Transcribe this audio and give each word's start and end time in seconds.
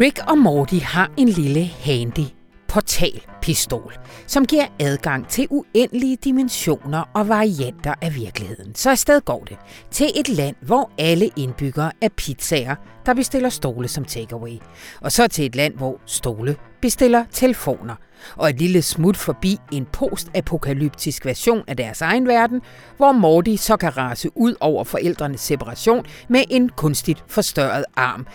Rick 0.00 0.20
og 0.28 0.38
Morty 0.38 0.74
har 0.74 1.12
en 1.16 1.28
lille 1.28 1.64
handy 1.64 2.24
portalpistol, 2.68 3.94
som 4.26 4.46
giver 4.46 4.66
adgang 4.78 5.28
til 5.28 5.46
uendelige 5.50 6.16
dimensioner 6.16 7.10
og 7.14 7.28
varianter 7.28 7.94
af 8.02 8.14
virkeligheden. 8.14 8.74
Så 8.74 8.90
afsted 8.90 9.20
går 9.20 9.44
det 9.44 9.56
til 9.90 10.06
et 10.16 10.28
land, 10.28 10.56
hvor 10.62 10.90
alle 10.98 11.30
indbyggere 11.36 11.92
er 12.02 12.08
pizzaer, 12.16 12.74
der 13.06 13.14
bestiller 13.14 13.48
stole 13.48 13.88
som 13.88 14.04
takeaway. 14.04 14.58
Og 15.00 15.12
så 15.12 15.28
til 15.28 15.46
et 15.46 15.56
land, 15.56 15.74
hvor 15.74 16.00
stole 16.06 16.56
bestiller 16.82 17.24
telefoner. 17.32 17.94
Og 18.36 18.50
et 18.50 18.58
lille 18.58 18.82
smut 18.82 19.16
forbi 19.16 19.56
en 19.72 19.86
postapokalyptisk 19.92 21.26
version 21.26 21.62
af 21.66 21.76
deres 21.76 22.00
egen 22.00 22.26
verden, 22.28 22.60
hvor 22.96 23.12
Morty 23.12 23.56
så 23.56 23.76
kan 23.76 23.96
rase 23.96 24.30
ud 24.34 24.54
over 24.60 24.84
forældrenes 24.84 25.40
separation 25.40 26.04
med 26.28 26.42
en 26.50 26.68
kunstigt 26.68 27.24
forstørret 27.26 27.84
arm. 27.96 28.26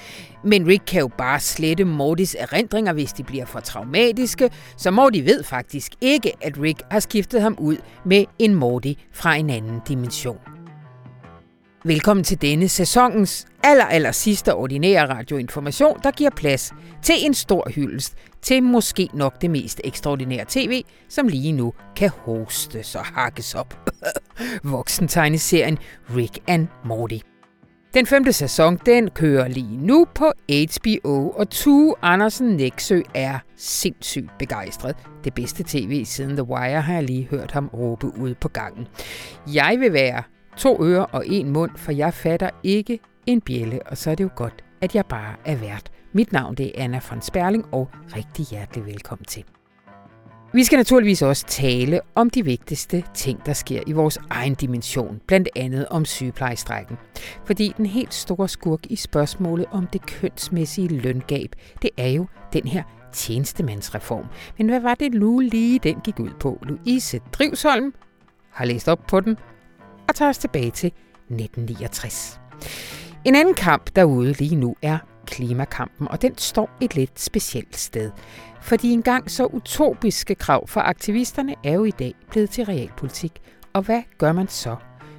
Men 0.44 0.68
Rick 0.68 0.84
kan 0.88 1.00
jo 1.00 1.10
bare 1.18 1.40
slette 1.40 1.84
Mortys 1.84 2.36
erindringer, 2.40 2.94
hvis 2.94 3.14
de 3.14 3.24
bliver 3.24 3.46
for 3.46 3.60
traumatiske, 3.60 4.50
så 4.78 4.92
Morty 4.92 5.20
ved 5.20 5.44
faktisk 5.44 5.92
ikke, 6.02 6.32
at 6.42 6.62
Rick 6.62 6.82
har 6.92 7.00
skiftet 7.00 7.42
ham 7.42 7.56
ud 7.60 7.78
med 8.06 8.26
en 8.40 8.56
Morty 8.56 8.94
fra 9.12 9.36
en 9.36 9.50
anden 9.50 9.82
dimension. 9.88 10.55
Velkommen 11.88 12.24
til 12.24 12.42
denne 12.42 12.70
sæsonens 12.70 13.48
aller, 13.64 13.86
aller 13.86 14.12
sidste 14.12 14.54
ordinære 14.54 15.10
radioinformation, 15.10 16.00
der 16.04 16.12
giver 16.12 16.30
plads 16.30 16.74
til 17.04 17.16
en 17.26 17.34
stor 17.34 17.70
hyldest 17.76 18.18
til 18.42 18.64
måske 18.64 19.10
nok 19.14 19.42
det 19.42 19.50
mest 19.52 19.82
ekstraordinære 19.84 20.46
tv, 20.48 20.84
som 21.10 21.28
lige 21.28 21.52
nu 21.52 21.74
kan 21.96 22.10
hostes 22.10 22.96
og 22.96 23.06
hakkes 23.06 23.56
op. 23.56 23.92
Voksentegneserien 24.64 25.78
Rick 26.16 26.40
and 26.48 26.68
Morty. 26.86 27.18
Den 27.94 28.06
femte 28.06 28.34
sæson, 28.34 28.80
den 28.86 29.10
kører 29.10 29.48
lige 29.48 29.78
nu 29.78 30.08
på 30.16 30.32
HBO, 30.50 31.30
og 31.30 31.50
Tue 31.50 31.96
Andersen 32.02 32.48
Nexø 32.48 33.02
er 33.14 33.40
sindssygt 33.58 34.38
begejstret. 34.40 34.96
Det 35.24 35.34
bedste 35.34 35.64
tv 35.68 36.06
siden 36.06 36.36
The 36.36 36.44
Wire 36.44 36.82
har 36.82 36.94
jeg 36.94 37.04
lige 37.04 37.28
hørt 37.32 37.52
ham 37.52 37.70
råbe 37.74 38.18
ud 38.18 38.36
på 38.36 38.48
gangen. 38.48 38.88
Jeg 39.54 39.78
vil 39.80 39.94
være 39.94 40.24
to 40.58 40.84
ører 40.84 41.04
og 41.04 41.28
en 41.28 41.50
mund, 41.50 41.72
for 41.76 41.92
jeg 41.92 42.14
fatter 42.14 42.50
ikke 42.64 43.00
en 43.26 43.42
bjælle, 43.42 43.80
og 43.86 43.98
så 43.98 44.12
er 44.12 44.16
det 44.16 44.24
jo 44.24 44.30
godt, 44.36 44.64
at 44.82 44.96
jeg 44.96 45.06
bare 45.06 45.36
er 45.46 45.56
vært. 45.56 45.92
Mit 46.14 46.32
navn 46.32 46.56
det 46.56 46.66
er 46.66 46.84
Anna 46.84 47.02
von 47.10 47.22
Sperling, 47.22 47.66
og 47.72 47.90
rigtig 48.16 48.46
hjertelig 48.46 48.86
velkommen 48.86 49.26
til. 49.26 49.44
Vi 50.54 50.64
skal 50.64 50.78
naturligvis 50.78 51.22
også 51.22 51.46
tale 51.46 52.00
om 52.16 52.30
de 52.30 52.46
vigtigste 52.46 53.04
ting, 53.14 53.46
der 53.46 53.54
sker 53.54 53.82
i 53.88 53.92
vores 53.92 54.20
egen 54.30 54.56
dimension, 54.56 55.22
blandt 55.28 55.50
andet 55.56 55.86
om 55.90 56.06
sygeplejestrækken. 56.06 56.98
Fordi 57.46 57.74
den 57.78 57.86
helt 57.86 58.14
store 58.14 58.50
skurk 58.50 58.80
i 58.90 58.96
spørgsmålet 58.96 59.66
om 59.72 59.88
det 59.88 60.06
kønsmæssige 60.06 60.88
løngab, 60.88 61.56
det 61.82 61.90
er 61.98 62.08
jo 62.08 62.26
den 62.54 62.68
her 62.68 62.84
tjenestemandsreform. 63.14 64.26
Men 64.58 64.70
hvad 64.70 64.80
var 64.80 64.96
det 64.96 65.14
nu 65.14 65.40
lige, 65.40 65.80
den 65.80 66.00
gik 66.04 66.20
ud 66.20 66.32
på? 66.40 66.60
Louise 66.64 67.20
Drivsholm 67.34 67.94
har 68.52 68.66
læst 68.66 68.88
op 68.88 69.00
på 69.08 69.20
den 69.20 69.38
og 70.08 70.16
tager 70.16 70.30
os 70.30 70.38
tilbage 70.38 70.72
til 70.72 70.88
1969. 70.88 72.40
En 73.26 73.36
anden 73.36 73.54
kamp 73.54 73.90
derude 73.96 74.34
lige 74.34 74.56
nu 74.56 74.76
er 74.82 74.98
klimakampen, 75.26 76.08
og 76.08 76.22
den 76.22 76.38
står 76.38 76.70
et 76.82 76.96
lidt 76.96 77.20
specielt 77.20 77.78
sted. 77.78 78.12
Fordi 78.62 78.92
engang 78.92 79.32
så 79.32 79.46
utopiske 79.46 80.36
krav 80.36 80.68
for 80.68 80.82
aktivisterne 80.82 81.56
er 81.64 81.74
jo 81.74 81.84
i 81.84 81.92
dag 81.92 82.14
blevet 82.30 82.50
til 82.50 82.66
realpolitik. 82.66 83.42
Og 83.74 83.82
hvad 83.82 84.02
gør 84.18 84.32
man 84.32 84.48
så, 84.48 84.76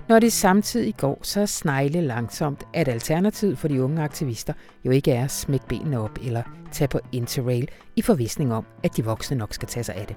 når 0.08 0.18
det 0.18 0.32
samtidig 0.32 0.96
går 0.96 1.18
så 1.22 1.46
snegle 1.46 2.00
langsomt, 2.00 2.64
at 2.74 2.88
alternativet 2.88 3.58
for 3.58 3.68
de 3.68 3.82
unge 3.82 4.02
aktivister 4.02 4.52
jo 4.84 4.90
ikke 4.90 5.12
er 5.12 5.24
at 5.24 5.30
smække 5.30 5.66
benene 5.68 6.00
op 6.00 6.18
eller 6.22 6.42
tage 6.72 6.88
på 6.88 7.00
interrail 7.12 7.68
i 7.96 8.02
forvisning 8.02 8.54
om, 8.54 8.64
at 8.84 8.96
de 8.96 9.04
voksne 9.04 9.36
nok 9.36 9.54
skal 9.54 9.68
tage 9.68 9.84
sig 9.84 9.94
af 9.94 10.06
det. 10.06 10.16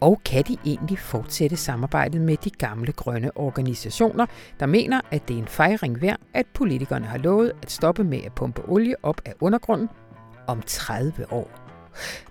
Og 0.00 0.20
kan 0.24 0.44
de 0.44 0.56
egentlig 0.64 0.98
fortsætte 0.98 1.56
samarbejdet 1.56 2.20
med 2.20 2.36
de 2.36 2.50
gamle 2.50 2.92
grønne 2.92 3.36
organisationer, 3.36 4.26
der 4.60 4.66
mener, 4.66 5.00
at 5.10 5.28
det 5.28 5.34
er 5.34 5.38
en 5.38 5.48
fejring 5.48 6.02
værd, 6.02 6.20
at 6.34 6.46
politikerne 6.54 7.06
har 7.06 7.18
lovet 7.18 7.52
at 7.62 7.70
stoppe 7.70 8.04
med 8.04 8.18
at 8.24 8.32
pumpe 8.32 8.62
olie 8.68 8.94
op 9.02 9.20
af 9.24 9.32
undergrunden 9.40 9.88
om 10.46 10.62
30 10.66 11.32
år? 11.32 11.50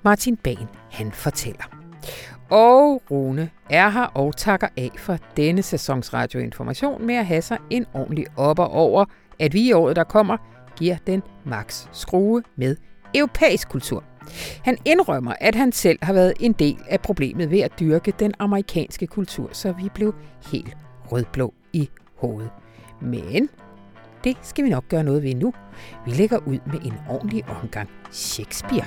Martin 0.03 0.37
Bagen, 0.37 0.67
han 0.91 1.11
fortæller. 1.11 1.63
Og 2.49 3.01
Rune 3.11 3.49
er 3.69 3.89
her 3.89 4.05
og 4.05 4.35
takker 4.37 4.67
af 4.77 4.91
for 4.97 5.17
denne 5.37 5.61
sæsons 5.61 6.13
radioinformation 6.13 7.05
med 7.05 7.15
at 7.15 7.25
have 7.25 7.41
sig 7.41 7.57
en 7.69 7.85
ordentlig 7.93 8.25
opper 8.37 8.63
over, 8.63 9.05
at 9.39 9.53
vi 9.53 9.61
i 9.61 9.73
året, 9.73 9.95
der 9.95 10.03
kommer, 10.03 10.37
giver 10.75 10.97
den 11.07 11.23
max 11.45 11.87
skrue 11.91 12.43
med 12.55 12.75
europæisk 13.15 13.69
kultur. 13.69 14.03
Han 14.63 14.77
indrømmer, 14.85 15.33
at 15.39 15.55
han 15.55 15.71
selv 15.71 15.99
har 16.01 16.13
været 16.13 16.33
en 16.39 16.53
del 16.53 16.77
af 16.89 17.01
problemet 17.01 17.51
ved 17.51 17.59
at 17.59 17.79
dyrke 17.79 18.13
den 18.19 18.33
amerikanske 18.39 19.07
kultur, 19.07 19.49
så 19.51 19.71
vi 19.71 19.89
blev 19.93 20.15
helt 20.51 20.77
rødblå 21.11 21.53
i 21.73 21.89
hovedet. 22.15 22.49
Men 23.01 23.49
det 24.23 24.37
skal 24.41 24.63
vi 24.63 24.69
nok 24.69 24.87
gøre 24.89 25.03
noget 25.03 25.23
ved 25.23 25.35
nu. 25.35 25.53
Vi 26.05 26.11
lægger 26.11 26.37
ud 26.37 26.59
med 26.65 26.79
en 26.85 26.93
ordentlig 27.09 27.43
omgang 27.61 27.89
Shakespeare. 28.11 28.85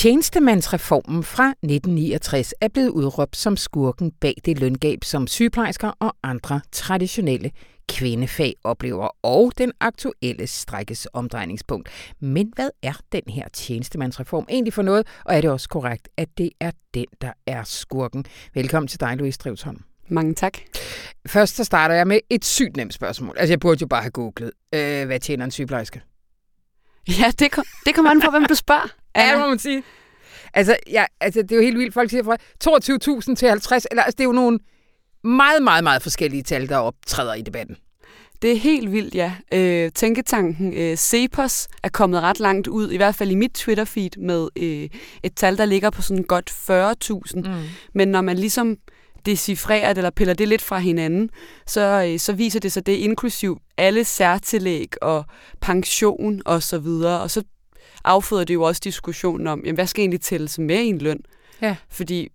Tjenestemandsreformen 0.00 1.24
fra 1.24 1.48
1969 1.48 2.54
er 2.60 2.68
blevet 2.68 2.88
udråbt 2.88 3.36
som 3.36 3.56
skurken 3.56 4.10
bag 4.10 4.34
det 4.44 4.60
løngab, 4.60 5.04
som 5.04 5.26
sygeplejersker 5.26 5.92
og 6.00 6.16
andre 6.22 6.60
traditionelle 6.72 7.50
kvindefag 7.88 8.54
oplever, 8.64 9.08
og 9.22 9.52
den 9.58 9.72
aktuelle 9.80 10.46
strækkes 10.46 11.08
omdrejningspunkt. 11.12 11.88
Men 12.20 12.52
hvad 12.54 12.70
er 12.82 12.92
den 13.12 13.22
her 13.28 13.48
tjenestemandsreform 13.52 14.46
egentlig 14.48 14.72
for 14.72 14.82
noget, 14.82 15.06
og 15.24 15.36
er 15.36 15.40
det 15.40 15.50
også 15.50 15.68
korrekt, 15.68 16.08
at 16.16 16.28
det 16.38 16.50
er 16.60 16.70
den, 16.94 17.06
der 17.20 17.32
er 17.46 17.64
skurken? 17.64 18.24
Velkommen 18.54 18.88
til 18.88 19.00
dig, 19.00 19.16
Louise 19.16 19.38
Drivsholm. 19.38 19.82
Mange 20.08 20.34
tak. 20.34 20.58
Først 21.26 21.56
så 21.56 21.64
starter 21.64 21.94
jeg 21.94 22.06
med 22.06 22.18
et 22.30 22.44
sygt 22.44 22.76
nemt 22.76 22.94
spørgsmål. 22.94 23.36
Altså, 23.38 23.52
jeg 23.52 23.60
burde 23.60 23.78
jo 23.80 23.86
bare 23.86 24.02
have 24.02 24.10
googlet, 24.10 24.52
øh, 24.74 25.06
hvad 25.06 25.20
tjener 25.20 25.44
en 25.44 25.50
sygeplejerske? 25.50 26.02
Ja, 27.08 27.32
det, 27.38 27.50
kom, 27.52 27.64
det 27.86 27.94
kommer 27.94 28.10
an 28.10 28.20
på, 28.20 28.30
hvem 28.30 28.44
du 28.44 28.54
spørger. 28.54 28.99
Ja, 29.16 29.30
det 29.30 29.38
må 29.38 29.46
man 29.46 29.58
sige. 29.58 29.82
Altså, 30.54 30.76
ja, 30.90 31.04
altså, 31.20 31.42
det 31.42 31.52
er 31.52 31.56
jo 31.56 31.62
helt 31.62 31.78
vildt. 31.78 31.94
Folk 31.94 32.10
siger 32.10 32.24
fra 32.24 32.36
22.000 33.30 33.34
til 33.34 33.48
50, 33.48 33.86
eller 33.90 34.02
altså, 34.02 34.16
det 34.16 34.24
er 34.24 34.28
jo 34.28 34.32
nogle 34.32 34.58
meget, 35.24 35.62
meget, 35.62 35.84
meget 35.84 36.02
forskellige 36.02 36.42
tal, 36.42 36.68
der 36.68 36.76
optræder 36.76 37.34
i 37.34 37.42
debatten. 37.42 37.76
Det 38.42 38.52
er 38.52 38.56
helt 38.56 38.92
vildt, 38.92 39.14
ja. 39.14 39.32
Øh, 39.52 39.92
tænketanken 39.94 40.74
øh, 40.74 40.96
Cepos 40.96 41.68
er 41.82 41.88
kommet 41.88 42.22
ret 42.22 42.40
langt 42.40 42.66
ud, 42.66 42.90
i 42.90 42.96
hvert 42.96 43.14
fald 43.14 43.30
i 43.30 43.34
mit 43.34 43.58
Twitter-feed, 43.58 44.20
med 44.20 44.48
øh, 44.56 44.88
et 45.22 45.34
tal, 45.36 45.58
der 45.58 45.64
ligger 45.64 45.90
på 45.90 46.02
sådan 46.02 46.24
godt 46.24 46.50
40.000. 46.50 47.50
Mm. 47.50 47.62
Men 47.94 48.08
når 48.08 48.20
man 48.20 48.36
ligesom 48.36 48.76
decifrerer 49.26 49.88
det, 49.88 49.98
eller 49.98 50.10
piller 50.10 50.34
det 50.34 50.48
lidt 50.48 50.62
fra 50.62 50.78
hinanden, 50.78 51.30
så, 51.66 52.06
øh, 52.08 52.18
så 52.18 52.32
viser 52.32 52.60
det 52.60 52.72
sig, 52.72 52.86
det 52.86 52.92
inklusiv 52.92 53.58
alle 53.78 54.04
særtillæg 54.04 54.92
og 55.02 55.24
pension 55.60 56.42
og 56.44 56.62
så 56.62 56.78
videre. 56.78 57.20
Og 57.20 57.30
så 57.30 57.42
afføder 58.04 58.44
det 58.44 58.54
jo 58.54 58.62
også 58.62 58.80
diskussionen 58.84 59.46
om, 59.46 59.60
jamen, 59.64 59.74
hvad 59.74 59.86
skal 59.86 60.02
egentlig 60.02 60.20
tælles 60.20 60.58
med 60.58 60.78
i 60.78 60.86
en 60.86 60.98
løn? 60.98 61.20
Ja. 61.62 61.76
Fordi 61.88 62.28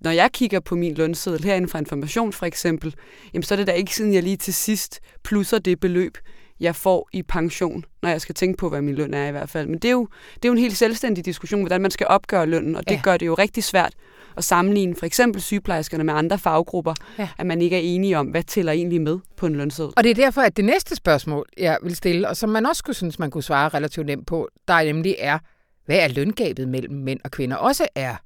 når 0.00 0.10
jeg 0.10 0.30
kigger 0.32 0.60
på 0.60 0.74
min 0.74 0.94
lønseddel 0.94 1.44
herinde 1.44 1.68
fra 1.68 1.78
Information 1.78 2.32
for 2.32 2.46
eksempel, 2.46 2.94
jamen, 3.34 3.42
så 3.42 3.54
er 3.54 3.56
det 3.56 3.66
da 3.66 3.72
ikke 3.72 3.94
siden, 3.94 4.14
jeg 4.14 4.22
lige 4.22 4.36
til 4.36 4.54
sidst 4.54 5.00
plusser 5.22 5.58
det 5.58 5.80
beløb, 5.80 6.18
jeg 6.60 6.76
får 6.76 7.08
i 7.12 7.22
pension, 7.22 7.84
når 8.02 8.08
jeg 8.10 8.20
skal 8.20 8.34
tænke 8.34 8.56
på, 8.56 8.68
hvad 8.68 8.82
min 8.82 8.94
løn 8.94 9.14
er 9.14 9.28
i 9.28 9.30
hvert 9.30 9.50
fald. 9.50 9.68
Men 9.68 9.78
det 9.78 9.88
er 9.88 9.92
jo, 9.92 10.08
det 10.34 10.44
er 10.44 10.48
jo 10.48 10.52
en 10.52 10.58
helt 10.58 10.76
selvstændig 10.76 11.24
diskussion, 11.24 11.60
hvordan 11.60 11.82
man 11.82 11.90
skal 11.90 12.06
opgøre 12.06 12.46
lønnen, 12.46 12.76
og 12.76 12.88
det 12.88 12.94
ja. 12.94 13.00
gør 13.02 13.16
det 13.16 13.26
jo 13.26 13.34
rigtig 13.34 13.64
svært 13.64 13.94
at 14.36 14.44
sammenligne 14.44 14.94
for 14.94 15.06
eksempel 15.06 15.42
sygeplejerskerne 15.42 16.04
med 16.04 16.14
andre 16.14 16.38
faggrupper, 16.38 16.94
ja. 17.18 17.28
at 17.38 17.46
man 17.46 17.62
ikke 17.62 17.76
er 17.76 17.80
enige 17.80 18.18
om, 18.18 18.26
hvad 18.26 18.42
tæller 18.42 18.72
egentlig 18.72 19.00
med 19.00 19.18
på 19.36 19.46
en 19.46 19.56
lønseddel. 19.56 19.92
Og 19.96 20.04
det 20.04 20.10
er 20.10 20.14
derfor, 20.14 20.40
at 20.40 20.56
det 20.56 20.64
næste 20.64 20.96
spørgsmål, 20.96 21.46
jeg 21.58 21.78
vil 21.82 21.96
stille, 21.96 22.28
og 22.28 22.36
som 22.36 22.50
man 22.50 22.66
også 22.66 22.78
skulle 22.78 22.96
synes, 22.96 23.18
man 23.18 23.30
kunne 23.30 23.42
svare 23.42 23.68
relativt 23.68 24.06
nemt 24.06 24.26
på, 24.26 24.48
der 24.68 24.84
nemlig 24.84 25.16
er, 25.18 25.38
hvad 25.86 25.96
er 25.96 26.08
løngabet 26.08 26.68
mellem 26.68 26.94
mænd 26.94 27.20
og 27.24 27.30
kvinder, 27.30 27.56
også 27.56 27.86
er 27.94 28.16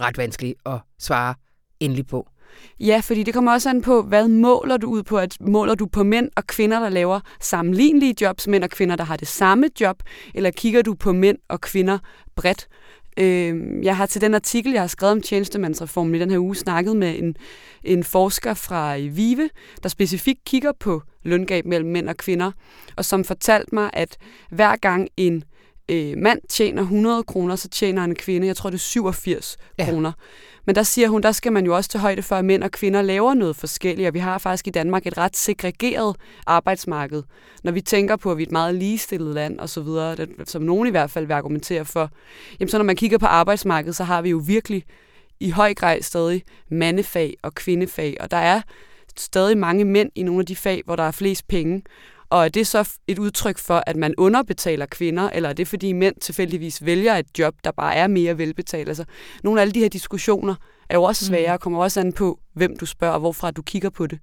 ret 0.00 0.18
vanskeligt 0.18 0.58
at 0.66 0.78
svare 0.98 1.34
endelig 1.80 2.06
på. 2.06 2.28
Ja, 2.80 3.00
fordi 3.04 3.22
det 3.22 3.34
kommer 3.34 3.52
også 3.52 3.70
an 3.70 3.82
på, 3.82 4.02
hvad 4.02 4.28
måler 4.28 4.76
du 4.76 4.90
ud 4.90 5.02
på? 5.02 5.18
At 5.18 5.36
måler 5.40 5.74
du 5.74 5.86
på 5.86 6.02
mænd 6.02 6.30
og 6.36 6.46
kvinder, 6.46 6.80
der 6.80 6.88
laver 6.88 7.20
sammenlignelige 7.40 8.14
jobs, 8.20 8.48
mænd 8.48 8.64
og 8.64 8.70
kvinder, 8.70 8.96
der 8.96 9.04
har 9.04 9.16
det 9.16 9.28
samme 9.28 9.68
job, 9.80 10.02
eller 10.34 10.50
kigger 10.50 10.82
du 10.82 10.94
på 10.94 11.12
mænd 11.12 11.38
og 11.48 11.60
kvinder 11.60 11.98
bredt? 12.36 12.68
Øh, 13.18 13.84
jeg 13.84 13.96
har 13.96 14.06
til 14.06 14.20
den 14.20 14.34
artikel, 14.34 14.72
jeg 14.72 14.82
har 14.82 14.86
skrevet 14.86 15.12
om 15.12 15.20
tjenestemandsreformen 15.20 16.14
i 16.14 16.18
den 16.18 16.30
her 16.30 16.38
uge, 16.38 16.56
snakket 16.56 16.96
med 16.96 17.18
en, 17.18 17.36
en 17.84 18.04
forsker 18.04 18.54
fra 18.54 18.98
øh, 18.98 19.16
Vive, 19.16 19.50
der 19.82 19.88
specifikt 19.88 20.44
kigger 20.44 20.72
på 20.80 21.02
løngab 21.22 21.66
mellem 21.66 21.90
mænd 21.90 22.08
og 22.08 22.16
kvinder, 22.16 22.52
og 22.96 23.04
som 23.04 23.24
fortalte 23.24 23.74
mig, 23.74 23.90
at 23.92 24.16
hver 24.50 24.76
gang 24.76 25.08
en 25.16 25.44
øh, 25.90 26.18
mand 26.18 26.40
tjener 26.48 26.82
100 26.82 27.22
kroner, 27.22 27.56
så 27.56 27.68
tjener 27.68 28.04
en 28.04 28.14
kvinde, 28.14 28.46
jeg 28.46 28.56
tror 28.56 28.70
det 28.70 28.76
er 28.76 28.80
87 28.80 29.56
ja. 29.78 29.84
kroner. 29.84 30.12
Men 30.64 30.74
der 30.74 30.82
siger 30.82 31.08
hun, 31.08 31.22
der 31.22 31.32
skal 31.32 31.52
man 31.52 31.66
jo 31.66 31.76
også 31.76 31.90
til 31.90 32.00
højde 32.00 32.22
for, 32.22 32.36
at 32.36 32.44
mænd 32.44 32.62
og 32.62 32.70
kvinder 32.70 33.02
laver 33.02 33.34
noget 33.34 33.56
forskelligt, 33.56 34.08
og 34.08 34.14
vi 34.14 34.18
har 34.18 34.38
faktisk 34.38 34.66
i 34.66 34.70
Danmark 34.70 35.06
et 35.06 35.18
ret 35.18 35.36
segregeret 35.36 36.16
arbejdsmarked. 36.46 37.22
Når 37.64 37.72
vi 37.72 37.80
tænker 37.80 38.16
på, 38.16 38.30
at 38.30 38.38
vi 38.38 38.42
er 38.42 38.46
et 38.46 38.52
meget 38.52 38.74
ligestillet 38.74 39.34
land 39.34 39.58
og 39.58 39.68
så 39.68 39.80
videre, 39.80 40.16
som 40.44 40.62
nogen 40.62 40.86
i 40.86 40.90
hvert 40.90 41.10
fald 41.10 41.26
vil 41.26 41.34
argumentere 41.34 41.84
for, 41.84 42.10
jamen 42.60 42.68
så 42.68 42.78
når 42.78 42.84
man 42.84 42.96
kigger 42.96 43.18
på 43.18 43.26
arbejdsmarkedet, 43.26 43.96
så 43.96 44.04
har 44.04 44.22
vi 44.22 44.30
jo 44.30 44.42
virkelig 44.46 44.84
i 45.40 45.50
høj 45.50 45.74
grad 45.74 46.02
stadig 46.02 46.42
mandefag 46.68 47.36
og 47.42 47.54
kvindefag, 47.54 48.16
og 48.20 48.30
der 48.30 48.36
er 48.36 48.60
stadig 49.16 49.58
mange 49.58 49.84
mænd 49.84 50.10
i 50.14 50.22
nogle 50.22 50.40
af 50.40 50.46
de 50.46 50.56
fag, 50.56 50.82
hvor 50.84 50.96
der 50.96 51.02
er 51.02 51.10
flest 51.10 51.48
penge. 51.48 51.82
Og 52.30 52.44
er 52.44 52.48
det 52.48 52.66
så 52.66 52.90
et 53.06 53.18
udtryk 53.18 53.58
for, 53.58 53.82
at 53.86 53.96
man 53.96 54.14
underbetaler 54.18 54.86
kvinder, 54.86 55.30
eller 55.30 55.48
er 55.48 55.52
det 55.52 55.68
fordi 55.68 55.92
mænd 55.92 56.14
tilfældigvis 56.20 56.84
vælger 56.84 57.16
et 57.16 57.38
job, 57.38 57.54
der 57.64 57.70
bare 57.70 57.94
er 57.94 58.06
mere 58.06 58.38
velbetalt? 58.38 58.88
Altså, 58.88 59.04
nogle 59.42 59.60
af 59.60 59.62
alle 59.62 59.72
de 59.72 59.80
her 59.80 59.88
diskussioner 59.88 60.54
er 60.88 60.94
jo 60.94 61.02
også 61.02 61.26
svære, 61.26 61.50
og 61.50 61.54
mm. 61.54 61.58
kommer 61.58 61.82
også 61.82 62.00
an 62.00 62.12
på, 62.12 62.40
hvem 62.54 62.76
du 62.76 62.86
spørger, 62.86 63.14
og 63.14 63.20
hvorfra 63.20 63.50
du 63.50 63.62
kigger 63.62 63.90
på 63.90 64.06
det. 64.06 64.18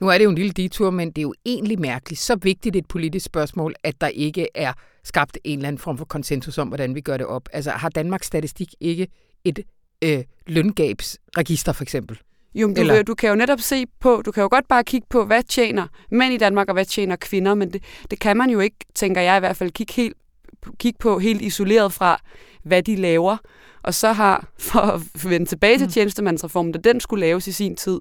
Nu 0.00 0.08
er 0.08 0.18
det 0.18 0.24
jo 0.24 0.30
en 0.30 0.36
lille 0.36 0.52
detur, 0.52 0.90
men 0.90 1.08
det 1.08 1.18
er 1.18 1.22
jo 1.22 1.34
egentlig 1.46 1.80
mærkeligt, 1.80 2.20
så 2.20 2.36
vigtigt 2.36 2.76
et 2.76 2.86
politisk 2.86 3.26
spørgsmål, 3.26 3.74
at 3.82 4.00
der 4.00 4.08
ikke 4.08 4.48
er 4.54 4.72
skabt 5.04 5.38
en 5.44 5.58
eller 5.58 5.68
anden 5.68 5.80
form 5.80 5.98
for 5.98 6.04
konsensus 6.04 6.58
om, 6.58 6.68
hvordan 6.68 6.94
vi 6.94 7.00
gør 7.00 7.16
det 7.16 7.26
op. 7.26 7.48
Altså 7.52 7.70
har 7.70 7.88
Danmarks 7.88 8.26
Statistik 8.26 8.74
ikke 8.80 9.08
et 9.44 9.58
øh, 10.04 10.24
løngabsregister 10.46 11.72
for 11.72 11.82
eksempel? 11.82 12.18
Jo, 12.54 12.66
du, 12.66 12.80
Eller? 12.80 13.02
du 13.02 13.14
kan 13.14 13.28
jo 13.28 13.34
netop 13.34 13.60
se 13.60 13.84
på, 14.00 14.22
du 14.26 14.32
kan 14.32 14.42
jo 14.42 14.48
godt 14.50 14.68
bare 14.68 14.84
kigge 14.84 15.06
på, 15.10 15.24
hvad 15.24 15.42
tjener 15.42 15.86
mænd 16.10 16.34
i 16.34 16.36
Danmark, 16.36 16.68
og 16.68 16.72
hvad 16.72 16.84
tjener 16.84 17.16
kvinder, 17.16 17.54
men 17.54 17.72
det, 17.72 17.82
det 18.10 18.20
kan 18.20 18.36
man 18.36 18.50
jo 18.50 18.60
ikke, 18.60 18.76
tænker 18.94 19.20
jeg 19.20 19.36
i 19.36 19.40
hvert 19.40 19.56
fald, 19.56 19.70
kigge, 19.70 19.92
helt, 19.92 20.16
kigge 20.78 20.98
på 20.98 21.18
helt 21.18 21.42
isoleret 21.42 21.92
fra, 21.92 22.20
hvad 22.62 22.82
de 22.82 22.96
laver. 22.96 23.36
Og 23.82 23.94
så 23.94 24.12
har, 24.12 24.48
for 24.58 24.80
at 24.80 25.00
vende 25.30 25.46
tilbage 25.46 25.78
til 25.78 25.86
mm. 25.86 25.92
tjenestemandsreformen, 25.92 26.72
da 26.72 26.78
den 26.78 27.00
skulle 27.00 27.20
laves 27.20 27.46
i 27.46 27.52
sin 27.52 27.76
tid, 27.76 28.00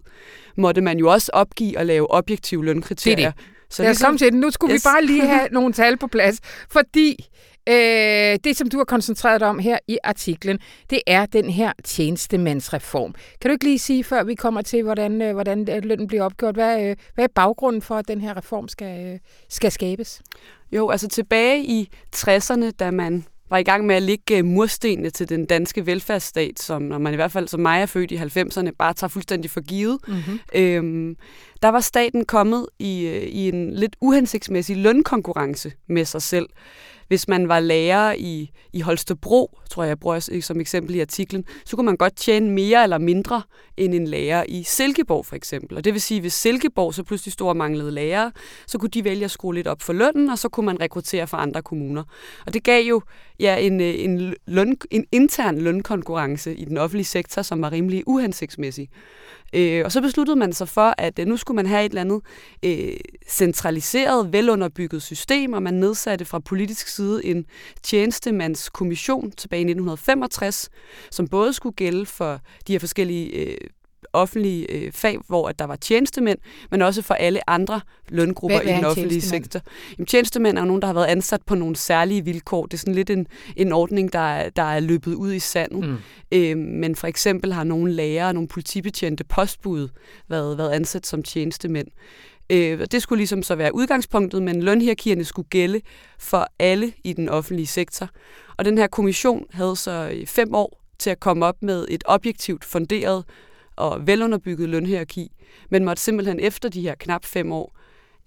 måtte 0.56 0.82
man 0.82 1.00
jo 1.00 1.12
også 1.12 1.32
opgive 1.34 1.78
at 1.78 1.86
lave 1.86 2.12
objektive 2.12 2.66
lønkriterier. 2.66 3.32
Det 3.32 3.38
det. 3.38 3.57
Så 3.70 3.84
Lad 3.84 3.90
os 3.90 3.94
ligesom, 3.94 4.08
komme 4.08 4.18
til 4.18 4.32
det. 4.32 4.40
Nu 4.40 4.52
skulle 4.52 4.74
yes. 4.74 4.86
vi 4.86 4.90
bare 4.90 5.06
lige 5.06 5.28
have 5.36 5.48
nogle 5.52 5.74
tal 5.74 5.98
på 5.98 6.08
plads, 6.08 6.40
fordi 6.72 7.30
øh, 7.70 8.40
det, 8.44 8.58
som 8.58 8.70
du 8.70 8.78
har 8.78 8.86
koncentreret 8.86 9.42
dig 9.42 9.50
om 9.50 9.60
her 9.60 9.78
i 9.88 9.98
artiklen, 10.04 10.60
det 10.90 11.02
er 11.08 11.26
den 11.26 11.50
her 11.50 11.72
tjenestemandsreform. 11.84 13.14
Kan 13.42 13.50
du 13.50 13.54
ikke 13.54 13.66
lige 13.66 13.80
sige, 13.80 14.04
før 14.04 14.24
vi 14.24 14.36
kommer 14.36 14.62
til, 14.62 14.84
hvordan, 14.84 15.22
øh, 15.22 15.34
hvordan 15.34 15.70
øh, 15.70 15.84
lønnen 15.84 16.08
bliver 16.08 16.24
opgjort, 16.24 16.56
hvad, 16.56 16.90
øh, 16.90 16.96
hvad 17.16 17.24
er 17.24 17.30
baggrunden 17.36 17.82
for, 17.82 17.96
at 17.96 18.08
den 18.08 18.22
her 18.22 18.38
reform 18.38 18.68
skal, 18.68 19.06
øh, 19.06 19.20
skal 19.50 19.72
skabes? 19.72 20.22
Jo, 20.72 20.90
altså 20.90 21.08
tilbage 21.08 21.64
i 21.64 21.90
60'erne, 22.16 22.72
da 22.80 22.92
man 22.92 23.26
var 23.50 23.58
i 23.58 23.64
gang 23.64 23.86
med 23.86 23.96
at 23.96 24.04
lægge 24.04 24.44
murstenene 24.44 25.10
til 25.10 25.30
den 25.30 25.46
danske 25.46 25.86
velfærdsstat, 25.86 26.60
som 26.60 26.82
når 26.82 26.98
man 26.98 27.14
i 27.14 27.16
hvert 27.16 27.32
fald 27.32 27.48
som 27.48 27.60
mig 27.60 27.82
er 27.82 27.86
født 27.86 28.12
i 28.12 28.18
90'erne, 28.18 28.72
bare 28.72 28.94
tager 28.94 29.10
fuldstændig 29.10 29.52
for 29.52 29.62
givet. 29.62 29.98
Mm-hmm. 30.08 30.40
Øhm, 30.56 31.18
der 31.62 31.70
var 31.70 31.80
staten 31.80 32.26
kommet 32.26 32.68
i, 32.80 33.08
øh, 33.08 33.24
i 33.24 33.50
en 33.50 33.74
lidt 33.74 33.96
uhensigtsmæssig 34.02 34.78
lønkonkurrence 34.78 35.72
med 35.88 36.06
sig 36.06 36.22
selv. 36.22 36.48
Hvis 37.08 37.28
man 37.28 37.48
var 37.48 37.60
lærer 37.60 38.14
i, 38.18 38.52
i 38.74 38.82
Holstebro, 38.82 39.60
tror 39.70 39.84
jeg, 39.84 39.90
jeg 39.90 40.00
bruger 40.00 40.40
som 40.42 40.60
eksempel 40.60 40.96
i 40.96 41.00
artiklen, 41.00 41.46
så 41.66 41.76
kunne 41.76 41.86
man 41.86 41.98
godt 41.98 42.16
tjene 42.16 42.52
mere 42.52 42.84
eller 42.84 42.98
mindre 42.98 43.42
end 43.78 43.94
en 43.94 44.08
lærer 44.08 44.44
i 44.48 44.64
Silkeborg 44.64 45.26
for 45.26 45.36
eksempel. 45.36 45.78
Og 45.78 45.84
det 45.84 45.94
vil 45.94 46.02
sige, 46.02 46.22
hvis 46.22 46.34
Silkeborg 46.34 46.94
så 46.94 47.04
pludselig 47.04 47.34
stod 47.34 47.48
og 47.48 47.58
manglede 47.58 47.92
lærere, 47.92 48.32
så 48.68 48.78
kunne 48.78 48.90
de 48.90 49.04
vælge 49.04 49.26
at 49.26 49.32
skrue 49.32 49.56
lidt 49.56 49.68
op 49.68 49.82
for 49.82 49.94
lønnen, 49.94 50.30
og 50.30 50.38
så 50.38 50.50
kunne 50.50 50.66
man 50.66 50.82
rekruttere 50.82 51.28
fra 51.28 51.42
andre 51.42 51.62
kommuner. 51.62 52.04
Og 52.46 52.54
det 52.54 52.64
gav 52.64 52.84
jo 52.84 53.02
ja, 53.40 53.56
en, 53.56 53.82
øh, 53.82 53.96
en, 53.98 54.34
løn, 54.48 54.78
en 54.92 55.06
intern 55.12 55.58
lønkonkurrence 55.58 56.56
i 56.56 56.66
den 56.66 56.78
offentlige 56.78 57.06
sektor, 57.06 57.42
som 57.42 57.62
var 57.62 57.72
rimelig 57.72 58.04
uhensigtsmæssig. 58.08 58.90
Øh, 59.54 59.86
og 59.86 59.92
så 59.92 60.02
besluttede 60.02 60.36
man 60.36 60.54
sig 60.54 60.70
for, 60.70 60.94
at 60.98 61.20
øh, 61.20 61.26
nu 61.28 61.38
skulle 61.38 61.56
man 61.56 61.66
have 61.66 61.86
et 61.86 61.90
eller 61.90 62.02
andet 62.02 62.22
øh, 62.66 62.98
centraliseret, 63.28 64.34
velunderbygget 64.34 65.02
system, 65.02 65.54
og 65.54 65.64
man 65.64 65.74
nedsatte 65.74 66.26
fra 66.26 66.40
politisk 66.40 66.88
side 66.88 67.26
en 67.26 67.46
tjenestemandskommission 67.84 69.32
tilbage 69.32 69.60
i 69.60 69.64
1965, 69.64 70.70
som 71.12 71.28
både 71.28 71.54
skulle 71.54 71.76
gælde 71.76 72.06
for 72.06 72.42
de 72.68 72.72
her 72.72 72.80
forskellige 72.80 73.30
øh, 73.30 73.58
offentlige 74.14 74.72
øh, 74.72 74.92
fag, 74.92 75.18
hvor 75.28 75.50
at 75.50 75.60
der 75.60 75.66
var 75.66 75.76
tjenestemænd, 75.76 76.38
men 76.72 76.82
også 76.82 77.02
for 77.02 77.14
alle 77.14 77.50
andre 77.50 77.82
løngrupper 78.10 78.62
i 78.62 78.68
den 78.68 78.86
offentlige 78.86 79.22
sektor. 79.22 79.62
Jamen, 79.98 80.06
tjenestemænd 80.06 80.58
er 80.58 80.62
jo 80.62 80.68
nogen, 80.68 80.82
der 80.82 80.88
har 80.88 80.94
været 80.94 81.06
ansat 81.06 81.42
på 81.46 81.56
nogle 81.56 81.76
særlige 81.76 82.26
vilkår. 82.26 82.66
Det 82.66 82.74
er 82.74 82.78
sådan 82.78 82.96
lidt 82.96 83.10
en, 83.10 83.28
en 83.56 83.72
ordning, 83.72 84.14
der 84.14 84.20
er, 84.20 84.50
der 84.50 84.64
er 84.64 84.80
løbet 84.80 85.14
ud 85.14 85.34
i 85.34 85.40
sandet. 85.40 85.90
Mm. 85.90 85.98
Øh, 86.32 86.58
men 86.58 86.96
for 86.96 87.08
eksempel 87.08 87.54
har 87.54 87.64
nogle 87.64 87.94
lærere, 87.94 88.34
nogle 88.34 88.48
politibetjente 88.48 89.24
postbud 89.24 89.88
været, 90.30 90.58
været 90.58 90.72
ansat 90.72 91.08
som 91.08 91.24
tjenestemænd. 91.24 91.88
Øh, 92.50 92.86
det 92.92 93.02
skulle 93.02 93.18
ligesom 93.18 93.44
så 93.44 93.56
være 93.56 93.76
udgangspunktet, 93.76 94.44
men 94.44 94.64
lønhierarkierne 94.64 95.24
skulle 95.24 95.50
gælde 95.50 95.82
for 96.20 96.48
alle 96.60 96.94
i 97.04 97.14
den 97.14 97.30
offentlige 97.30 97.68
sektor. 97.68 98.10
Og 98.58 98.66
den 98.66 98.78
her 98.78 98.88
kommission 98.88 99.46
havde 99.52 99.76
så 99.76 100.24
fem 100.26 100.56
år 100.56 100.82
til 101.00 101.10
at 101.10 101.20
komme 101.20 101.46
op 101.46 101.56
med 101.62 101.86
et 101.90 102.04
objektivt 102.06 102.66
funderet 102.66 103.24
og 103.78 104.08
velunderbygget 104.08 104.70
lønhierarki, 104.70 105.32
men 105.70 105.86
måtte 105.86 106.04
simpelthen 106.04 106.40
efter 106.40 106.70
de 106.70 106.82
her 106.82 106.96
knap 106.96 107.26
fem 107.26 107.52
år 107.52 107.78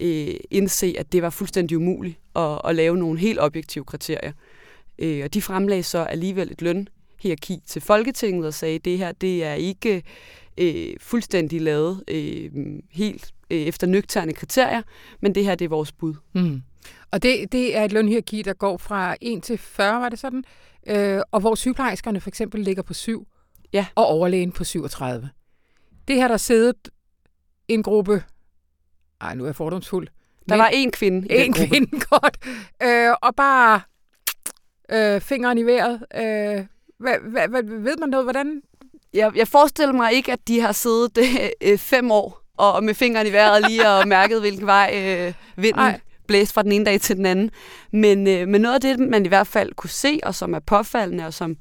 øh, 0.01 0.35
indse, 0.51 0.95
at 0.99 1.13
det 1.13 1.23
var 1.23 1.31
fuldstændig 1.31 1.77
umuligt 1.77 2.19
at, 2.37 2.61
at 2.65 2.75
lave 2.75 2.97
nogle 2.97 3.19
helt 3.19 3.41
objektive 3.41 3.85
kriterier. 3.85 4.33
Øh, 4.99 5.25
og 5.25 5.35
de 5.35 5.43
fremlagde 5.43 5.83
så 5.83 5.99
alligevel 5.99 6.51
et 6.51 6.63
lønhierarki 6.63 7.63
til 7.67 7.83
Folketinget 7.83 8.47
og 8.47 8.55
sagde, 8.55 8.75
at 8.75 8.85
det 8.85 8.99
her 8.99 9.13
det 9.13 9.45
er 9.45 9.55
ikke 9.55 10.03
øh, 10.59 10.95
fuldstændig 11.01 11.61
lavet 11.61 12.05
øh, 12.09 12.51
helt 12.91 13.33
øh, 13.51 13.59
efter 13.59 13.87
nøgterne 13.87 14.33
kriterier, 14.33 14.83
men 15.21 15.35
det 15.35 15.45
her 15.45 15.55
det 15.55 15.65
er 15.65 15.69
vores 15.69 15.93
bud. 15.93 16.15
Mm. 16.35 16.63
Og 17.11 17.23
det, 17.23 17.53
det 17.53 17.77
er 17.77 17.85
et 17.85 17.93
lønhierarki, 17.93 18.43
der 18.43 18.53
går 18.53 18.77
fra 18.77 19.17
1 19.21 19.43
til 19.43 19.59
40, 19.59 20.01
var 20.01 20.09
det 20.09 20.19
sådan? 20.19 20.45
Øh, 20.87 21.21
og 21.31 21.41
hvor 21.41 21.55
sygeplejerskerne 21.55 22.21
for 22.21 22.31
eksempel 22.31 22.61
ligger 22.61 22.83
på 22.83 22.95
7, 22.95 23.27
ja. 23.73 23.87
og 23.95 24.07
overlægen 24.07 24.53
på 24.53 24.65
37. 24.65 25.31
Det 26.11 26.21
har 26.21 26.29
der 26.29 26.37
siddet 26.37 26.89
en 27.69 27.83
gruppe, 27.83 28.25
ej 29.21 29.35
nu 29.35 29.45
er 29.45 29.49
jeg 29.49 29.57
fordomsfuld. 29.57 30.09
Der 30.49 30.57
var 30.57 30.67
en 30.67 30.91
kvinde 30.91 31.33
En 31.33 31.53
kvinde, 31.53 32.01
godt. 32.11 32.39
Øh, 32.83 33.15
og 33.23 33.35
bare 33.37 33.81
øh, 34.93 35.21
fingeren 35.21 35.59
i 35.59 35.63
vejret. 35.63 36.05
Øh, 36.15 36.67
hvad, 36.99 37.15
hvad, 37.31 37.49
hvad, 37.49 37.63
ved 37.63 37.97
man 38.01 38.09
noget, 38.09 38.27
hvordan? 38.27 38.63
Jeg, 39.15 39.33
jeg 39.37 39.49
forestiller 39.49 39.93
mig 39.93 40.13
ikke, 40.13 40.33
at 40.33 40.49
de 40.49 40.61
har 40.61 40.73
siddet 40.73 41.19
øh, 41.63 41.79
fem 41.79 42.11
år 42.11 42.43
og 42.57 42.85
med 42.85 42.95
fingeren 42.95 43.27
i 43.27 43.33
vejret 43.33 43.65
lige 43.69 43.89
og 43.89 44.09
mærket, 44.09 44.41
hvilken 44.41 44.67
vej 44.67 44.93
øh, 44.95 45.63
vinden 45.63 45.83
Ej. 45.83 46.01
blæste 46.27 46.55
fra 46.55 46.63
den 46.63 46.73
ene 46.73 46.85
dag 46.85 47.01
til 47.01 47.17
den 47.17 47.27
anden. 47.27 47.51
Men, 47.93 48.27
øh, 48.27 48.49
men 48.49 48.61
noget 48.61 48.75
af 48.75 48.81
det, 48.81 48.99
man 48.99 49.25
i 49.25 49.29
hvert 49.29 49.47
fald 49.47 49.75
kunne 49.75 49.91
se, 49.91 50.21
og 50.23 50.35
som 50.35 50.55
er 50.55 50.61
påfaldende, 50.61 51.27
og 51.27 51.35
som 51.35 51.57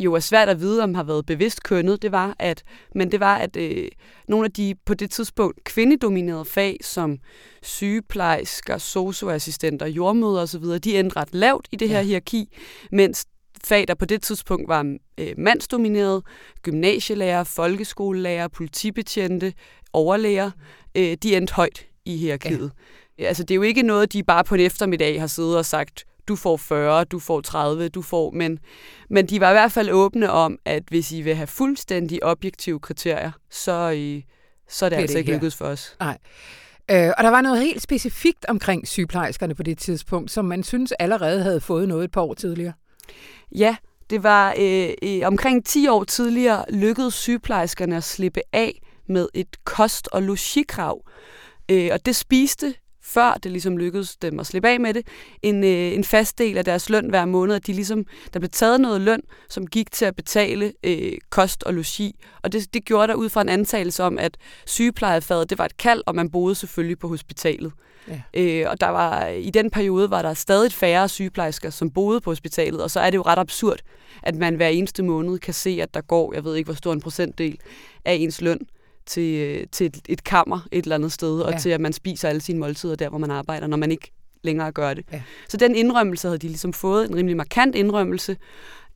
jo 0.00 0.14
er 0.14 0.20
svært 0.20 0.48
at 0.48 0.60
vide, 0.60 0.82
om 0.82 0.94
har 0.94 1.02
været 1.02 1.26
bevidst 1.26 1.62
kønnet, 1.62 2.02
det 2.02 2.12
var, 2.12 2.36
at, 2.38 2.62
men 2.94 3.12
det 3.12 3.20
var, 3.20 3.36
at 3.36 3.56
øh, 3.56 3.88
nogle 4.28 4.44
af 4.44 4.52
de 4.52 4.74
på 4.86 4.94
det 4.94 5.10
tidspunkt 5.10 5.64
kvindedominerede 5.64 6.44
fag, 6.44 6.76
som 6.82 7.18
sygeplejersker, 7.62 8.78
socioassistenter, 8.78 9.86
jordmøder 9.86 10.42
osv., 10.42 10.64
de 10.64 10.98
endte 10.98 11.16
ret 11.16 11.34
lavt 11.34 11.68
i 11.72 11.76
det 11.76 11.88
her 11.88 11.98
ja. 11.98 12.04
hierarki, 12.04 12.56
mens 12.92 13.26
fag, 13.64 13.88
der 13.88 13.94
på 13.94 14.04
det 14.04 14.22
tidspunkt 14.22 14.68
var 14.68 14.96
øh, 15.18 15.34
mandsdomineret, 15.38 16.22
gymnasielærer, 16.62 17.44
folkeskolelærer, 17.44 18.48
politibetjente, 18.48 19.52
overlærer, 19.92 20.50
øh, 20.94 21.16
de 21.22 21.36
endte 21.36 21.54
højt 21.54 21.86
i 22.04 22.16
hierarkiet. 22.16 22.72
Ja. 23.18 23.24
Altså, 23.24 23.42
det 23.42 23.50
er 23.50 23.56
jo 23.56 23.62
ikke 23.62 23.82
noget, 23.82 24.12
de 24.12 24.22
bare 24.22 24.44
på 24.44 24.54
en 24.54 24.60
eftermiddag 24.60 25.20
har 25.20 25.26
siddet 25.26 25.56
og 25.56 25.66
sagt, 25.66 26.04
du 26.28 26.36
får 26.36 26.56
40, 26.56 27.04
du 27.04 27.18
får 27.18 27.40
30, 27.40 27.88
du 27.88 28.02
får... 28.02 28.30
Men, 28.30 28.58
men 29.10 29.26
de 29.26 29.40
var 29.40 29.50
i 29.50 29.52
hvert 29.52 29.72
fald 29.72 29.90
åbne 29.90 30.30
om, 30.30 30.58
at 30.64 30.82
hvis 30.88 31.12
I 31.12 31.22
vil 31.22 31.34
have 31.34 31.46
fuldstændig 31.46 32.24
objektive 32.24 32.80
kriterier, 32.80 33.30
så, 33.50 33.88
I, 33.88 34.24
så 34.68 34.84
er 34.84 34.88
det, 34.88 34.96
det 34.96 35.02
altså 35.02 35.18
ikke 35.18 35.32
lykkedes 35.32 35.56
for 35.56 35.64
os. 35.64 35.96
Nej. 36.00 36.18
Øh, 36.90 37.10
og 37.18 37.24
der 37.24 37.30
var 37.30 37.40
noget 37.40 37.60
helt 37.60 37.82
specifikt 37.82 38.46
omkring 38.48 38.88
sygeplejerskerne 38.88 39.54
på 39.54 39.62
det 39.62 39.78
tidspunkt, 39.78 40.30
som 40.30 40.44
man 40.44 40.62
synes 40.62 40.92
allerede 40.92 41.42
havde 41.42 41.60
fået 41.60 41.88
noget 41.88 42.04
et 42.04 42.10
par 42.10 42.20
år 42.20 42.34
tidligere. 42.34 42.72
Ja, 43.52 43.76
det 44.10 44.22
var 44.22 44.54
øh, 44.58 44.90
øh, 45.02 45.20
omkring 45.24 45.64
10 45.64 45.88
år 45.88 46.04
tidligere 46.04 46.64
lykkedes 46.70 47.14
sygeplejerskerne 47.14 47.96
at 47.96 48.04
slippe 48.04 48.40
af 48.52 48.82
med 49.06 49.28
et 49.34 49.64
kost- 49.64 50.08
og 50.12 50.22
logikrav. 50.22 51.02
Øh, 51.70 51.90
og 51.92 52.06
det 52.06 52.16
spiste 52.16 52.74
før 53.08 53.32
det 53.42 53.52
ligesom 53.52 53.76
lykkedes 53.76 54.16
dem 54.16 54.40
at 54.40 54.46
slippe 54.46 54.68
af 54.68 54.80
med 54.80 54.94
det, 54.94 55.06
en, 55.42 55.64
øh, 55.64 55.94
en 55.94 56.04
fast 56.04 56.38
del 56.38 56.58
af 56.58 56.64
deres 56.64 56.90
løn 56.90 57.08
hver 57.08 57.24
måned, 57.24 57.54
at 57.54 57.66
de 57.66 57.72
ligesom, 57.72 58.04
der 58.32 58.40
blev 58.40 58.50
taget 58.50 58.80
noget 58.80 59.00
løn, 59.00 59.22
som 59.48 59.66
gik 59.66 59.90
til 59.90 60.04
at 60.04 60.16
betale 60.16 60.72
øh, 60.84 61.12
kost 61.30 61.62
og 61.62 61.74
logi. 61.74 62.16
Og 62.42 62.52
det, 62.52 62.74
det 62.74 62.84
gjorde 62.84 63.08
der 63.08 63.14
ud 63.14 63.28
fra 63.28 63.40
en 63.40 63.48
antagelse 63.48 64.02
om, 64.02 64.18
at 64.18 64.36
sygeplejefaget, 64.66 65.50
det 65.50 65.58
var 65.58 65.64
et 65.64 65.76
kald, 65.76 66.02
og 66.06 66.14
man 66.14 66.30
boede 66.30 66.54
selvfølgelig 66.54 66.98
på 66.98 67.08
hospitalet. 67.08 67.72
Ja. 68.08 68.20
Øh, 68.34 68.70
og 68.70 68.80
der 68.80 68.88
var, 68.88 69.26
i 69.26 69.50
den 69.50 69.70
periode 69.70 70.10
var 70.10 70.22
der 70.22 70.34
stadig 70.34 70.72
færre 70.72 71.08
sygeplejersker, 71.08 71.70
som 71.70 71.90
boede 71.90 72.20
på 72.20 72.30
hospitalet, 72.30 72.82
og 72.82 72.90
så 72.90 73.00
er 73.00 73.10
det 73.10 73.16
jo 73.16 73.22
ret 73.22 73.38
absurd, 73.38 73.78
at 74.22 74.34
man 74.34 74.54
hver 74.54 74.68
eneste 74.68 75.02
måned 75.02 75.38
kan 75.38 75.54
se, 75.54 75.78
at 75.82 75.94
der 75.94 76.00
går, 76.00 76.34
jeg 76.34 76.44
ved 76.44 76.56
ikke 76.56 76.66
hvor 76.66 76.74
stor 76.74 76.92
en 76.92 77.00
procentdel 77.00 77.58
af 78.04 78.14
ens 78.14 78.40
løn, 78.40 78.58
til, 79.08 79.34
øh, 79.34 79.66
til 79.72 79.86
et, 79.86 79.98
et 80.08 80.24
kammer 80.24 80.60
et 80.72 80.82
eller 80.82 80.94
andet 80.94 81.12
sted, 81.12 81.40
og 81.40 81.52
ja. 81.52 81.58
til 81.58 81.70
at 81.70 81.80
man 81.80 81.92
spiser 81.92 82.28
alle 82.28 82.40
sine 82.40 82.58
måltider 82.58 82.96
der, 82.96 83.08
hvor 83.08 83.18
man 83.18 83.30
arbejder, 83.30 83.66
når 83.66 83.76
man 83.76 83.90
ikke 83.90 84.10
længere 84.42 84.72
gør 84.72 84.94
det. 84.94 85.04
Ja. 85.12 85.22
Så 85.48 85.56
den 85.56 85.74
indrømmelse 85.74 86.28
havde 86.28 86.38
de 86.38 86.48
ligesom 86.48 86.72
fået, 86.72 87.10
en 87.10 87.16
rimelig 87.16 87.36
markant 87.36 87.74
indrømmelse, 87.74 88.36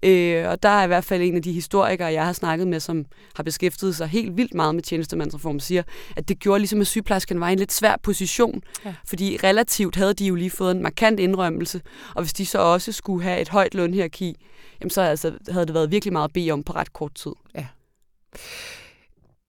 Øh, 0.05 0.49
og 0.49 0.63
der 0.63 0.69
er 0.69 0.85
i 0.85 0.87
hvert 0.87 1.05
fald 1.05 1.23
en 1.23 1.37
af 1.37 1.43
de 1.43 1.53
historikere, 1.53 2.13
jeg 2.13 2.27
har 2.27 2.33
snakket 2.33 2.69
med, 2.69 2.81
som 2.81 3.05
har 3.37 3.43
beskæftiget 3.43 3.97
sig 3.97 4.09
helt 4.09 4.37
vildt 4.37 4.55
meget 4.55 4.75
med 4.75 4.83
tjenestemandsreformen, 4.83 5.61
siger, 5.61 5.83
at 6.17 6.29
det 6.29 6.39
gjorde 6.39 6.59
ligesom, 6.59 6.81
at 6.81 6.87
sygeplejerskerne 6.87 7.41
var 7.41 7.49
i 7.49 7.53
en 7.53 7.59
lidt 7.59 7.73
svær 7.73 7.97
position, 8.03 8.63
ja. 8.85 8.95
fordi 9.07 9.39
relativt 9.45 9.97
havde 9.97 10.15
de 10.15 10.27
jo 10.27 10.35
lige 10.35 10.51
fået 10.51 10.71
en 10.71 10.83
markant 10.83 11.21
indrømmelse, 11.21 11.81
og 12.15 12.23
hvis 12.23 12.33
de 12.33 12.47
så 12.47 12.59
også 12.59 12.93
skulle 12.93 13.23
have 13.23 13.41
et 13.41 13.49
højt 13.49 13.75
lønhierarki, 13.75 14.37
jamen 14.81 14.91
så 14.91 15.03
altså, 15.03 15.33
havde 15.49 15.67
det 15.67 15.75
været 15.75 15.91
virkelig 15.91 16.13
meget 16.13 16.29
at 16.29 16.33
bede 16.33 16.51
om 16.51 16.63
på 16.63 16.73
ret 16.73 16.93
kort 16.93 17.15
tid. 17.15 17.33
Ja. 17.55 17.67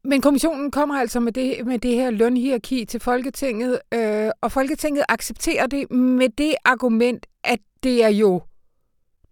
Men 0.05 0.21
kommissionen 0.21 0.71
kommer 0.71 0.95
altså 0.95 1.19
med 1.19 1.31
det, 1.31 1.65
med 1.65 1.79
det 1.79 1.95
her 1.95 2.11
lønhierarki 2.11 2.85
til 2.85 2.99
Folketinget, 2.99 3.79
øh, 3.93 4.29
og 4.41 4.51
Folketinget 4.51 5.05
accepterer 5.09 5.67
det 5.67 5.91
med 5.91 6.29
det 6.29 6.55
argument, 6.65 7.25
at 7.43 7.59
det 7.83 8.03
er 8.03 8.09
jo 8.09 8.41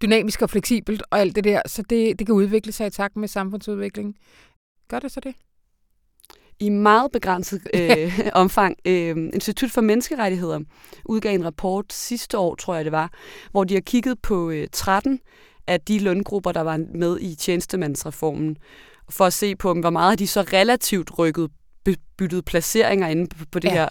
dynamisk 0.01 0.42
og 0.42 0.50
fleksibelt 0.50 1.04
og 1.12 1.20
alt 1.20 1.36
det 1.36 1.44
der, 1.44 1.62
så 1.66 1.82
det, 1.82 2.20
det 2.20 2.28
kan 2.28 2.36
udvikle 2.36 2.72
sig 2.72 2.88
i 2.88 2.90
takt 2.90 3.16
med 3.16 3.28
samfundsudviklingen. 3.28 4.16
Gør 4.88 5.00
det 5.00 5.12
så 5.12 5.20
det? 5.20 5.36
I 6.60 6.70
meget 6.70 7.12
begrænset 7.12 7.62
øh, 7.75 8.20
omfang. 8.34 8.75
Øh, 8.86 9.18
Institut 9.34 9.72
for 9.72 9.82
Menneskerettigheder 9.82 10.60
udgav 11.06 11.36
en 11.36 11.46
rapport 11.46 11.94
sidste 11.94 12.38
år, 12.38 12.56
tror 12.56 12.75
jeg 12.75 12.86
det 12.86 12.92
var, 12.92 13.13
hvor 13.51 13.63
de 13.63 13.74
har 13.74 13.82
kigget 13.82 14.22
på 14.22 14.50
øh, 14.50 14.68
13 14.72 15.20
af 15.68 15.82
de 15.82 16.00
løngrupper, 16.00 16.51
der 16.51 16.62
var 16.62 16.80
med 16.96 17.20
i 17.20 17.36
tjenestemandsreformen, 17.36 18.58
for 19.12 19.25
at 19.25 19.34
se 19.34 19.56
på, 19.56 19.74
hvor 19.74 19.89
meget 19.89 20.20
de 20.20 20.27
så 20.27 20.41
relativt 20.41 21.20
rykket 21.20 21.50
byttet 22.18 22.46
placeringer 22.46 23.08
inde 23.08 23.27
på 23.51 23.60
det 23.60 23.68
ja. 23.68 23.74
her 23.74 23.89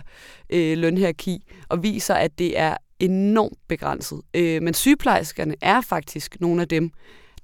øh, 0.51 0.79
lønhierarki, 0.79 1.45
og 1.69 1.83
viser, 1.83 2.15
at 2.15 2.39
det 2.39 2.59
er 2.59 2.77
enormt 2.99 3.59
begrænset. 3.69 4.21
Øh, 4.35 4.63
men 4.63 4.75
sygeplejerskerne 4.75 5.55
er 5.61 5.81
faktisk 5.81 6.41
nogle 6.41 6.63
af 6.63 6.69
dem, 6.69 6.91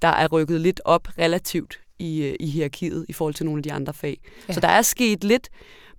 der 0.01 0.07
er 0.07 0.27
rykket 0.27 0.61
lidt 0.61 0.81
op 0.85 1.07
relativt 1.17 1.79
i, 1.99 2.23
øh, 2.23 2.35
i 2.39 2.47
hierarkiet 2.47 3.05
i 3.09 3.13
forhold 3.13 3.33
til 3.33 3.45
nogle 3.45 3.59
af 3.59 3.63
de 3.63 3.73
andre 3.73 3.93
fag. 3.93 4.19
Ja. 4.47 4.53
Så 4.53 4.59
der 4.59 4.67
er 4.67 4.81
sket 4.81 5.23
lidt, 5.23 5.49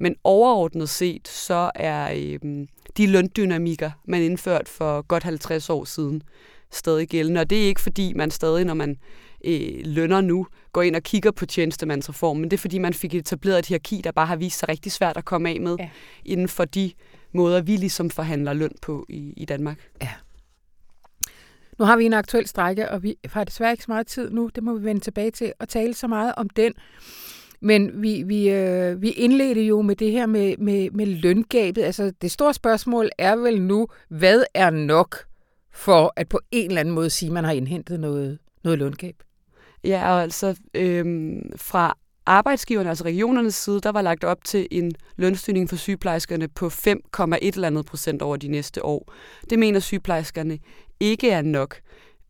men 0.00 0.16
overordnet 0.24 0.88
set, 0.88 1.28
så 1.28 1.70
er 1.74 2.12
øh, 2.14 2.66
de 2.96 3.06
løndynamikker, 3.06 3.90
man 4.04 4.22
indført 4.22 4.68
for 4.68 5.02
godt 5.02 5.22
50 5.22 5.70
år 5.70 5.84
siden, 5.84 6.22
stadig 6.70 7.08
gældende. 7.08 7.40
Og 7.40 7.50
det 7.50 7.62
er 7.62 7.66
ikke 7.66 7.80
fordi, 7.80 8.12
man 8.12 8.30
stadig, 8.30 8.64
når 8.64 8.74
man 8.74 8.96
øh, 9.44 9.80
lønner 9.84 10.20
nu, 10.20 10.46
går 10.72 10.82
ind 10.82 10.96
og 10.96 11.02
kigger 11.02 11.30
på 11.30 11.46
tjenestemandsreformen, 11.46 12.40
men 12.40 12.50
det 12.50 12.56
er 12.56 12.60
fordi, 12.60 12.78
man 12.78 12.94
fik 12.94 13.14
etableret 13.14 13.58
et 13.58 13.66
hierarki, 13.66 14.00
der 14.04 14.12
bare 14.12 14.26
har 14.26 14.36
vist 14.36 14.58
sig 14.58 14.68
rigtig 14.68 14.92
svært 14.92 15.16
at 15.16 15.24
komme 15.24 15.48
af 15.50 15.60
med 15.60 15.76
ja. 15.78 15.90
inden 16.24 16.48
for 16.48 16.64
de 16.64 16.92
måder, 17.32 17.60
vi 17.60 17.76
ligesom 17.76 18.10
forhandler 18.10 18.52
løn 18.52 18.72
på 18.82 19.06
i, 19.08 19.34
i 19.36 19.44
Danmark. 19.44 19.78
Ja. 20.02 20.10
Nu 21.78 21.84
har 21.84 21.96
vi 21.96 22.04
en 22.04 22.12
aktuel 22.12 22.46
strække, 22.46 22.90
og 22.90 23.02
vi 23.02 23.14
har 23.24 23.44
desværre 23.44 23.72
ikke 23.72 23.84
så 23.84 23.90
meget 23.90 24.06
tid 24.06 24.30
nu. 24.30 24.50
Det 24.54 24.62
må 24.62 24.78
vi 24.78 24.84
vende 24.84 25.00
tilbage 25.00 25.30
til 25.30 25.52
og 25.60 25.68
tale 25.68 25.94
så 25.94 26.06
meget 26.06 26.34
om 26.36 26.48
den. 26.48 26.74
Men 27.60 28.02
vi, 28.02 28.22
vi, 28.22 28.50
øh, 28.50 29.02
vi 29.02 29.10
indledte 29.10 29.62
jo 29.62 29.82
med 29.82 29.96
det 29.96 30.12
her 30.12 30.26
med, 30.26 30.56
med, 30.56 30.90
med 30.90 31.06
løngabet. 31.06 31.82
Altså 31.82 32.12
det 32.22 32.30
store 32.30 32.54
spørgsmål 32.54 33.10
er 33.18 33.36
vel 33.36 33.62
nu, 33.62 33.88
hvad 34.08 34.44
er 34.54 34.70
nok 34.70 35.16
for 35.72 36.12
at 36.16 36.28
på 36.28 36.40
en 36.50 36.70
eller 36.70 36.80
anden 36.80 36.94
måde 36.94 37.10
sige, 37.10 37.26
at 37.26 37.32
man 37.32 37.44
har 37.44 37.52
indhentet 37.52 38.00
noget, 38.00 38.38
noget 38.64 38.78
løngab? 38.78 39.22
Ja, 39.84 40.12
og 40.12 40.22
altså 40.22 40.54
øhm, 40.74 41.50
fra 41.56 41.96
arbejdsgiverne, 42.26 42.88
altså 42.88 43.04
regionernes 43.04 43.54
side, 43.54 43.80
der 43.80 43.92
var 43.92 44.02
lagt 44.02 44.24
op 44.24 44.44
til 44.44 44.68
en 44.70 44.92
lønstigning 45.16 45.68
for 45.68 45.76
sygeplejerskerne 45.76 46.48
på 46.48 46.66
5,1 46.66 47.36
eller 47.42 47.66
andet 47.66 47.86
procent 47.86 48.22
over 48.22 48.36
de 48.36 48.48
næste 48.48 48.84
år. 48.84 49.12
Det 49.50 49.58
mener 49.58 49.80
sygeplejerskerne 49.80 50.58
ikke 51.00 51.30
er 51.30 51.42
nok. 51.42 51.80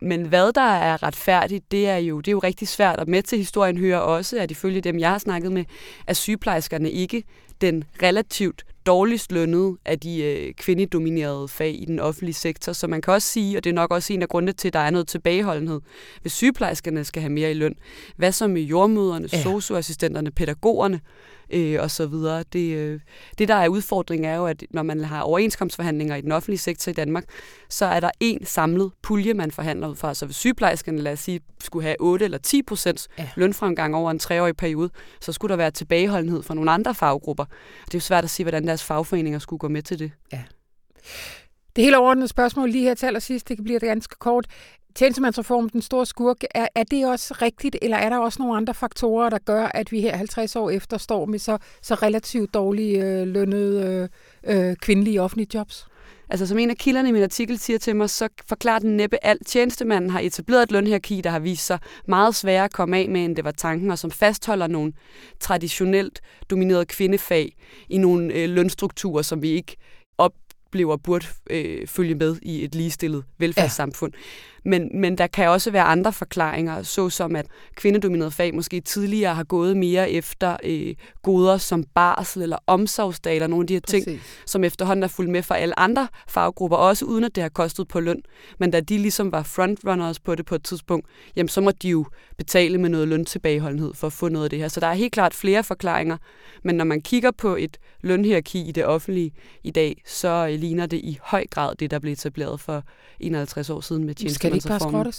Men 0.01 0.23
hvad 0.23 0.53
der 0.53 0.61
er 0.61 1.03
retfærdigt, 1.03 1.73
det 1.73 1.89
er 1.89 1.97
jo, 1.97 2.21
det 2.21 2.29
er 2.29 2.33
jo 2.33 2.39
rigtig 2.39 2.69
svært. 2.69 2.99
Og 2.99 3.11
med 3.11 3.23
til 3.23 3.39
historien 3.39 3.79
hører 3.79 3.99
også, 3.99 4.39
at 4.39 4.51
ifølge 4.51 4.81
dem, 4.81 4.99
jeg 4.99 5.11
har 5.11 5.19
snakket 5.19 5.53
med, 5.53 5.65
er 6.07 6.13
sygeplejerskerne 6.13 6.91
ikke 6.91 7.23
den 7.61 7.85
relativt 8.03 8.65
dårligst 8.89 9.33
lønnet 9.33 9.77
af 9.85 10.01
de 10.01 10.23
øh, 10.23 10.55
kvindedominerede 10.55 11.49
fag 11.49 11.83
i 11.83 11.85
den 11.85 12.01
offentlige 12.01 12.35
sektor. 12.35 12.73
Så 12.73 12.87
man 12.87 13.01
kan 13.01 13.15
også 13.15 13.29
sige, 13.29 13.57
og 13.57 13.65
det 13.65 13.71
er 13.71 13.75
nok 13.75 13.91
også 13.91 14.13
en 14.13 14.23
af 14.23 14.29
grundene 14.29 14.53
til, 14.53 14.69
at 14.69 14.75
der 14.75 14.81
er 14.81 14.91
noget 14.91 15.09
tilbageholdenhed, 15.09 15.81
hvis 16.23 16.33
sygeplejerskerne 16.33 17.05
skal 17.05 17.23
have 17.23 17.33
mere 17.33 17.51
i 17.51 17.55
løn. 17.55 17.75
Hvad 18.17 18.33
så 18.33 18.47
med 18.47 18.63
jordmøderne, 18.63 19.29
ja. 19.33 19.43
socioassistenterne, 19.43 20.31
pædagogerne? 20.31 21.01
Øh, 21.51 21.83
og 21.83 21.91
så 21.91 22.07
videre. 22.07 22.45
Det, 22.53 22.77
øh, 22.77 23.01
det, 23.39 23.49
der 23.49 23.55
er 23.55 23.69
udfordringen, 23.69 24.31
er 24.31 24.37
jo, 24.37 24.47
at 24.47 24.65
når 24.71 24.83
man 24.83 25.05
har 25.05 25.23
overenskomstforhandlinger 25.23 26.17
i 26.17 26.21
den 26.21 26.33
offentlige 26.33 26.59
sektor 26.59 26.91
i 26.91 26.93
Danmark, 26.93 27.25
så 27.69 27.85
er 27.85 28.01
der 28.01 28.11
en 28.21 28.47
samlet 28.47 28.93
pulje, 29.03 29.35
man 29.35 29.51
forhandler 29.51 29.89
ud 29.89 29.97
fra. 29.97 30.15
Så 30.15 30.27
hvis 30.27 30.37
sygeplejerskerne, 30.37 31.01
lad 31.01 31.13
os 31.13 31.21
sige, 31.21 31.41
skulle 31.61 31.83
have 31.83 31.97
8 32.01 32.25
eller 32.25 32.39
10 32.39 32.63
procents 32.63 33.09
ja. 33.19 33.29
lønfremgang 33.37 33.95
over 33.97 34.11
en 34.11 34.19
treårig 34.19 34.57
periode, 34.57 34.91
så 35.21 35.33
skulle 35.33 35.51
der 35.51 35.57
være 35.57 35.71
tilbageholdenhed 35.71 36.43
fra 36.43 36.55
nogle 36.55 36.71
andre 36.71 36.95
faggrupper. 36.95 37.45
Det 37.85 37.95
er 37.95 37.99
jo 37.99 38.01
svært 38.01 38.25
at 38.25 38.31
sige, 38.31 38.45
hvordan 38.45 38.67
deres 38.67 38.85
fagforeninger 38.85 39.39
skulle 39.39 39.61
gå 39.61 39.69
med 39.69 39.83
til 39.83 39.99
det. 39.99 40.13
Ja. 40.33 40.43
Det 41.77 41.85
hele 41.85 41.99
overordnede 41.99 42.29
spørgsmål 42.29 42.71
lige 42.71 42.85
her 42.85 42.95
til 42.95 43.07
allersidst, 43.07 43.49
det 43.49 43.57
kan 43.57 43.65
blive 43.65 43.81
ganske 43.81 44.17
kort 44.19 44.47
tjenestemandsreformen, 44.99 45.71
den 45.73 45.83
store 45.83 46.07
skurk, 46.07 46.37
er, 46.51 46.69
er 46.75 46.85
det 46.85 47.07
også 47.07 47.35
rigtigt, 47.43 47.77
eller 47.83 47.97
er 47.97 48.09
der 48.09 48.19
også 48.19 48.43
nogle 48.43 48.57
andre 48.57 48.75
faktorer, 48.75 49.31
der 49.31 49.39
gør, 49.39 49.71
at 49.75 49.93
vi 49.93 50.01
her 50.01 50.17
50 50.17 50.57
år 50.57 50.71
efter 50.71 50.99
står 50.99 51.27
med 51.27 51.39
så, 51.39 51.59
så 51.83 51.95
relativt 51.95 52.55
dårlige 52.55 53.05
øh, 53.05 53.27
lønnede 53.27 54.09
øh, 54.45 54.69
øh, 54.71 54.77
kvindelige 54.77 55.23
offentlige 55.23 55.49
jobs? 55.55 55.87
Altså 56.31 56.47
som 56.47 56.59
en 56.59 56.71
af 56.71 56.77
kilderne 56.77 57.09
i 57.09 57.13
min 57.13 57.23
artikel 57.23 57.59
siger 57.59 57.79
til 57.79 57.97
mig, 57.97 58.11
så 58.11 58.29
forklarer 58.49 58.79
den 58.79 58.97
næppe 58.97 59.17
alt. 59.23 59.47
Tjenestemanden 59.47 60.11
har 60.11 60.21
etableret 60.21 60.63
et 60.63 60.73
lønhierarki, 60.73 61.21
der 61.21 61.31
har 61.31 61.39
vist 61.39 61.67
sig 61.67 61.79
meget 62.07 62.35
sværere 62.35 62.65
at 62.65 62.73
komme 62.73 62.97
af 62.97 63.09
med, 63.09 63.25
end 63.25 63.37
det 63.37 63.45
var 63.45 63.51
tanken, 63.51 63.91
og 63.91 63.99
som 63.99 64.11
fastholder 64.11 64.67
nogle 64.67 64.93
traditionelt 65.41 66.21
dominerede 66.51 66.87
kvindefag 66.87 67.57
i 67.89 67.99
nogle 67.99 68.35
øh, 68.35 68.49
lønstrukturer, 68.49 69.23
som 69.23 69.43
vi 69.43 69.49
ikke 69.49 69.77
oplever 70.19 70.97
burde 70.97 71.27
øh, 71.51 71.87
følge 71.87 72.15
med 72.15 72.37
i 72.43 72.65
et 72.65 72.75
ligestillet 72.75 73.25
velfærdssamfund. 73.39 74.13
Ja. 74.15 74.19
Men, 74.65 75.01
men 75.01 75.19
der 75.19 75.27
kan 75.27 75.49
også 75.49 75.71
være 75.71 75.83
andre 75.83 76.13
forklaringer, 76.13 76.83
såsom 76.83 77.37
at 77.37 77.47
kvindedominerede 77.75 78.31
fag 78.31 78.55
måske 78.55 78.81
tidligere 78.81 79.35
har 79.35 79.45
gået 79.45 79.77
mere 79.77 80.11
efter 80.11 80.57
øh, 80.65 80.95
goder 81.23 81.57
som 81.57 81.85
barsel 81.95 82.43
eller 82.43 82.57
omsorgsdag, 82.67 83.35
eller 83.35 83.47
nogle 83.47 83.63
af 83.63 83.67
de 83.67 83.75
her 83.75 83.81
Præcis. 83.81 84.05
ting, 84.05 84.21
som 84.47 84.65
efterhånden 84.65 85.03
er 85.03 85.09
fulgt 85.09 85.31
med 85.31 85.43
for 85.43 85.55
alle 85.55 85.79
andre 85.79 86.09
faggrupper, 86.29 86.77
også 86.77 87.05
uden 87.05 87.25
at 87.25 87.35
det 87.35 87.43
har 87.43 87.49
kostet 87.49 87.89
på 87.89 88.01
løn. 88.01 88.23
Men 88.59 88.71
da 88.71 88.81
de 88.81 88.99
ligesom 88.99 89.33
var 89.33 89.43
frontrunners 89.43 90.21
på 90.21 90.35
det 90.35 90.47
på 90.47 90.55
et 90.55 90.65
tidspunkt, 90.65 91.07
jamen 91.37 91.49
så 91.49 91.61
må 91.61 91.71
de 91.71 91.89
jo 91.89 92.07
betale 92.39 92.79
med 92.79 92.89
noget 92.89 93.09
løntilbageholdenhed 93.09 93.95
for 93.95 94.07
at 94.07 94.13
få 94.13 94.29
noget 94.29 94.45
af 94.45 94.51
det 94.51 94.59
her. 94.59 94.69
Så 94.69 94.81
der 94.81 94.87
er 94.87 94.95
helt 94.95 95.13
klart 95.13 95.35
flere 95.35 95.65
forklaringer, 95.65 96.17
men 96.63 96.75
når 96.75 96.85
man 96.85 97.01
kigger 97.01 97.31
på 97.31 97.57
et 97.57 97.77
lønhierarki 98.01 98.69
i 98.69 98.73
det 98.73 98.87
offentlige 98.87 99.33
i 99.65 99.71
dag, 99.71 100.03
så 100.07 100.49
øh, 100.51 100.61
ligner 100.61 100.87
det 100.87 100.97
i 100.97 101.19
høj 101.23 101.47
grad 101.51 101.75
det, 101.75 101.91
der 101.91 101.99
blev 101.99 102.13
etableret 102.13 102.61
for 102.61 102.85
51 103.21 103.71
år 103.71 103.81
siden 103.81 104.05
med 104.05 104.15
tjenestemandsreformen. 104.51 105.13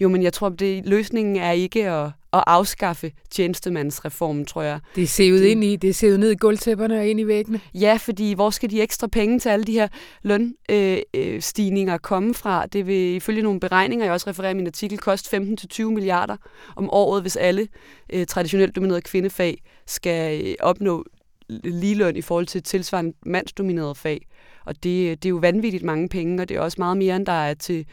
Jo, 0.00 0.08
men 0.08 0.22
jeg 0.22 0.32
tror, 0.32 0.48
det 0.48 0.86
løsningen 0.86 1.36
er 1.36 1.50
ikke 1.50 1.90
at, 1.90 2.06
at 2.32 2.44
afskaffe 2.46 3.12
tjenestemandsreformen, 3.30 4.44
tror 4.46 4.62
jeg. 4.62 4.80
Det 4.96 5.02
er 5.02 5.06
sevet 5.06 5.42
ind 5.42 5.64
i, 5.64 5.76
det 5.76 5.90
er 5.90 5.94
sevet 5.94 6.20
ned 6.20 6.30
i 6.30 6.34
gulvtæpperne 6.34 6.98
og 6.98 7.06
ind 7.06 7.20
i 7.20 7.26
væggene. 7.26 7.60
Ja, 7.74 7.98
fordi 8.00 8.32
hvor 8.32 8.50
skal 8.50 8.70
de 8.70 8.82
ekstra 8.82 9.06
penge 9.06 9.38
til 9.38 9.48
alle 9.48 9.64
de 9.64 9.72
her 9.72 9.88
lønstigninger 10.22 11.94
øh, 11.94 11.98
øh, 11.98 12.00
komme 12.00 12.34
fra? 12.34 12.66
Det 12.66 12.86
vil 12.86 13.14
ifølge 13.14 13.42
nogle 13.42 13.60
beregninger, 13.60 14.04
jeg 14.04 14.12
også 14.12 14.30
refererer 14.30 14.50
i 14.50 14.54
min 14.54 14.66
artikel, 14.66 14.98
koste 14.98 15.36
15-20 15.72 15.84
milliarder 15.84 16.36
om 16.76 16.90
året, 16.90 17.22
hvis 17.22 17.36
alle 17.36 17.68
øh, 18.12 18.26
traditionelt 18.26 18.76
dominerede 18.76 19.02
kvindefag 19.02 19.62
skal 19.86 20.46
øh, 20.46 20.54
opnå 20.60 21.04
ligeløn 21.48 22.16
i 22.16 22.22
forhold 22.22 22.46
til 22.46 22.62
tilsvarende 22.62 23.12
mandsdominerede 23.26 23.94
fag. 23.94 24.26
Og 24.66 24.74
det, 24.74 25.22
det 25.22 25.28
er 25.28 25.30
jo 25.30 25.36
vanvittigt 25.36 25.82
mange 25.82 26.08
penge, 26.08 26.42
og 26.42 26.48
det 26.48 26.56
er 26.56 26.60
også 26.60 26.76
meget 26.78 26.96
mere, 26.96 27.16
end 27.16 27.26
der 27.26 27.32
er 27.32 27.54
til 27.54 27.86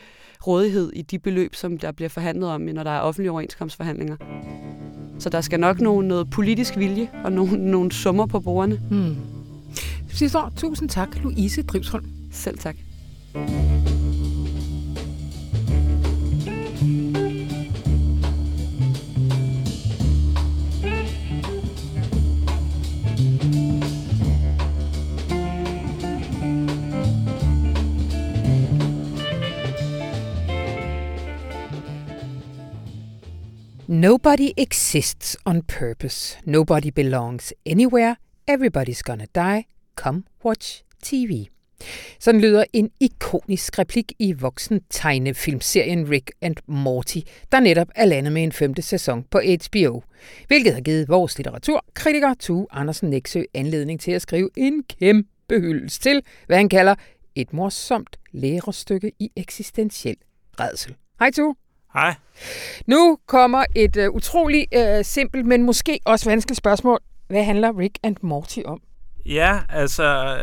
rådighed 0.47 0.91
i 0.93 1.01
de 1.01 1.19
beløb, 1.19 1.55
som 1.55 1.77
der 1.77 1.91
bliver 1.91 2.09
forhandlet 2.09 2.49
om, 2.49 2.61
når 2.61 2.83
der 2.83 2.91
er 2.91 2.99
offentlige 2.99 3.31
overenskomstforhandlinger. 3.31 4.15
Så 5.19 5.29
der 5.29 5.41
skal 5.41 5.59
nok 5.59 5.81
nogle, 5.81 6.07
noget 6.07 6.29
politisk 6.29 6.77
vilje 6.77 7.09
og 7.23 7.31
nogle, 7.31 7.71
nogle 7.71 7.91
summer 7.91 8.25
på 8.25 8.39
bordene. 8.39 8.79
Hmm. 8.89 9.15
sidste 10.09 10.37
år. 10.37 10.51
Tusind 10.55 10.89
tak, 10.89 11.23
Louise 11.23 11.63
Drivsholm. 11.63 12.05
Selv 12.31 12.57
tak. 12.57 12.75
Nobody 33.93 34.53
exists 34.57 35.37
on 35.45 35.61
purpose. 35.61 36.37
Nobody 36.45 36.89
belongs 36.89 37.53
anywhere. 37.63 38.15
Everybody's 38.47 39.03
gonna 39.03 39.27
die. 39.35 39.65
Come 39.95 40.23
watch 40.45 40.83
TV. 41.03 41.45
Sådan 42.19 42.41
lyder 42.41 42.63
en 42.73 42.91
ikonisk 42.99 43.79
replik 43.79 44.13
i 44.19 44.33
voksen 44.33 44.81
tegnefilmserien 44.89 46.09
Rick 46.09 46.31
and 46.41 46.55
Morty, 46.67 47.19
der 47.51 47.59
netop 47.59 47.87
er 47.95 48.05
landet 48.05 48.33
med 48.33 48.43
en 48.43 48.51
femte 48.51 48.81
sæson 48.81 49.23
på 49.23 49.39
HBO, 49.39 50.01
hvilket 50.47 50.73
har 50.73 50.81
givet 50.81 51.09
vores 51.09 51.37
litteraturkritiker 51.37 52.33
Tue 52.39 52.67
Andersen 52.71 53.09
Nexø 53.09 53.43
anledning 53.53 53.99
til 53.99 54.11
at 54.11 54.21
skrive 54.21 54.49
en 54.57 54.83
kæmpe 54.83 55.59
hyldest 55.59 56.03
til, 56.03 56.21
hvad 56.45 56.57
han 56.57 56.69
kalder 56.69 56.95
et 57.35 57.53
morsomt 57.53 58.17
lærestykke 58.31 59.11
i 59.19 59.31
eksistentiel 59.35 60.17
redsel. 60.59 60.95
Hej 61.19 61.31
Tue. 61.31 61.55
Hej. 61.93 62.15
Nu 62.87 63.17
kommer 63.27 63.65
et 63.75 63.97
uh, 63.97 64.15
utrolig 64.15 64.67
uh, 64.77 65.05
simpelt, 65.05 65.45
men 65.45 65.63
måske 65.63 65.99
også 66.05 66.29
vanskeligt 66.29 66.57
spørgsmål. 66.57 66.99
Hvad 67.27 67.43
handler 67.43 67.77
Rick 67.77 67.97
and 68.03 68.15
Morty 68.21 68.59
om? 68.65 68.81
Ja, 69.25 69.59
altså 69.69 70.37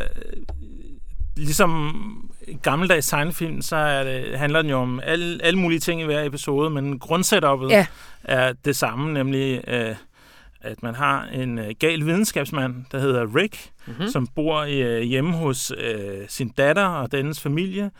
ligesom 1.37 2.31
gammeldags 2.63 3.07
tegnefilm, 3.07 3.61
så 3.61 3.75
er 3.75 4.03
det, 4.03 4.39
handler 4.39 4.61
den 4.61 4.71
jo 4.71 4.77
om 4.77 4.99
alle, 5.03 5.39
alle 5.43 5.59
mulige 5.59 5.79
ting 5.79 6.01
i 6.01 6.03
hver 6.03 6.23
episode, 6.23 6.69
men 6.69 6.99
grundsetupet 6.99 7.69
ja. 7.69 7.85
er 8.23 8.53
det 8.65 8.75
samme, 8.75 9.13
nemlig 9.13 9.63
øh, 9.67 9.95
at 10.61 10.83
man 10.83 10.95
har 10.95 11.23
en 11.23 11.59
øh, 11.59 11.71
gal 11.79 12.05
videnskabsmand, 12.05 12.85
der 12.91 12.99
hedder 12.99 13.35
Rick, 13.35 13.69
mm-hmm. 13.87 14.07
som 14.07 14.27
bor 14.27 14.57
øh, 14.69 15.01
hjemme 15.01 15.33
hos 15.33 15.71
øh, 15.77 16.27
sin 16.27 16.49
datter 16.49 16.85
og 16.85 17.11
dennes 17.11 17.41
familie, 17.41 17.91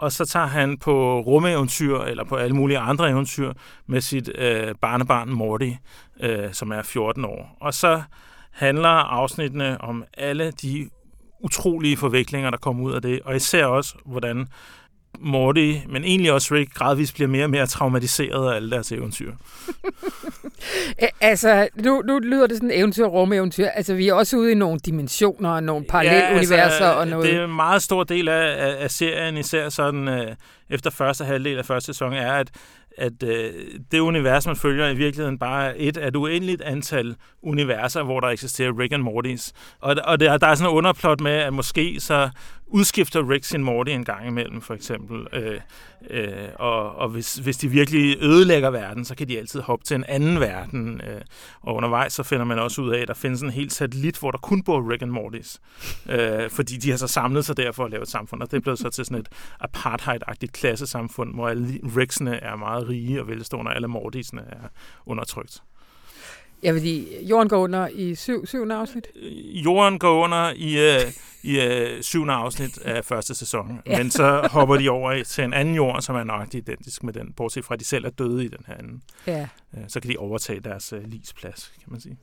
og 0.00 0.12
så 0.12 0.24
tager 0.24 0.46
han 0.46 0.78
på 0.78 1.20
rumeventyr, 1.20 1.98
eller 1.98 2.24
på 2.24 2.36
alle 2.36 2.56
mulige 2.56 2.78
andre 2.78 3.10
eventyr, 3.10 3.52
med 3.86 4.00
sit 4.00 4.30
øh, 4.34 4.74
barnebarn 4.80 5.28
Morty, 5.30 5.70
øh, 6.20 6.52
som 6.52 6.70
er 6.70 6.82
14 6.82 7.24
år. 7.24 7.56
Og 7.60 7.74
så 7.74 8.02
handler 8.50 8.88
afsnittene 8.88 9.80
om 9.80 10.04
alle 10.16 10.50
de 10.50 10.90
utrolige 11.40 11.96
forviklinger, 11.96 12.50
der 12.50 12.58
kommer 12.58 12.84
ud 12.84 12.92
af 12.92 13.02
det, 13.02 13.20
og 13.24 13.36
især 13.36 13.66
også, 13.66 13.94
hvordan 14.04 14.48
Morty, 15.18 15.74
men 15.88 16.04
egentlig 16.04 16.32
også 16.32 16.54
Rick, 16.54 16.74
gradvist 16.74 17.14
bliver 17.14 17.28
mere 17.28 17.44
og 17.44 17.50
mere 17.50 17.66
traumatiseret 17.66 18.52
af 18.52 18.56
alle 18.56 18.70
deres 18.70 18.92
eventyr. 18.92 19.32
altså, 21.20 21.68
nu, 21.74 22.02
nu 22.06 22.18
lyder 22.18 22.46
det 22.46 22.56
sådan 22.56 22.70
eventyr, 22.70 23.04
rumeventyr. 23.04 23.66
Altså, 23.66 23.94
vi 23.94 24.08
er 24.08 24.14
også 24.14 24.36
ude 24.36 24.52
i 24.52 24.54
nogle 24.54 24.78
dimensioner 24.78 25.50
og 25.50 25.62
nogle 25.62 25.84
paralleluniverser 25.84 26.56
ja, 26.56 26.62
altså, 26.62 26.92
og 26.92 27.08
noget. 27.08 27.26
Det 27.26 27.36
er 27.36 27.44
en 27.44 27.56
meget 27.56 27.82
stor 27.82 28.04
del 28.04 28.28
af, 28.28 28.68
af, 28.68 28.76
af 28.84 28.90
serien, 28.90 29.36
især 29.36 29.68
sådan 29.68 30.08
øh, 30.08 30.34
efter 30.70 30.90
første 30.90 31.24
halvdel 31.24 31.58
af 31.58 31.66
første 31.66 31.86
sæson, 31.86 32.12
er, 32.12 32.32
at 32.32 32.50
at 32.98 33.22
øh, 33.22 33.52
det 33.92 33.98
univers, 33.98 34.46
man 34.46 34.56
følger, 34.56 34.88
i 34.88 34.94
virkeligheden 34.94 35.38
bare 35.38 35.68
er 35.68 35.74
et 35.76 35.96
af 35.96 36.08
et 36.08 36.16
uendeligt 36.16 36.62
antal 36.62 37.16
universer, 37.42 38.02
hvor 38.02 38.20
der 38.20 38.28
eksisterer 38.28 38.78
Rick 38.78 38.92
and 38.92 39.02
Mortys. 39.02 39.52
Og, 39.80 39.96
og 40.04 40.20
der, 40.20 40.38
der 40.38 40.46
er 40.46 40.54
sådan 40.54 40.70
en 40.70 40.76
underplot 40.76 41.20
med, 41.20 41.32
at 41.32 41.52
måske 41.52 42.00
så 42.00 42.30
udskifter 42.70 43.30
Rick 43.30 43.44
sin 43.44 43.64
Morty 43.64 43.90
en 43.90 44.04
gang 44.04 44.26
imellem, 44.26 44.60
for 44.60 44.74
eksempel. 44.74 45.26
Øh, 45.32 45.60
øh, 46.10 46.48
og 46.54 46.94
og 46.94 47.08
hvis, 47.08 47.34
hvis 47.34 47.56
de 47.56 47.68
virkelig 47.68 48.16
ødelægger 48.20 48.70
verden, 48.70 49.04
så 49.04 49.14
kan 49.14 49.28
de 49.28 49.38
altid 49.38 49.60
hoppe 49.60 49.84
til 49.84 49.94
en 49.94 50.04
anden 50.08 50.40
verden. 50.40 51.00
Øh, 51.00 51.20
og 51.60 51.74
undervejs 51.74 52.12
så 52.12 52.22
finder 52.22 52.44
man 52.44 52.58
også 52.58 52.82
ud 52.82 52.90
af, 52.90 53.00
at 53.00 53.08
der 53.08 53.14
findes 53.14 53.42
en 53.42 53.50
helt 53.50 53.72
satellit, 53.72 54.18
hvor 54.18 54.30
der 54.30 54.38
kun 54.38 54.62
bor 54.62 54.90
Rick 54.90 55.02
and 55.02 55.10
Mortys. 55.10 55.60
Øh, 56.08 56.50
fordi 56.50 56.76
de 56.76 56.90
har 56.90 56.96
så 56.96 57.06
samlet 57.06 57.44
sig 57.44 57.56
der 57.56 57.72
for 57.72 57.84
at 57.84 57.90
lave 57.90 58.02
et 58.02 58.08
samfund. 58.08 58.42
Og 58.42 58.50
det 58.50 58.56
er 58.56 58.60
blevet 58.60 58.78
så 58.78 58.90
til 58.90 59.04
sådan 59.04 59.20
et 59.20 59.28
apartheid-agtigt 59.60 60.52
klassesamfund, 60.52 61.34
hvor 61.34 61.48
alle 61.48 61.80
Ricksene 61.96 62.36
er 62.36 62.56
meget 62.56 62.88
rige 62.88 63.20
og 63.20 63.28
velstående, 63.28 63.68
og 63.68 63.74
alle 63.74 63.88
Mortysene 63.88 64.42
er 64.42 64.68
undertrykt. 65.06 65.62
Ja, 66.62 66.72
fordi 66.72 67.24
jorden 67.26 67.48
går 67.48 67.58
under 67.58 67.88
i 67.88 68.14
syv, 68.14 68.46
syvende 68.46 68.74
afsnit. 68.74 69.06
Jorden 69.64 69.98
går 69.98 70.24
under 70.24 70.52
i, 70.56 70.96
uh, 70.96 71.12
i 71.42 71.58
uh, 71.58 72.00
syvende 72.00 72.34
afsnit 72.34 72.78
af 72.78 73.04
første 73.04 73.34
sæson. 73.34 73.80
Ja. 73.86 73.98
Men 73.98 74.10
så 74.10 74.48
hopper 74.50 74.76
de 74.76 74.88
over 74.88 75.22
til 75.22 75.44
en 75.44 75.52
anden 75.52 75.74
jord, 75.74 76.02
som 76.02 76.16
er 76.16 76.24
nok 76.24 76.54
identisk 76.54 77.02
med 77.02 77.12
den, 77.12 77.32
bortset 77.32 77.64
fra 77.64 77.74
at 77.74 77.80
de 77.80 77.84
selv 77.84 78.04
er 78.04 78.10
døde 78.10 78.44
i 78.44 78.48
den 78.48 78.64
her 78.66 78.74
anden. 78.74 79.02
Ja. 79.26 79.48
Uh, 79.72 79.82
så 79.88 80.00
kan 80.00 80.10
de 80.10 80.16
overtage 80.16 80.60
deres 80.60 80.92
uh, 80.92 81.02
livsplads, 81.02 81.72
kan 81.82 81.92
man 81.92 82.00
sige. 82.00 82.16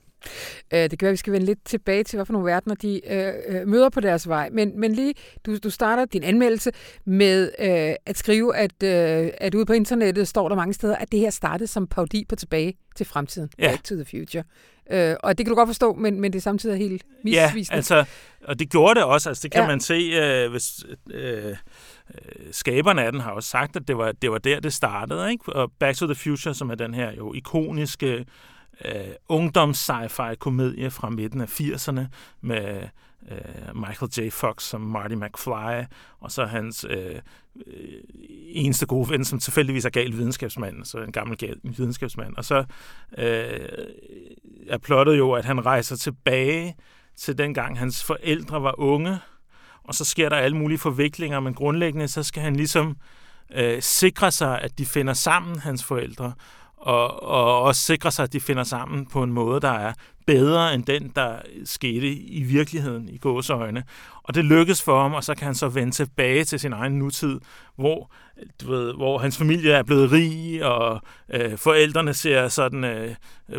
Øh, 0.73 0.79
det 0.79 0.89
kan 0.89 1.05
være, 1.05 1.09
at 1.09 1.11
vi 1.11 1.17
skal 1.17 1.33
vende 1.33 1.45
lidt 1.45 1.65
tilbage 1.65 2.03
til, 2.03 2.17
hvilke 2.17 2.31
nogle 2.31 2.51
verdener 2.51 2.75
de 2.75 3.01
øh, 3.13 3.33
øh, 3.47 3.67
møder 3.67 3.89
på 3.89 3.99
deres 3.99 4.27
vej. 4.27 4.49
Men, 4.51 4.79
men 4.79 4.93
lige, 4.93 5.13
du, 5.45 5.57
du 5.57 5.69
starter 5.69 6.05
din 6.05 6.23
anmeldelse 6.23 6.71
med 7.05 7.51
øh, 7.59 7.95
at 8.05 8.17
skrive, 8.17 8.55
at, 8.55 8.83
øh, 8.83 9.31
at 9.37 9.55
ude 9.55 9.65
på 9.65 9.73
internettet 9.73 10.27
står 10.27 10.49
der 10.49 10.55
mange 10.55 10.73
steder, 10.73 10.95
at 10.95 11.11
det 11.11 11.19
her 11.19 11.29
startede 11.29 11.67
som 11.67 11.87
parodi 11.87 12.25
på 12.29 12.35
tilbage 12.35 12.77
til 12.95 13.05
fremtiden. 13.05 13.49
Ja. 13.59 13.69
Back 13.69 13.83
to 13.83 13.95
the 13.95 14.05
future. 14.05 14.43
Øh, 14.91 15.15
og 15.23 15.37
det 15.37 15.45
kan 15.45 15.51
du 15.51 15.55
godt 15.55 15.69
forstå, 15.69 15.93
men, 15.93 16.21
men 16.21 16.33
det 16.33 16.39
er 16.39 16.41
samtidig 16.41 16.77
helt 16.77 17.03
misvisende. 17.23 17.65
Ja, 17.71 17.75
altså, 17.75 18.05
og 18.43 18.59
det 18.59 18.69
gjorde 18.69 18.95
det 18.95 19.03
også. 19.03 19.29
Altså, 19.29 19.43
det 19.43 19.51
kan 19.51 19.61
ja. 19.61 19.67
man 19.67 19.79
se, 19.79 19.93
øh, 19.93 20.51
hvis... 20.51 20.85
Øh, 21.13 21.55
skaberne 22.51 23.03
af 23.03 23.11
den 23.11 23.21
har 23.21 23.31
også 23.31 23.49
sagt, 23.49 23.75
at 23.75 23.87
det 23.87 23.97
var, 23.97 24.11
det 24.11 24.31
var 24.31 24.37
der, 24.37 24.59
det 24.59 24.73
startede. 24.73 25.31
Ikke? 25.31 25.53
Og 25.53 25.71
Back 25.79 25.97
to 25.97 26.05
the 26.05 26.15
Future, 26.15 26.53
som 26.53 26.69
er 26.69 26.75
den 26.75 26.93
her 26.93 27.11
jo 27.11 27.33
ikoniske 27.33 28.25
øh, 28.85 29.07
ungdoms-sci-fi-komedie 29.29 30.91
fra 30.91 31.09
midten 31.09 31.41
af 31.41 31.59
80'erne 31.59 32.01
med 32.41 32.81
øh, 33.31 33.75
Michael 33.75 34.11
J. 34.17 34.29
Fox 34.31 34.63
som 34.63 34.81
Marty 34.81 35.15
McFly, 35.15 35.85
og 36.19 36.31
så 36.31 36.45
hans 36.45 36.85
øh, 36.89 37.15
øh, 37.67 38.01
eneste 38.47 38.85
gode 38.85 39.09
ven, 39.09 39.25
som 39.25 39.39
tilfældigvis 39.39 39.85
er 39.85 39.89
gal 39.89 40.11
videnskabsmand, 40.11 40.85
så 40.85 40.97
en 40.97 41.11
gammel 41.11 41.37
gal 41.37 41.59
videnskabsmand. 41.63 42.35
Og 42.37 42.45
så 42.45 42.65
øh, 43.17 43.59
er 44.67 44.77
plottet 44.77 45.17
jo, 45.17 45.31
at 45.31 45.45
han 45.45 45.65
rejser 45.65 45.95
tilbage 45.95 46.75
til 47.15 47.37
dengang 47.37 47.79
hans 47.79 48.03
forældre 48.03 48.63
var 48.63 48.79
unge, 48.79 49.19
og 49.83 49.95
så 49.95 50.05
sker 50.05 50.29
der 50.29 50.35
alle 50.35 50.57
mulige 50.57 50.77
forviklinger, 50.77 51.39
men 51.39 51.53
grundlæggende 51.53 52.07
så 52.07 52.23
skal 52.23 52.43
han 52.43 52.55
ligesom 52.55 52.97
øh, 53.53 53.81
sikre 53.81 54.31
sig, 54.31 54.61
at 54.61 54.77
de 54.77 54.85
finder 54.85 55.13
sammen, 55.13 55.59
hans 55.59 55.83
forældre, 55.83 56.33
og, 56.77 57.23
og 57.23 57.61
også 57.61 57.81
sikre 57.81 58.11
sig, 58.11 58.23
at 58.23 58.33
de 58.33 58.39
finder 58.39 58.63
sammen 58.63 59.05
på 59.05 59.23
en 59.23 59.31
måde, 59.31 59.61
der 59.61 59.71
er 59.71 59.93
bedre 60.25 60.73
end 60.73 60.83
den, 60.83 61.11
der 61.15 61.35
skete 61.65 62.13
i 62.13 62.43
virkeligheden 62.43 63.09
i 63.09 63.17
gåsøjne. 63.17 63.83
Og 64.27 64.35
det 64.35 64.45
lykkes 64.45 64.81
for 64.81 65.01
ham, 65.01 65.13
og 65.13 65.23
så 65.23 65.35
kan 65.35 65.45
han 65.45 65.55
så 65.55 65.67
vende 65.67 65.91
tilbage 65.91 66.43
til 66.43 66.59
sin 66.59 66.73
egen 66.73 66.99
nutid, 66.99 67.39
hvor, 67.75 68.11
du 68.61 68.71
ved, 68.71 68.93
hvor 68.93 69.17
hans 69.17 69.37
familie 69.37 69.71
er 69.71 69.83
blevet 69.83 70.11
rig, 70.11 70.65
og 70.65 71.01
øh, 71.33 71.57
forældrene 71.57 72.13
ser 72.13 72.47
sådan 72.47 72.83
øh, 72.83 73.15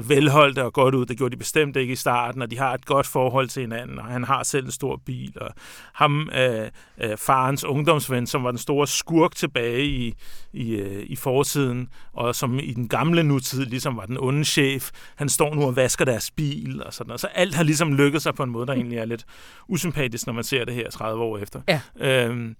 velholdte 0.09 0.65
og 0.65 0.73
godt 0.73 0.95
ud. 0.95 1.07
Det 1.07 1.17
gjorde 1.19 1.33
de 1.33 1.39
bestemt 1.39 1.77
ikke 1.77 1.93
i 1.93 1.97
starten, 1.97 2.43
og 2.43 2.51
de 2.51 2.59
har 2.59 2.75
et 2.75 2.87
godt 2.87 3.07
forhold 3.07 3.49
til 3.49 3.61
hinanden, 3.61 3.99
og 3.99 4.05
han 4.05 4.25
har 4.25 4.43
selv 4.43 4.65
en 4.65 4.71
stor 4.71 5.01
bil. 5.07 5.33
Og 5.41 5.51
ham, 5.93 6.31
øh, 6.35 6.69
øh, 7.01 7.17
farens 7.17 7.65
ungdomsven, 7.65 8.27
som 8.27 8.45
var 8.45 8.51
den 8.51 8.59
store 8.59 8.87
skurk 8.87 9.35
tilbage 9.35 9.85
i, 9.85 10.15
i, 10.53 10.71
øh, 10.71 11.03
i 11.07 11.17
fortiden, 11.17 11.89
og 12.13 12.35
som 12.35 12.59
i 12.59 12.73
den 12.73 12.89
gamle 12.89 13.23
nutid 13.23 13.65
ligesom 13.65 13.97
var 13.97 14.07
den 14.07 14.17
onde 14.21 14.45
chef, 14.45 14.91
han 15.17 15.29
står 15.29 15.55
nu 15.55 15.63
og 15.63 15.77
vasker 15.77 16.05
deres 16.05 16.31
bil, 16.31 16.83
og 16.83 16.95
sådan 16.95 17.09
noget. 17.09 17.21
Så 17.21 17.27
alt 17.27 17.55
har 17.55 17.63
ligesom 17.63 17.93
lykket 17.93 18.23
sig 18.23 18.35
på 18.35 18.43
en 18.43 18.51
måde, 18.51 18.67
der 18.67 18.73
egentlig 18.73 18.99
er 18.99 19.05
lidt 19.05 19.25
usympatisk, 19.69 20.27
når 20.27 20.33
man 20.33 20.45
ser 20.45 20.58
det 20.65 20.75
her 20.75 20.91
30 20.91 21.23
år 21.25 21.39
efter. 21.39 21.61
Ja. 21.69 21.81
Øhm, 22.01 22.57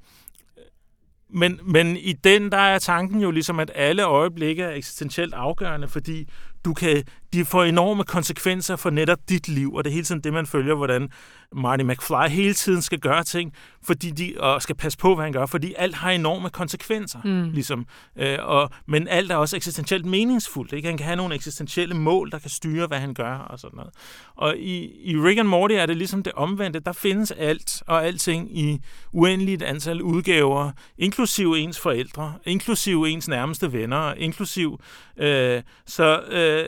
men, 1.31 1.61
men 1.63 1.97
i 1.97 2.13
den, 2.13 2.53
der 2.53 2.59
er 2.59 2.79
tanken 2.79 3.21
jo 3.21 3.31
ligesom, 3.31 3.61
at 3.61 3.71
alle 3.75 4.03
øjeblikke 4.03 4.63
er 4.63 4.71
eksistentielt 4.71 5.35
afgørende, 5.35 5.89
fordi 5.89 6.29
du 6.65 6.75
kan, 6.75 7.05
de 7.33 7.45
får 7.45 7.65
enorme 7.65 8.05
konsekvenser 8.05 8.77
for 8.77 8.91
netop 8.91 9.19
dit 9.29 9.49
liv, 9.49 9.75
og 9.75 9.85
det 9.85 9.91
er 9.91 9.95
hele 9.95 10.05
tiden 10.05 10.21
det, 10.21 10.33
man 10.33 10.47
følger, 10.47 10.75
hvordan 10.75 11.09
Marty 11.53 11.83
McFly 11.85 12.29
hele 12.29 12.55
tiden 12.55 12.83
skal 12.83 12.99
gøre 12.99 13.25
ting, 13.25 13.53
fordi 13.83 14.11
de, 14.11 14.35
og 14.39 14.63
skal 14.63 14.75
passe 14.75 14.99
på, 14.99 15.15
hvad 15.15 15.25
han 15.25 15.33
gør, 15.33 15.47
fordi 15.47 15.75
alt 15.79 15.95
har 15.95 16.11
enorme 16.11 16.51
konsekvenser. 16.51 17.19
Mm. 17.25 17.51
Ligesom. 17.51 17.87
Øh, 18.17 18.39
og, 18.41 18.71
men 18.87 19.09
alt 19.09 19.33
er 19.33 19.37
også 19.37 19.57
eksistentielt 19.57 20.07
meningsfuldt. 20.07 20.73
Ikke? 20.73 20.89
Han 20.89 20.97
kan 20.97 21.07
have 21.07 21.17
nogle 21.17 21.35
eksistentielle 21.35 21.95
mål, 21.95 22.31
der 22.31 22.39
kan 22.39 22.51
styre, 22.51 22.87
hvad 22.87 22.99
han 22.99 23.15
gør 23.15 23.35
og 23.35 23.59
sådan 23.59 23.77
noget. 23.77 23.93
Og 24.37 24.57
i, 24.57 24.91
i 25.11 25.17
Rick 25.17 25.39
and 25.39 25.49
Morty 25.49 25.75
er 25.75 25.87
det 25.87 25.97
ligesom 25.97 26.23
det 26.23 26.33
omvendte. 26.33 26.81
Der 26.81 26.93
findes 26.93 27.31
alt 27.31 27.83
og 27.87 28.07
alting 28.07 28.59
i 28.59 28.81
uendeligt 29.13 29.63
antal 29.63 30.03
udgaver, 30.03 30.71
inklusive 30.99 31.59
ens 31.59 31.81
forældre, 31.81 32.35
inklusive 32.45 33.11
ens 33.11 33.29
nærmeste 33.29 33.73
venner, 33.73 34.15
inklusiv... 34.15 34.81
Øh, 35.17 35.63
så 35.87 36.21
øh, 36.21 36.65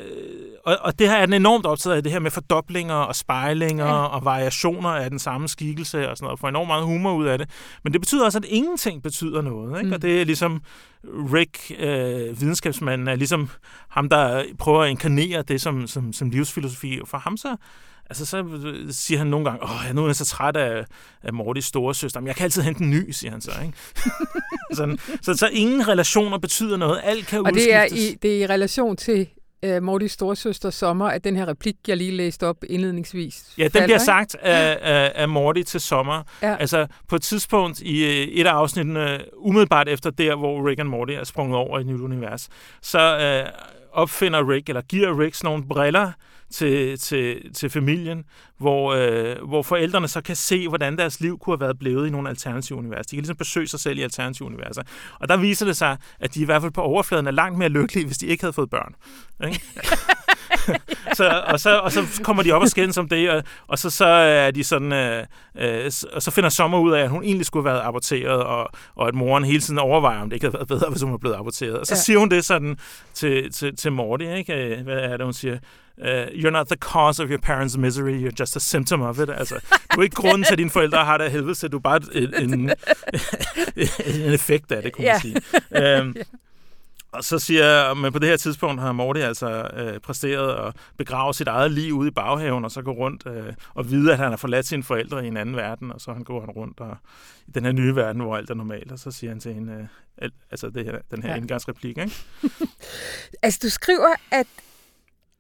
og, 0.65 0.77
og 0.81 0.99
det 0.99 1.09
her 1.09 1.17
er 1.17 1.27
den 1.27 1.35
enormt 1.35 1.67
optaget 1.67 1.97
af, 1.97 2.03
det 2.03 2.13
her 2.13 2.19
med 2.19 2.31
fordoblinger 2.31 2.95
og 2.95 3.17
spejlinger 3.17 3.87
ja. 3.87 3.93
og 3.93 4.25
variationer 4.25 4.89
af 4.89 5.11
den 5.11 5.19
samme 5.19 5.49
skikkelse 5.49 6.11
og 6.11 6.17
sådan 6.17 6.25
noget, 6.25 6.33
og 6.33 6.39
får 6.39 6.49
enormt 6.49 6.67
meget 6.67 6.85
humor 6.85 7.13
ud 7.13 7.27
af 7.27 7.39
det. 7.39 7.51
Men 7.85 7.93
det 7.93 8.01
betyder 8.01 8.25
også, 8.25 8.39
at 8.39 8.45
ingenting 8.45 9.03
betyder 9.03 9.43
noget. 9.43 9.79
Ikke? 9.79 9.87
Mm. 9.87 9.93
Og 9.93 10.03
det 10.03 10.21
er 10.21 10.25
ligesom 10.25 10.63
Rick, 11.05 11.73
øh, 11.79 12.41
videnskabsmanden, 12.41 13.09
er 13.09 13.15
ligesom 13.17 13.51
ham, 13.89 14.09
der 14.09 14.45
prøver 14.59 14.83
at 14.83 14.91
inkarnere 14.91 15.43
det 15.43 15.61
som, 15.61 15.87
som, 15.87 16.13
som 16.13 16.31
livsfilosofi. 16.31 17.01
For 17.07 17.19
ham 17.19 17.37
så 17.37 17.57
Altså, 18.11 18.27
så 18.27 18.45
siger 18.91 19.19
han 19.19 19.27
nogle 19.27 19.51
gange, 19.51 19.63
åh, 19.63 19.95
nu 19.95 20.03
er 20.03 20.07
jeg 20.07 20.17
så 20.17 20.25
træt 20.25 20.57
af, 20.57 20.85
af 21.23 21.33
Mortys 21.33 21.65
store 21.65 21.95
søster. 21.95 22.21
Men 22.21 22.27
jeg 22.27 22.37
kan 22.37 22.45
altid 22.45 22.63
hente 22.63 22.83
en 22.83 22.91
ny, 22.91 23.11
siger 23.11 23.31
han 23.31 23.41
så. 23.41 23.51
Ikke? 23.63 23.79
Sådan, 24.77 24.99
så, 25.23 25.35
så 25.35 25.49
ingen 25.53 25.89
relationer 25.89 26.39
betyder 26.39 26.77
noget. 26.77 27.01
Alt 27.05 27.27
kan 27.27 27.39
Og 27.39 27.45
udskiftes. 27.45 27.65
det 27.65 27.75
er, 27.75 28.11
i, 28.13 28.15
det 28.23 28.37
er 28.37 28.45
i 28.45 28.47
relation 28.47 28.97
til 28.97 29.29
uh, 29.67 29.83
Mortys 29.83 30.13
storesøster 30.13 30.71
Sommer, 30.71 31.07
at 31.07 31.25
den 31.25 31.37
her 31.37 31.49
replik, 31.49 31.77
jeg 31.89 31.97
lige 31.97 32.11
læste 32.11 32.47
op 32.47 32.57
indledningsvis, 32.69 33.55
Ja, 33.59 33.65
den 33.65 33.71
falder, 33.71 33.87
bliver 33.87 33.97
ikke? 33.97 34.05
sagt 34.05 34.35
af, 34.35 34.79
af, 34.83 35.13
af 35.15 35.29
Morty 35.29 35.63
til 35.63 35.81
sommer. 35.81 36.23
Ja. 36.43 36.57
Altså, 36.57 36.87
på 37.09 37.17
et 37.17 37.23
tidspunkt 37.23 37.81
i 37.81 38.05
øh, 38.05 38.11
et 38.11 38.47
af 38.47 38.53
afsnittene, 38.53 39.19
umiddelbart 39.37 39.89
efter 39.89 40.11
der, 40.11 40.37
hvor 40.37 40.69
Rick 40.69 40.81
og 40.81 40.87
Morty 40.87 41.13
er 41.13 41.25
sprunget 41.25 41.57
over 41.57 41.79
i 41.79 41.81
et 41.81 41.87
nyt 41.87 42.01
univers, 42.01 42.49
så 42.83 43.19
øh, 43.19 43.53
opfinder 43.93 44.49
Rick, 44.51 44.69
eller 44.69 44.83
giver 44.83 45.21
Rick 45.21 45.35
sådan 45.35 45.49
nogle 45.49 45.65
briller 45.69 46.13
til, 46.51 46.99
til, 46.99 47.53
til 47.55 47.71
familien, 47.71 48.25
hvor, 48.59 48.95
øh, 48.95 49.49
hvor 49.49 49.63
forældrene 49.63 50.09
så 50.09 50.21
kan 50.21 50.37
se, 50.37 50.69
hvordan 50.69 50.99
deres 50.99 51.21
liv 51.21 51.39
kunne 51.39 51.57
have 51.57 51.61
været 51.61 51.79
blevet 51.79 52.07
i 52.07 52.11
nogle 52.11 52.29
alternative 52.29 52.79
universer. 52.79 53.03
De 53.03 53.17
kan 53.17 53.23
ligesom 53.23 53.37
besøge 53.37 53.67
sig 53.67 53.81
selv 53.81 53.99
i 53.99 54.03
alternative 54.03 54.47
universer. 54.47 54.83
Og 55.21 55.29
der 55.29 55.37
viser 55.37 55.67
det 55.67 55.77
sig, 55.77 55.97
at 56.21 56.35
de 56.35 56.41
i 56.41 56.45
hvert 56.45 56.63
fald 56.63 56.73
på 56.73 56.81
overfladen 56.81 57.27
er 57.27 57.31
langt 57.31 57.59
mere 57.59 57.69
lykkelige, 57.69 58.07
hvis 58.07 58.19
de 58.19 58.27
ikke 58.27 58.43
havde 58.43 58.53
fået 58.53 58.71
børn. 58.71 58.95
Ikke? 59.47 59.61
så, 61.19 61.43
og, 61.47 61.61
så, 61.61 61.79
og 61.79 61.93
så 61.93 62.21
kommer 62.23 62.43
de 62.43 62.53
op 62.53 62.63
og 62.63 62.69
skændes 62.69 62.99
om 62.99 63.09
det, 63.09 63.31
og, 63.31 63.43
og 63.69 63.79
så, 63.79 63.91
så 63.91 64.07
er 64.07 64.51
de 64.51 64.65
sådan, 64.65 64.93
øh, 64.93 65.25
øh, 65.59 65.91
og 66.13 66.23
så 66.23 66.31
finder 66.31 66.49
Sommer 66.51 66.79
ud 66.79 66.93
af, 66.93 67.03
at 67.03 67.09
hun 67.11 67.23
egentlig 67.25 67.47
skulle 67.47 67.69
have 67.69 67.75
været 67.75 67.87
aborteret, 67.89 68.43
og, 68.43 68.69
og 68.97 69.09
at 69.09 69.15
moren 69.15 69.45
hele 69.45 69.61
tiden 69.61 69.79
overvejer, 69.79 70.21
om 70.21 70.31
det 70.31 70.37
ikke 70.37 70.47
havde 70.47 70.55
været 70.55 70.69
bedre, 70.69 70.91
hvis 70.91 71.03
hun 71.03 71.13
var 71.13 71.19
blevet 71.19 71.37
aborteret. 71.37 71.79
Og 71.79 71.87
så 71.87 71.95
Ja. 71.95 71.97
ja. 71.97 72.03
siger 72.03 72.19
hun 72.19 72.29
det 72.31 72.45
sådan 72.45 72.77
til, 73.15 73.53
til, 73.53 73.77
til 73.77 73.93
Morty, 73.93 74.25
ikke? 74.25 74.55
Øh, 74.77 74.85
Hvad 74.85 74.97
er 74.99 75.17
det, 75.17 75.27
hun 75.27 75.33
siger? 75.33 75.59
Uh, 75.99 76.07
you're 76.27 76.51
not 76.51 76.67
the 76.67 76.77
cause 76.77 77.23
of 77.23 77.31
your 77.31 77.39
parents' 77.39 77.79
misery, 77.79 78.27
you're 78.29 78.35
just 78.41 78.57
a 78.57 78.61
symptom 78.61 79.03
of 79.03 79.19
it. 79.19 79.31
Altså, 79.31 79.55
du 79.95 80.01
er 80.01 80.05
ikke 80.05 80.17
grunden 80.17 80.45
til, 80.45 80.53
at 80.53 80.59
dine 80.59 80.71
forældre 80.71 81.05
har 81.05 81.17
det 81.17 81.25
af 81.25 81.31
helvede, 81.31 81.55
så 81.55 81.69
du 81.69 81.77
er 81.77 81.81
bare 81.81 82.01
en, 82.15 82.35
en, 82.35 82.53
en 84.25 84.33
effekt 84.33 84.73
af 84.73 84.83
det, 84.83 84.93
kunne 84.93 85.07
man 85.07 85.21
sige. 85.21 85.37
Um, 86.01 86.17
og 87.13 87.25
så 87.25 87.39
siger 87.39 87.67
jeg, 87.67 87.97
men 87.97 88.13
på 88.13 88.19
det 88.19 88.29
her 88.29 88.37
tidspunkt 88.37 88.81
har 88.81 88.93
Morty 88.93 89.21
altså 89.21 89.71
øh, 89.77 90.01
præsteret 90.01 90.67
at 90.67 90.77
begrave 90.99 91.35
sit 91.35 91.49
eget 91.49 91.73
liv 91.73 91.95
ude 91.95 92.09
i 92.09 92.11
baghaven, 92.11 92.65
og 92.65 92.71
så 92.71 92.83
gå 92.83 92.91
rundt 92.91 93.27
øh, 93.27 93.53
og 93.75 93.91
vide, 93.91 94.13
at 94.13 94.19
han 94.19 94.31
har 94.31 94.37
forladt 94.37 94.67
sine 94.67 94.83
forældre 94.83 95.25
i 95.25 95.29
en 95.29 95.37
anden 95.37 95.57
verden, 95.57 95.93
og 95.93 96.01
så 96.01 96.13
han 96.13 96.25
går 96.25 96.41
han 96.41 96.51
rundt 96.51 96.81
og, 96.81 96.97
i 97.47 97.51
den 97.51 97.65
her 97.65 97.73
nye 97.73 97.97
verden, 97.97 98.23
hvor 98.23 98.37
alt 98.37 98.51
er 98.51 98.55
normalt, 98.55 98.93
og 98.93 98.99
så 98.99 99.11
siger 99.11 99.31
han 99.31 99.41
til 99.41 99.55
hende, 99.55 99.73
øh, 99.73 99.87
al- 100.25 100.47
altså 100.51 100.71
det 100.71 100.85
her, 100.85 100.99
den 101.11 101.23
her 101.23 101.31
ja. 101.31 101.37
indgangsreplik, 101.37 101.99
ikke? 101.99 102.13
Altså, 103.43 103.61
du 103.63 103.71
skriver, 103.71 104.15
at, 104.31 104.47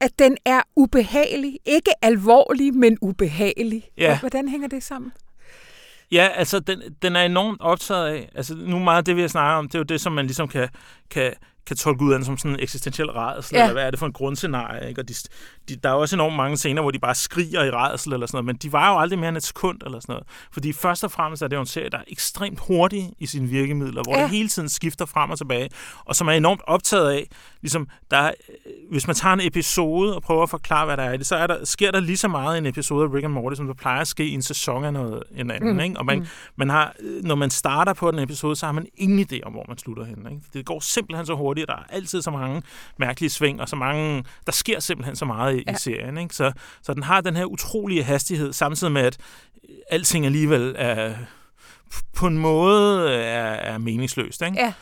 at 0.00 0.18
den 0.18 0.37
er 0.44 0.62
ubehagelig. 0.76 1.59
Ikke 1.66 2.04
alvorlig, 2.04 2.74
men 2.74 2.98
ubehagelig. 3.00 3.85
Ja. 3.96 4.20
Hvordan 4.20 4.48
hænger 4.48 4.68
det 4.68 4.83
sammen? 4.83 5.12
Ja, 6.12 6.28
altså, 6.35 6.61
den, 6.61 6.83
den 7.02 7.16
er 7.16 7.22
enormt 7.22 7.61
optaget 7.61 8.06
af, 8.06 8.28
altså 8.35 8.54
nu 8.54 8.78
meget 8.78 8.98
af 8.98 9.04
det, 9.04 9.16
vi 9.16 9.20
har 9.20 9.28
snakket 9.28 9.59
om, 9.59 9.68
det 9.68 9.74
er 9.74 9.78
jo 9.78 9.85
det, 9.85 10.00
som 10.00 10.12
man 10.12 10.26
ligesom 10.26 10.48
kan, 10.48 10.68
kan, 11.11 11.33
kan 11.70 11.76
tolke 11.76 12.04
ud 12.04 12.12
af 12.12 12.18
den 12.18 12.24
som 12.24 12.38
sådan 12.38 12.50
en 12.50 12.61
eksistentiel 12.62 13.11
rædsel, 13.11 13.56
Ja. 13.56 13.62
eller 13.62 13.72
hvad 13.72 13.87
er 13.87 13.90
det 13.90 13.98
for 13.98 14.06
en 14.06 14.12
grundscenarie, 14.12 14.88
ikke? 14.88 15.00
Og 15.00 15.09
de, 15.09 15.14
de, 15.68 15.76
der 15.76 15.88
er 15.88 15.92
også 15.94 16.16
enormt 16.16 16.37
mange 16.37 16.56
scener, 16.56 16.83
hvor 16.83 16.90
de 16.90 16.98
bare 16.98 17.14
skriger 17.14 17.64
i 17.64 17.70
rædsel 17.70 18.12
eller 18.12 18.26
sådan 18.26 18.37
noget, 18.37 18.46
men 18.46 18.56
de 18.56 18.72
var 18.72 18.92
jo 18.92 18.98
aldrig 18.98 19.18
mere 19.18 19.28
end 19.28 19.37
et 19.37 19.42
sekund 19.42 19.78
eller 19.87 20.00
sådan 20.00 20.12
noget. 20.12 20.26
Fordi 20.52 20.72
først 20.72 21.04
og 21.04 21.11
fremmest 21.11 21.42
er 21.42 21.48
det 21.48 21.56
jo 21.56 21.61
en 21.61 21.66
serie, 21.66 21.90
der 21.90 21.98
er 21.98 22.02
ekstremt 22.09 22.61
hurtig 22.68 23.12
i 23.18 23.26
sine 23.26 23.48
virkemidler, 23.48 24.02
hvor 24.02 24.16
ja. 24.16 24.22
det 24.22 24.30
hele 24.30 24.48
tiden 24.48 24.68
skifter 24.68 25.06
frem 25.06 25.30
og 25.30 25.38
tilbage, 25.38 25.68
og 26.04 26.16
som 26.16 26.28
er 26.28 26.33
enormt 26.33 26.61
optaget 26.66 27.11
af, 27.11 27.28
ligesom, 27.62 27.88
der 28.11 28.16
er, 28.16 28.31
øh, 28.66 28.73
hvis 28.90 29.07
man 29.07 29.16
tager 29.16 29.33
en 29.33 29.40
episode 29.40 30.16
og 30.16 30.23
prøver 30.23 30.42
at 30.42 30.51
forklare, 30.51 30.87
hvad 30.87 30.96
der 30.96 31.03
er 31.03 31.12
i 31.12 31.16
det, 31.16 31.27
så 31.27 31.37
er 31.37 31.46
der, 31.46 31.64
sker 31.64 31.90
der 31.90 32.01
lige 32.01 32.16
så 32.16 32.29
meget 32.29 32.57
i 32.57 32.59
en 32.59 32.66
episode 32.66 33.05
af 33.05 33.14
Rick 33.14 33.25
and 33.25 33.33
Morty, 33.33 33.57
som 33.57 33.66
der 33.66 33.75
plejer 33.75 34.01
at 34.01 34.09
ske 34.09 34.27
i 34.27 34.33
en 34.35 34.42
sæson 34.42 34.85
af 34.85 34.92
noget 34.92 35.23
en 35.37 35.51
anden. 35.51 35.73
Mm. 35.73 35.81
Ikke? 35.81 35.99
Og 35.99 36.07
man, 36.07 36.18
Mm. 36.18 36.27
man 36.57 36.70
har, 36.70 36.94
øh, 37.01 37.25
når 37.25 37.35
man 37.35 37.51
starter 37.51 37.92
på 37.92 38.11
den 38.11 38.18
episode, 38.18 38.57
så 38.57 38.66
har 38.66 38.73
man 38.73 38.87
ingen 38.96 39.27
idé 39.33 39.40
om, 39.42 39.53
hvor 39.53 39.64
man 39.68 39.79
slutter 39.79 40.05
henne. 40.05 40.31
Ikke? 40.31 40.42
Det 40.53 40.66
går 40.66 40.81
simpelthen 40.81 41.27
så 41.27 41.35
hurtigt, 41.35 41.68
der 41.68 41.75
er 41.75 41.85
altid 41.88 42.23
så 42.23 42.31
mange 42.31 42.62
mærkelige 42.99 43.31
sving, 43.31 43.61
og 43.61 43.68
så 43.68 43.77
mange, 43.77 44.25
der 44.46 44.53
sker 44.53 44.81
simpelthen 44.81 45.16
så 45.16 45.25
meget 45.25 45.55
i, 45.55 45.57
Ja. 45.57 45.62
ja. 45.66 45.73
i 45.73 45.79
serien. 45.79 46.18
Ikke? 46.18 46.35
Så, 46.35 46.53
så 46.83 46.94
den 46.94 47.03
har 47.03 47.20
den 47.20 47.37
her 47.37 47.44
utrolige 47.44 48.03
hastighed, 48.03 48.53
samtidig 48.53 48.92
med, 48.92 49.03
at 49.03 49.18
øh, 49.68 49.75
alting 49.90 50.27
alligevel 50.27 50.75
er, 50.79 51.14
på 52.16 52.27
en 52.27 52.38
måde 52.38 53.11
er, 53.14 53.42
er 53.53 53.79
meningsløst. 53.79 54.42
Ikke? 54.42 54.59
Ja. 54.59 54.73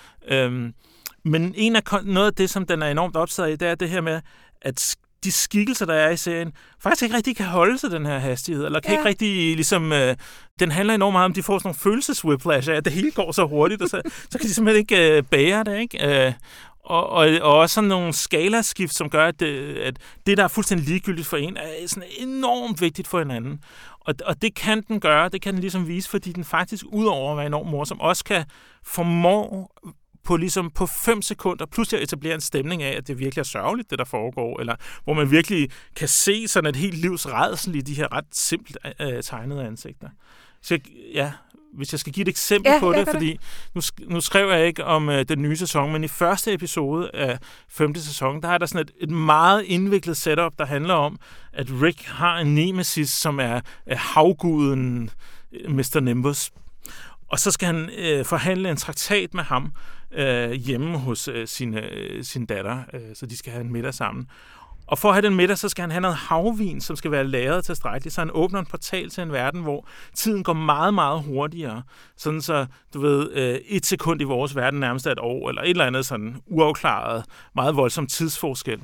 Øhm, 0.44 0.74
men 1.24 1.54
en 1.56 1.76
af, 1.76 1.82
noget 2.04 2.26
af 2.26 2.34
det, 2.34 2.50
som 2.50 2.66
den 2.66 2.82
er 2.82 2.86
enormt 2.90 3.16
optaget 3.16 3.50
af, 3.50 3.58
det 3.58 3.68
er 3.68 3.74
det 3.74 3.90
her 3.90 4.00
med, 4.00 4.20
at 4.62 4.96
de 5.24 5.32
skikkelser, 5.32 5.86
der 5.86 5.94
er 5.94 6.10
i 6.10 6.16
serien, 6.16 6.52
faktisk 6.82 7.02
ikke 7.02 7.16
rigtig 7.16 7.36
kan 7.36 7.46
holde 7.46 7.78
til 7.78 7.90
den 7.90 8.06
her 8.06 8.18
hastighed, 8.18 8.64
eller 8.64 8.80
kan 8.80 8.90
Ja. 8.92 8.98
ikke 8.98 9.08
rigtig 9.08 9.54
ligesom... 9.54 9.92
Øh, 9.92 10.16
den 10.60 10.70
handler 10.70 10.94
enormt 10.94 11.12
meget 11.12 11.24
om, 11.24 11.32
de 11.32 11.42
får 11.42 11.58
sådan 11.58 11.66
nogle 11.66 11.78
følelseswhiplash 11.78 12.70
af, 12.70 12.74
at 12.74 12.84
det 12.84 12.92
hele 12.92 13.10
går 13.10 13.32
så 13.32 13.46
hurtigt, 13.46 13.82
og 13.82 13.88
så, 13.88 14.02
så 14.30 14.38
kan 14.38 14.48
de 14.48 14.54
simpelthen 14.54 14.80
ikke 14.80 15.16
øh, 15.16 15.22
bære 15.22 15.64
det, 15.64 15.78
ikke? 15.80 16.26
Øh, 16.26 16.32
og, 16.84 17.08
og, 17.08 17.28
og 17.42 17.58
også 17.58 17.74
sådan 17.74 17.88
nogle 17.88 18.12
skalaskift, 18.12 18.94
som 18.94 19.10
gør, 19.10 19.26
at 19.26 19.40
det, 19.40 19.76
at 19.76 19.96
det, 20.26 20.36
der 20.36 20.44
er 20.44 20.48
fuldstændig 20.48 20.88
ligegyldigt 20.88 21.26
for 21.26 21.36
en, 21.36 21.56
er 21.56 21.86
sådan 21.86 22.08
enormt 22.18 22.80
vigtigt 22.80 23.08
for 23.08 23.20
en 23.20 23.30
anden. 23.30 23.60
Og, 24.00 24.14
og 24.24 24.42
det 24.42 24.54
kan 24.54 24.82
den 24.88 25.00
gøre, 25.00 25.28
det 25.28 25.42
kan 25.42 25.52
den 25.54 25.60
ligesom 25.60 25.88
vise, 25.88 26.10
fordi 26.10 26.32
den 26.32 26.44
faktisk, 26.44 26.84
udover 26.92 27.30
at 27.30 27.36
være 27.36 27.46
enormt 27.46 27.70
morsom, 27.70 28.00
også 28.00 28.24
kan 28.24 28.44
formå 28.84 29.70
på, 30.28 30.36
ligesom 30.36 30.70
på 30.70 30.86
fem 30.86 31.22
sekunder 31.22 31.66
pludselig 31.66 31.98
at 31.98 32.04
etablere 32.04 32.34
en 32.34 32.40
stemning 32.40 32.82
af, 32.82 32.96
at 32.96 33.08
det 33.08 33.18
virkelig 33.18 33.40
er 33.40 33.44
sørgeligt, 33.44 33.90
det 33.90 33.98
der 33.98 34.04
foregår, 34.04 34.60
eller 34.60 34.76
hvor 35.04 35.14
man 35.14 35.30
virkelig 35.30 35.70
kan 35.96 36.08
se 36.08 36.48
sådan 36.48 36.68
et 36.68 36.76
helt 36.76 36.94
livs 36.94 37.26
redsel 37.26 37.74
i 37.74 37.80
de 37.80 37.94
her 37.94 38.12
ret 38.12 38.24
simpelt 38.32 38.78
øh, 39.00 39.22
tegnede 39.22 39.64
ansigter. 39.66 40.08
Så 40.62 40.74
jeg, 40.74 40.80
ja, 41.14 41.32
hvis 41.74 41.92
jeg 41.92 42.00
skal 42.00 42.12
give 42.12 42.22
et 42.22 42.28
eksempel 42.28 42.72
Ja, 42.72 42.80
på 42.80 42.92
det, 42.92 43.08
fordi 43.08 43.38
nu, 43.74 43.80
nu 44.08 44.20
skrev 44.20 44.50
jeg 44.50 44.66
ikke 44.66 44.84
om 44.84 45.08
øh, 45.08 45.24
den 45.28 45.42
nye 45.42 45.56
sæson, 45.56 45.92
men 45.92 46.04
i 46.04 46.08
første 46.08 46.52
episode 46.52 47.10
af 47.14 47.38
femte 47.68 48.02
sæson, 48.04 48.42
der 48.42 48.48
er 48.48 48.58
der 48.58 48.66
sådan 48.66 48.82
et, 48.82 48.90
et 49.00 49.10
meget 49.10 49.64
indviklet 49.64 50.16
setup, 50.16 50.52
der 50.58 50.66
handler 50.66 50.94
om, 50.94 51.18
at 51.52 51.66
Rick 51.82 52.04
har 52.04 52.38
en 52.38 52.54
nemesis, 52.54 53.10
som 53.10 53.40
er, 53.40 53.60
er 53.86 53.96
havguden 53.96 55.10
øh, 55.52 55.70
Mr. 55.70 56.00
Nimbus. 56.00 56.50
Og 57.28 57.38
så 57.38 57.50
skal 57.50 57.66
han 57.66 57.90
øh, 57.98 58.24
forhandle 58.24 58.70
en 58.70 58.76
traktat 58.76 59.34
med 59.34 59.42
ham 59.42 59.72
øh, 60.12 60.50
hjemme 60.50 60.98
hos 60.98 61.28
øh, 61.28 61.48
sin, 61.48 61.74
øh, 61.74 62.24
sin 62.24 62.46
datter, 62.46 62.82
øh, 62.92 63.00
så 63.14 63.26
de 63.26 63.36
skal 63.36 63.52
have 63.52 63.64
en 63.64 63.72
middag 63.72 63.94
sammen. 63.94 64.26
Og 64.86 64.98
for 64.98 65.08
at 65.08 65.14
have 65.14 65.22
den 65.22 65.36
middag, 65.36 65.58
så 65.58 65.68
skal 65.68 65.82
han 65.82 65.90
have 65.90 66.00
noget 66.00 66.16
havvin, 66.16 66.80
som 66.80 66.96
skal 66.96 67.10
være 67.10 67.24
lagret 67.24 67.64
tilstrækkeligt, 67.64 68.14
så 68.14 68.20
han 68.20 68.30
åbner 68.32 68.58
en 68.58 68.66
portal 68.66 69.10
til 69.10 69.22
en 69.22 69.32
verden, 69.32 69.62
hvor 69.62 69.86
tiden 70.14 70.42
går 70.42 70.52
meget, 70.52 70.94
meget 70.94 71.22
hurtigere. 71.22 71.82
Sådan 72.16 72.42
så, 72.42 72.66
du 72.94 73.00
ved, 73.00 73.32
øh, 73.32 73.54
et 73.54 73.86
sekund 73.86 74.20
i 74.20 74.24
vores 74.24 74.56
verden 74.56 74.80
nærmest 74.80 75.06
er 75.06 75.12
et 75.12 75.18
år, 75.18 75.48
eller 75.48 75.62
et 75.62 75.70
eller 75.70 75.84
andet 75.84 76.06
sådan 76.06 76.36
uafklaret, 76.46 77.24
meget 77.54 77.76
voldsom 77.76 78.06
tidsforskel. 78.06 78.80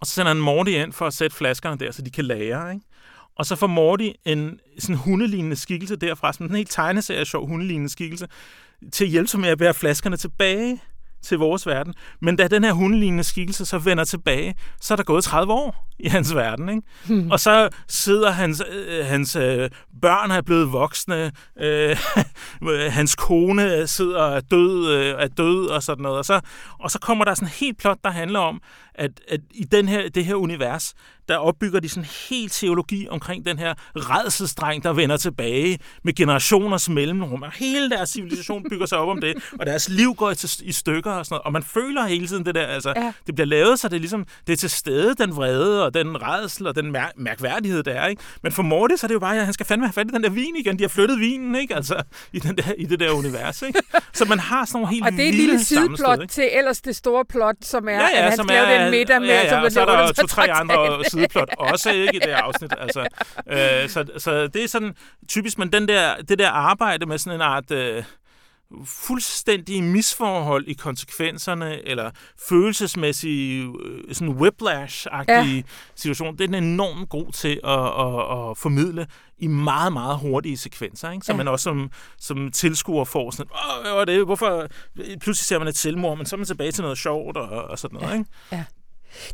Og 0.00 0.06
så 0.06 0.12
sender 0.12 0.28
han 0.28 0.42
Morty 0.42 0.70
ind 0.70 0.92
for 0.92 1.06
at 1.06 1.14
sætte 1.14 1.36
flaskerne 1.36 1.78
der, 1.78 1.90
så 1.90 2.02
de 2.02 2.10
kan 2.10 2.24
lære, 2.24 2.74
ikke? 2.74 2.86
Og 3.36 3.46
så 3.46 3.56
får 3.56 3.66
Morty 3.66 4.08
en 4.24 4.60
sådan 4.78 4.96
hundelignende 4.96 5.56
skikkelse 5.56 5.96
derfra, 5.96 6.32
som 6.32 6.46
en 6.46 6.54
helt 6.54 6.70
tegneserie 6.70 7.24
sjov 7.24 7.46
hundelignende 7.46 7.88
skikkelse, 7.88 8.28
til 8.92 9.04
at 9.04 9.10
hjælpe 9.10 9.38
med 9.38 9.48
at 9.48 9.58
bære 9.58 9.74
flaskerne 9.74 10.16
tilbage 10.16 10.80
til 11.22 11.38
vores 11.38 11.66
verden. 11.66 11.94
Men 12.20 12.36
da 12.36 12.48
den 12.48 12.64
her 12.64 12.72
hundelignende 12.72 13.24
skikkelse 13.24 13.66
så 13.66 13.78
vender 13.78 14.04
tilbage, 14.04 14.54
så 14.80 14.94
er 14.94 14.96
der 14.96 15.04
gået 15.04 15.24
30 15.24 15.52
år 15.52 15.87
i 16.04 16.08
hans 16.08 16.34
verden. 16.34 16.68
Ikke? 16.68 16.82
Hmm. 17.06 17.30
Og 17.30 17.40
så 17.40 17.68
sidder 17.88 18.30
hans, 18.30 18.62
øh, 18.70 19.06
hans 19.06 19.36
øh, 19.36 19.70
børn 20.02 20.30
er 20.30 20.40
blevet 20.40 20.72
voksne, 20.72 21.32
øh, 21.60 21.96
hans 22.98 23.16
kone 23.16 23.86
sidder 23.86 24.22
er 24.22 24.40
død, 24.40 24.92
øh, 24.92 25.14
er 25.18 25.28
død 25.28 25.66
og 25.66 25.82
sådan 25.82 26.02
noget. 26.02 26.18
Og 26.18 26.24
så, 26.24 26.40
og 26.78 26.90
så 26.90 26.98
kommer 26.98 27.24
der 27.24 27.34
sådan 27.34 27.48
helt 27.48 27.78
plot, 27.78 27.98
der 28.04 28.10
handler 28.10 28.40
om, 28.40 28.60
at, 28.94 29.10
at 29.28 29.40
i 29.50 29.64
den 29.64 29.88
her, 29.88 30.08
det 30.08 30.24
her 30.24 30.34
univers, 30.34 30.94
der 31.28 31.36
opbygger 31.36 31.80
de 31.80 31.88
sådan 31.88 32.02
en 32.02 32.08
helt 32.30 32.52
teologi 32.52 33.08
omkring 33.10 33.46
den 33.46 33.58
her 33.58 33.74
redselsdreng, 33.96 34.84
der 34.84 34.92
vender 34.92 35.16
tilbage 35.16 35.78
med 36.04 36.14
generationers 36.14 36.88
mellemrum. 36.88 37.42
Og 37.42 37.52
hele 37.52 37.90
deres 37.90 38.10
civilisation 38.10 38.64
bygger 38.70 38.86
sig 38.86 38.98
op 38.98 39.08
om 39.08 39.20
det, 39.20 39.34
og 39.60 39.66
deres 39.66 39.88
liv 39.88 40.14
går 40.14 40.30
i, 40.62 40.72
stykker 40.72 41.12
og 41.12 41.26
sådan 41.26 41.34
noget. 41.34 41.42
Og 41.42 41.52
man 41.52 41.62
føler 41.62 42.06
hele 42.06 42.26
tiden 42.26 42.46
det 42.46 42.54
der, 42.54 42.66
altså, 42.66 42.92
ja. 42.96 43.12
det 43.26 43.34
bliver 43.34 43.46
lavet, 43.46 43.80
så 43.80 43.88
det 43.88 43.96
er 43.96 44.00
ligesom, 44.00 44.26
det 44.46 44.52
er 44.52 44.56
til 44.56 44.70
stede, 44.70 45.14
den 45.14 45.36
vrede 45.36 45.84
og 45.88 45.94
den 45.94 46.22
redsel 46.22 46.66
og 46.66 46.76
den 46.76 46.96
mær- 46.96 47.12
mærkværdighed, 47.16 47.82
der 47.82 47.92
er. 47.92 48.06
Ikke? 48.06 48.22
Men 48.42 48.52
for 48.52 48.62
Morty, 48.62 48.94
så 48.96 49.06
er 49.06 49.08
det 49.08 49.14
jo 49.14 49.18
bare, 49.20 49.38
at 49.38 49.44
han 49.44 49.54
skal 49.54 49.66
fandme 49.66 49.86
have 49.86 49.92
fat 49.92 50.06
i 50.06 50.14
den 50.14 50.22
der 50.22 50.30
vin 50.30 50.56
igen. 50.56 50.78
De 50.78 50.84
har 50.84 50.88
flyttet 50.88 51.20
vinen, 51.20 51.54
ikke? 51.54 51.74
Altså, 51.74 52.02
i, 52.32 52.38
den 52.38 52.56
der, 52.56 52.72
i 52.78 52.84
det 52.84 53.00
der 53.00 53.10
univers. 53.10 53.62
Ikke? 53.62 53.82
Så 54.12 54.24
man 54.24 54.38
har 54.38 54.64
sådan 54.64 54.76
nogle 54.80 54.94
helt 54.94 55.04
Og 55.06 55.12
det 55.12 55.24
er 55.24 55.28
et 55.28 55.34
lille 55.34 55.64
sideplot 55.64 56.28
til 56.28 56.48
ellers 56.52 56.80
det 56.80 56.96
store 56.96 57.24
plot, 57.24 57.56
som 57.62 57.88
er, 57.88 57.92
ja, 57.92 58.00
ja, 58.00 58.16
at 58.16 58.22
han 58.22 58.32
skal 58.32 58.46
lave 58.46 58.82
den 58.82 58.90
middag 58.90 59.20
med. 59.20 59.28
Ja, 59.28 59.42
ja, 59.42 59.48
som 59.48 59.62
og 59.62 59.72
så 59.72 59.80
er 59.80 59.86
der 59.86 60.12
to-tre 60.12 60.52
andre 60.52 61.04
sideplot 61.10 61.48
også 61.58 61.90
ikke 61.90 62.16
i 62.16 62.18
det 62.18 62.30
afsnit. 62.30 62.72
Altså, 62.78 63.00
øh, 63.50 63.88
så, 63.88 64.04
så 64.18 64.46
det 64.46 64.64
er 64.64 64.68
sådan 64.68 64.94
typisk, 65.28 65.58
men 65.58 65.72
den 65.72 65.88
der, 65.88 66.14
det 66.28 66.38
der 66.38 66.50
arbejde 66.50 67.06
med 67.06 67.18
sådan 67.18 67.36
en 67.36 67.42
art... 67.42 67.70
Øh, 67.70 68.02
fuldstændig 68.84 69.82
misforhold 69.82 70.64
i 70.66 70.72
konsekvenserne, 70.72 71.88
eller 71.88 72.10
følelsesmæssige 72.48 73.72
øh, 73.84 74.14
sådan 74.14 74.34
whiplash-agtige 74.34 75.56
ja. 75.56 75.62
situation, 75.94 76.36
det 76.36 76.40
er 76.40 76.46
den 76.46 76.64
enormt 76.64 77.08
god 77.08 77.32
til 77.32 77.60
at, 77.64 77.80
at, 77.80 78.50
at 78.50 78.58
formidle 78.58 79.06
i 79.38 79.46
meget, 79.46 79.92
meget 79.92 80.18
hurtige 80.18 80.56
sekvenser, 80.56 81.10
ikke? 81.10 81.26
så 81.26 81.32
ja. 81.32 81.36
man 81.36 81.48
også 81.48 81.62
som, 81.62 81.90
som 82.18 82.50
tilskuer 82.50 83.04
får 83.04 83.30
sådan, 83.30 83.52
Åh, 83.86 83.94
hvad 83.94 84.06
det? 84.06 84.24
Hvorfor? 84.24 84.66
Pludselig 85.20 85.46
ser 85.46 85.58
man 85.58 85.68
et 85.68 85.76
selvmord, 85.76 86.16
men 86.16 86.26
så 86.26 86.36
er 86.36 86.38
man 86.38 86.46
tilbage 86.46 86.72
til 86.72 86.82
noget 86.82 86.98
sjovt 86.98 87.36
og, 87.36 87.48
og 87.48 87.78
sådan 87.78 87.94
noget. 87.94 88.12
Ja. 88.12 88.18
Ikke? 88.18 88.30
Ja. 88.52 88.64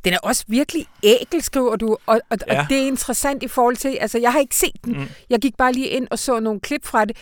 Den 0.05 0.12
er 0.12 0.18
også 0.23 0.44
virkelig 0.49 0.87
ækel, 1.03 1.42
skriver 1.42 1.77
du, 1.77 1.97
og, 2.07 2.20
og, 2.31 2.38
ja. 2.47 2.62
og 2.62 2.66
det 2.68 2.79
er 2.79 2.87
interessant 2.87 3.42
i 3.42 3.49
forhold 3.49 3.77
til, 3.77 3.99
altså 4.01 4.18
jeg 4.18 4.33
har 4.33 4.40
ikke 4.40 4.57
set 4.57 4.85
den, 4.85 4.92
mm. 4.92 5.09
jeg 5.31 5.40
gik 5.40 5.57
bare 5.57 5.73
lige 5.73 5.88
ind 5.88 6.09
og 6.11 6.18
så 6.18 6.40
nogle 6.40 6.61
klip 6.61 6.85
fra 6.85 7.05
det. 7.05 7.16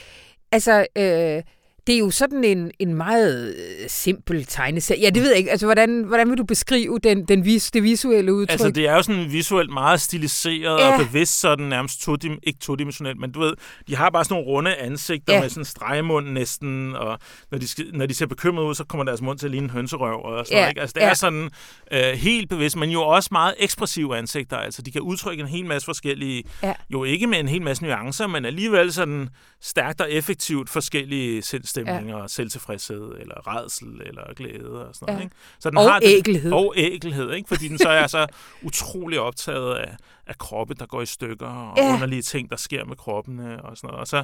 Altså, 0.52 0.86
øh, 0.96 1.42
det 1.86 1.94
er 1.94 1.98
jo 1.98 2.10
sådan 2.10 2.44
en, 2.44 2.70
en 2.78 2.94
meget 2.94 3.54
øh, 3.54 3.88
simpel 3.88 4.44
tegneserie. 4.44 5.00
Ja, 5.00 5.10
det 5.10 5.22
ved 5.22 5.28
jeg 5.28 5.38
ikke. 5.38 5.50
Altså, 5.50 5.66
hvordan, 5.66 6.04
hvordan 6.04 6.30
vil 6.30 6.38
du 6.38 6.44
beskrive 6.44 6.98
den, 6.98 7.24
den 7.24 7.44
vis, 7.44 7.70
det 7.70 7.82
visuelle 7.82 8.34
udtryk? 8.34 8.52
Altså, 8.52 8.70
det 8.70 8.88
er 8.88 8.94
jo 8.94 9.02
sådan 9.02 9.32
visuelt 9.32 9.72
meget 9.72 10.00
stiliseret 10.00 10.80
ja. 10.80 10.92
og 10.92 11.06
bevidst 11.06 11.40
sådan 11.40 11.66
nærmest 11.66 12.02
to 12.02 12.16
ikke 12.42 12.58
todimensionelt, 12.60 13.20
men 13.20 13.32
du 13.32 13.40
ved, 13.40 13.52
de 13.88 13.96
har 13.96 14.10
bare 14.10 14.24
sådan 14.24 14.34
nogle 14.34 14.48
runde 14.48 14.76
ansigter 14.76 15.34
ja. 15.34 15.40
med 15.40 15.48
sådan 15.48 15.64
stregmund 15.64 16.28
næsten, 16.28 16.96
og 16.96 17.18
når 17.50 17.58
de, 17.58 17.66
når 17.92 18.06
de 18.06 18.14
ser 18.14 18.26
bekymrede 18.26 18.68
ud, 18.68 18.74
så 18.74 18.84
kommer 18.84 19.04
deres 19.04 19.20
mund 19.22 19.38
til 19.38 19.46
at 19.46 19.50
ligne 19.50 19.64
en 19.64 19.70
hønserøv 19.70 20.20
og 20.24 20.46
sådan 20.46 20.56
ja. 20.56 20.60
noget, 20.60 20.70
ikke? 20.70 20.80
Altså, 20.80 20.94
det 20.94 21.00
ja. 21.00 21.10
er 21.10 21.14
sådan 21.14 21.50
øh, 21.92 22.00
helt 22.00 22.48
bevidst, 22.48 22.76
men 22.76 22.90
jo 22.90 23.02
også 23.02 23.28
meget 23.32 23.54
ekspressive 23.58 24.16
ansigter. 24.16 24.56
Altså, 24.56 24.82
de 24.82 24.92
kan 24.92 25.00
udtrykke 25.00 25.40
en 25.40 25.48
hel 25.48 25.66
masse 25.66 25.86
forskellige, 25.86 26.44
ja. 26.62 26.72
jo 26.90 27.04
ikke 27.04 27.26
med 27.26 27.40
en 27.40 27.48
hel 27.48 27.62
masse 27.62 27.84
nuancer, 27.84 28.26
men 28.26 28.44
alligevel 28.44 28.92
sådan 28.92 29.28
stærkt 29.60 30.00
og 30.00 30.12
effektivt 30.12 30.70
forskellige 30.70 31.42
stemninger, 31.72 32.18
ja. 32.18 32.28
selvtilfredshed, 32.28 33.12
eller 33.20 33.56
redsel, 33.56 34.00
eller 34.06 34.34
glæde 34.34 34.88
og 34.88 34.94
sådan 34.94 35.06
noget. 35.06 35.18
Ja. 35.18 35.24
Ikke? 35.24 35.36
Så 35.58 35.70
den 35.70 35.78
og 35.78 35.92
har 35.92 36.00
ægelhed. 36.02 36.50
Den, 36.50 36.52
og 36.52 36.74
ægelhed, 36.76 37.32
ikke? 37.32 37.48
fordi 37.48 37.68
den 37.68 37.78
så 37.78 37.88
er 37.88 38.06
så 38.06 38.26
utrolig 38.68 39.20
optaget 39.20 39.74
af, 39.74 39.96
af 40.26 40.38
kroppe, 40.38 40.74
der 40.74 40.86
går 40.86 41.02
i 41.02 41.06
stykker, 41.06 41.46
og 41.46 41.78
ja. 41.78 41.94
underlige 41.94 42.22
ting, 42.22 42.50
der 42.50 42.56
sker 42.56 42.84
med 42.84 42.96
kroppene 42.96 43.62
og 43.62 43.76
sådan 43.76 43.88
noget. 43.88 44.00
Og 44.00 44.06
så, 44.06 44.16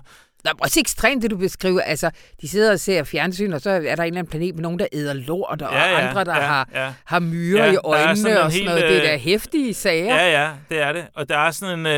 det 0.43 0.49
er 0.49 0.53
også 0.61 0.81
ekstremt, 0.81 1.23
det 1.23 1.31
du 1.31 1.37
beskriver. 1.37 1.81
Altså, 1.81 2.11
de 2.41 2.49
sidder 2.49 2.73
og 2.73 2.81
ser 2.81 3.05
fjernsyn, 3.05 3.53
og 3.53 3.61
så 3.61 3.71
er 3.71 3.81
der 3.81 3.83
en 3.83 3.91
eller 3.91 4.05
anden 4.05 4.27
planet 4.27 4.55
med 4.55 4.63
nogen, 4.63 4.79
der 4.79 4.87
æder 4.93 5.13
lort, 5.13 5.63
og 5.63 5.73
ja, 5.73 5.91
ja, 5.91 6.09
andre, 6.09 6.25
der 6.25 6.37
ja, 6.37 6.43
har, 6.43 6.69
ja. 6.75 6.93
har 7.05 7.21
myrer 7.21 7.67
ja, 7.67 7.73
i 7.73 7.77
øjnene 7.85 8.17
sådan 8.17 8.39
og 8.39 8.53
sådan 8.53 8.67
noget. 8.67 8.83
Det 8.83 8.97
er 8.97 9.11
da 9.11 9.17
hæftige 9.17 9.75
sager. 9.75 10.15
Ja, 10.15 10.43
ja, 10.43 10.53
det 10.69 10.81
er 10.81 10.93
det. 10.93 11.07
Og 11.15 11.29
der 11.29 11.39
er 11.39 11.51
sådan 11.51 11.79
en, 11.79 11.87
øh, 11.87 11.93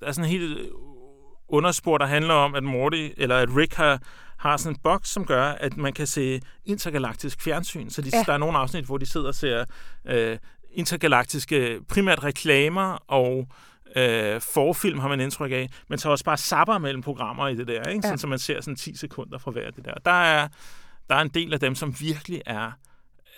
der 0.00 0.06
er 0.06 0.12
sådan 0.12 0.24
en 0.24 0.30
helt 0.30 0.58
underspor, 1.48 1.98
der 1.98 2.06
handler 2.06 2.34
om, 2.34 2.54
at 2.54 2.62
Morty, 2.62 3.08
eller 3.16 3.36
at 3.36 3.48
Rick 3.56 3.74
har 3.74 4.00
har 4.38 4.56
sådan 4.56 4.72
en 4.72 4.80
boks, 4.82 5.08
som 5.08 5.26
gør, 5.26 5.44
at 5.44 5.76
man 5.76 5.92
kan 5.92 6.06
se 6.06 6.40
intergalaktisk 6.64 7.42
fjernsyn. 7.42 7.90
Så 7.90 8.02
de, 8.02 8.10
ja. 8.12 8.22
der 8.26 8.32
er 8.32 8.38
nogle 8.38 8.58
afsnit, 8.58 8.84
hvor 8.84 8.98
de 8.98 9.06
sidder 9.06 9.28
og 9.28 9.34
ser 9.34 9.64
øh, 10.04 10.38
intergalaktiske 10.72 11.80
primært 11.88 12.24
reklamer 12.24 12.98
og 13.08 13.48
øh, 13.96 14.40
forfilm, 14.40 14.98
har 14.98 15.08
man 15.08 15.20
indtryk 15.20 15.52
af, 15.52 15.70
men 15.88 15.98
så 15.98 16.10
også 16.10 16.24
bare 16.24 16.36
sapper 16.36 16.78
mellem 16.78 17.02
programmer 17.02 17.48
i 17.48 17.54
det 17.54 17.66
der, 17.66 17.82
ikke? 17.82 17.90
Ja. 17.90 18.00
Sådan, 18.02 18.18
så 18.18 18.26
man 18.26 18.38
ser 18.38 18.60
sådan 18.60 18.76
10 18.76 18.96
sekunder 18.96 19.38
fra 19.38 19.50
hver 19.50 19.70
det 19.70 19.84
der. 19.84 19.94
Der 20.04 20.22
er, 20.22 20.48
der 21.08 21.14
er 21.14 21.20
en 21.20 21.28
del 21.28 21.52
af 21.54 21.60
dem, 21.60 21.74
som 21.74 22.00
virkelig 22.00 22.42
er 22.46 22.72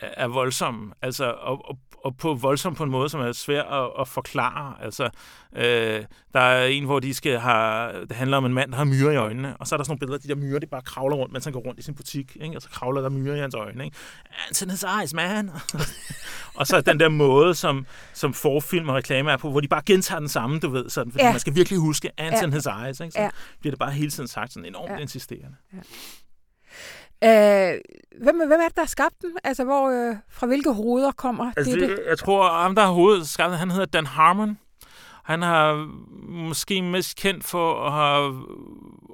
er 0.00 0.26
voldsomme, 0.26 0.92
altså, 1.02 1.24
og, 1.24 1.68
og, 1.68 1.78
og 2.04 2.16
på 2.16 2.34
voldsom 2.34 2.74
på 2.74 2.84
en 2.84 2.90
måde, 2.90 3.08
som 3.08 3.20
er 3.20 3.32
svær 3.32 3.62
at, 3.62 3.90
at 4.00 4.08
forklare. 4.08 4.74
Altså, 4.82 5.10
øh, 5.56 6.04
der 6.32 6.40
er 6.40 6.66
en, 6.66 6.84
hvor 6.84 7.00
de 7.00 7.14
skal 7.14 7.38
have, 7.38 8.06
det 8.06 8.16
handler 8.16 8.36
om 8.36 8.44
en 8.44 8.54
mand, 8.54 8.70
der 8.70 8.76
har 8.76 8.84
myrer 8.84 9.10
i 9.10 9.16
øjnene, 9.16 9.56
og 9.56 9.66
så 9.66 9.74
er 9.74 9.76
der 9.76 9.84
sådan 9.84 9.90
nogle 9.90 9.98
billeder 9.98 10.16
af 10.16 10.20
de 10.20 10.28
der 10.28 10.34
myrer, 10.34 10.58
de 10.58 10.66
bare 10.66 10.82
kravler 10.82 11.16
rundt, 11.16 11.32
mens 11.32 11.44
han 11.44 11.52
går 11.52 11.60
rundt 11.60 11.78
i 11.78 11.82
sin 11.82 11.94
butik, 11.94 12.36
ikke? 12.40 12.56
og 12.56 12.62
så 12.62 12.68
kravler 12.68 13.00
der 13.00 13.08
myrer 13.08 13.36
i 13.36 13.38
hans 13.38 13.54
øjne. 13.54 13.84
Ikke? 13.84 13.96
Anton 14.48 14.70
eyes, 15.00 15.14
man! 15.14 15.50
og 16.58 16.66
så 16.66 16.80
den 16.80 17.00
der 17.00 17.08
måde, 17.08 17.54
som, 17.54 17.86
som 18.12 18.34
forfilm 18.34 18.88
og 18.88 18.94
reklame 18.94 19.32
er 19.32 19.36
på, 19.36 19.50
hvor 19.50 19.60
de 19.60 19.68
bare 19.68 19.82
gentager 19.86 20.18
den 20.18 20.28
samme, 20.28 20.58
du 20.58 20.68
ved, 20.68 20.90
sådan, 20.90 21.12
fordi 21.12 21.24
ja. 21.24 21.30
man 21.30 21.40
skal 21.40 21.54
virkelig 21.54 21.78
huske 21.78 22.10
Anton 22.16 22.50
ja. 22.50 22.56
his 22.56 22.66
eyes. 22.66 23.00
Ikke? 23.00 23.12
Så 23.12 23.20
ja. 23.20 23.30
bliver 23.60 23.72
det 23.72 23.78
bare 23.78 23.92
hele 23.92 24.10
tiden 24.10 24.28
sagt 24.28 24.52
sådan 24.52 24.64
enormt 24.64 24.92
ja. 24.92 24.98
insisterende. 24.98 25.56
Ja. 25.72 25.78
Øh, 27.24 27.80
hvem, 28.22 28.36
hvem 28.36 28.60
er 28.60 28.68
det, 28.68 28.76
der 28.76 28.82
har 28.82 28.86
skabt 28.86 29.22
den? 29.22 29.30
Altså, 29.44 29.64
hvor, 29.64 29.90
øh, 29.90 30.16
fra 30.30 30.46
hvilke 30.46 30.72
hoveder 30.72 31.12
kommer 31.12 31.52
altså, 31.56 31.72
det, 31.72 31.88
det? 31.88 31.98
Jeg 32.06 32.18
tror, 32.18 32.48
ham, 32.48 32.74
der 32.74 32.82
har 32.82 32.92
hovedet 32.92 33.28
skabt 33.28 33.56
han 33.56 33.70
hedder 33.70 33.86
Dan 33.86 34.06
Harmon. 34.06 34.58
Han 35.24 35.42
har 35.42 35.88
måske 36.28 36.82
mest 36.82 37.16
kendt 37.16 37.44
for 37.44 37.86
at 37.86 37.92
have 37.92 38.46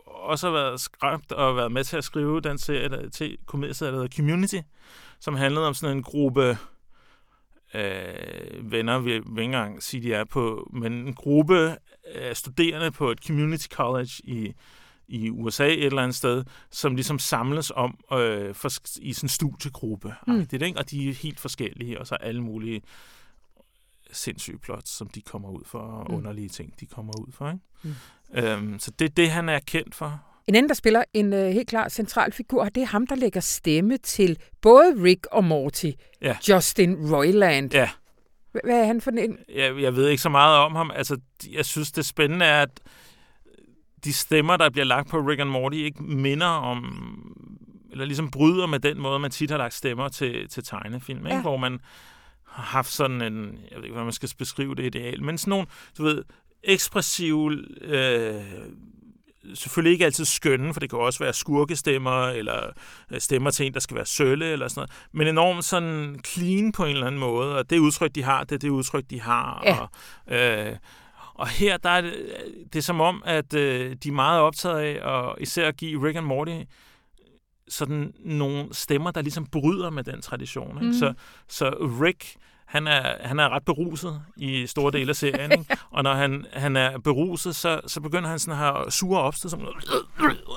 også 0.07 0.51
været 0.51 0.81
skrevet 0.81 1.33
og 1.33 1.57
været 1.57 1.73
med 1.73 1.85
til 1.85 1.97
at 1.97 2.05
skrive 2.05 2.41
den 2.41 2.59
serie 2.59 3.11
til 3.11 3.37
komedieserie, 3.47 3.93
der 3.93 3.99
hedder 3.99 4.17
Community, 4.17 4.59
som 5.21 5.35
handlede 5.35 5.67
om 5.67 5.75
sådan 5.75 5.97
en 5.97 6.03
gruppe 6.03 6.59
øh, 7.75 8.73
venner, 8.73 8.99
vi 8.99 9.11
vil 9.11 9.19
ikke 9.19 9.43
engang 9.43 9.83
sige, 9.83 10.03
de 10.03 10.15
er 10.15 10.25
på, 10.25 10.71
men 10.73 10.93
en 10.93 11.15
gruppe 11.15 11.77
af 12.15 12.37
studerende 12.37 12.91
på 12.91 13.11
et 13.11 13.19
community 13.27 13.67
college 13.67 14.11
i 14.25 14.55
i 15.13 15.31
USA 15.31 15.67
et 15.67 15.85
eller 15.85 16.03
andet 16.03 16.17
sted, 16.17 16.45
som 16.71 16.95
ligesom 16.95 17.19
samles 17.19 17.73
om 17.75 17.99
øh, 18.13 18.55
for, 18.55 18.69
i 19.01 19.13
sådan 19.13 19.25
en 19.25 19.29
studiegruppe. 19.29 20.15
Mm. 20.27 20.47
Det, 20.47 20.63
ikke? 20.63 20.79
Og 20.79 20.91
de 20.91 21.09
er 21.09 21.15
helt 21.15 21.41
forskellige, 21.41 22.01
og 22.01 22.07
så 22.07 22.15
alle 22.15 22.43
mulige 22.43 22.83
sindssyge 24.13 24.59
plots, 24.59 24.91
som 24.91 25.09
de 25.09 25.21
kommer 25.21 25.51
ud 25.51 25.63
for, 25.67 25.79
og 25.79 26.07
mm. 26.11 26.17
underlige 26.17 26.49
ting, 26.49 26.81
de 26.81 26.87
kommer 26.87 27.13
ud 27.21 27.33
for. 27.33 27.49
Ikke? 27.49 27.61
Mm. 27.83 27.95
Øhm, 28.35 28.79
så 28.79 28.91
det 28.91 29.05
er 29.05 29.09
det, 29.09 29.31
han 29.31 29.49
er 29.49 29.59
kendt 29.59 29.95
for. 29.95 30.23
En 30.47 30.55
anden, 30.55 30.69
der 30.69 30.75
spiller 30.75 31.05
en 31.15 31.33
uh, 31.33 31.39
helt 31.39 31.69
klar 31.69 31.89
central 31.89 32.33
figur, 32.33 32.65
det 32.65 32.83
er 32.83 32.87
ham, 32.87 33.07
der 33.07 33.15
lægger 33.15 33.41
stemme 33.41 33.97
til 33.97 34.39
både 34.63 35.03
Rick 35.03 35.27
og 35.33 35.45
Morty. 35.45 35.91
Ja. 36.23 36.37
Justin 36.49 37.15
Roiland. 37.15 37.75
Ja. 37.75 37.91
Hvad 38.65 38.81
er 38.81 38.85
han 38.85 39.01
for 39.01 39.11
en? 39.11 39.39
Jeg, 39.55 39.81
jeg 39.81 39.97
ved 39.97 40.09
ikke 40.09 40.23
så 40.23 40.29
meget 40.29 40.59
om 40.59 40.75
ham. 40.75 40.91
Altså, 40.95 41.17
jeg 41.51 41.65
synes, 41.65 41.93
det 41.93 42.07
spændende 42.07 42.47
er, 42.47 42.63
at 42.63 42.81
de 44.05 44.13
stemmer, 44.13 44.57
der 44.57 44.71
bliver 44.71 44.85
lagt 44.85 45.09
på 45.09 45.19
Rick 45.19 45.41
and 45.41 45.51
Morty, 45.51 45.77
ikke 45.77 46.03
minder 46.03 46.47
om, 46.47 46.85
eller 47.91 48.05
ligesom 48.05 48.31
bryder 48.31 48.67
med 48.67 48.81
den 48.81 49.01
måde, 49.01 49.19
man 49.19 49.31
tit 49.31 49.51
har 49.51 49.59
lagt 49.59 49.75
stemmer 49.75 50.09
til, 50.09 50.49
til 50.49 50.65
tegnefilm, 50.65 51.27
ikke? 51.27 51.37
Ja. 51.37 51.43
hvor 51.43 51.57
man 51.57 51.81
har 52.47 52.63
haft 52.63 52.93
sådan 52.93 53.23
en, 53.23 53.59
jeg 53.71 53.77
ved 53.77 53.85
ikke, 53.85 53.93
hvordan 53.93 54.07
man 54.07 54.13
skal 54.13 54.31
beskrive 54.39 54.75
det 54.75 54.85
ideal, 54.85 55.23
men 55.23 55.39
sådan 55.39 55.51
nogle, 55.51 55.67
du 55.99 56.03
ved, 56.05 56.25
ekspressive, 56.63 57.65
øh, 57.81 58.43
selvfølgelig 59.55 59.93
ikke 59.93 60.05
altid 60.05 60.25
skønne, 60.25 60.73
for 60.73 60.81
det 60.81 60.91
kan 60.91 60.99
også 60.99 61.19
være 61.19 61.33
skurkestemmer, 61.33 62.27
eller 62.27 62.67
øh, 63.11 63.21
stemmer 63.21 63.51
til 63.51 63.67
en, 63.67 63.75
der 63.75 63.81
skal 63.81 63.97
være 63.97 64.07
sølle, 64.07 64.53
eller 64.53 64.69
sådan 64.69 64.81
noget, 64.81 64.91
men 65.13 65.27
enormt 65.27 65.65
sådan 65.65 66.21
clean 66.27 66.73
på 66.73 66.85
en 66.85 66.91
eller 66.91 67.07
anden 67.07 67.21
måde, 67.21 67.59
og 67.59 67.71
det 67.71 67.79
udtryk, 67.79 68.15
de 68.15 68.23
har, 68.23 68.45
det 68.45 68.53
er 68.53 68.59
det 68.59 68.69
udtryk, 68.69 69.05
de 69.11 69.21
har, 69.21 69.63
ja. 69.65 69.79
og 69.79 69.91
øh, 70.37 70.77
og 71.35 71.49
her 71.49 71.77
der 71.77 71.91
er 71.91 72.01
det, 72.01 72.15
det 72.73 72.79
er 72.79 72.83
som 72.83 73.01
om, 73.01 73.23
at 73.27 73.55
øh, 73.55 73.97
de 74.03 74.09
er 74.09 74.13
meget 74.13 74.41
optaget 74.41 74.79
af 74.79 75.19
at 75.19 75.35
især 75.41 75.69
at 75.69 75.77
give 75.77 76.07
Rick 76.07 76.17
and 76.17 76.27
Morty 76.27 76.63
sådan 77.69 78.15
nogle 78.19 78.69
stemmer, 78.73 79.11
der 79.11 79.23
ligesom 79.23 79.47
bryder 79.47 79.91
med 79.91 80.05
den 80.05 80.23
tradition. 80.23 80.77
Ikke? 80.77 80.87
Mm. 80.87 80.93
Så, 80.93 81.15
så 81.49 81.71
Rick, 82.03 82.37
han 82.67 82.87
er, 82.87 83.17
han 83.21 83.41
er 83.41 83.49
ret 83.49 83.65
beruset 83.65 84.23
i 84.37 84.67
store 84.67 84.93
dele 84.93 85.11
af 85.11 85.17
serien, 85.17 85.53
ikke? 85.53 85.77
og 85.91 86.03
når 86.03 86.15
han, 86.15 86.47
han 86.53 86.77
er 86.77 86.99
beruset, 86.99 87.57
så, 87.57 87.81
så 87.87 88.01
begynder 88.01 88.29
han 88.29 88.39
sådan 88.39 88.53
at 88.53 88.59
have 88.59 88.91
sure 88.91 89.21
opstød, 89.21 89.51
som, 89.51 89.61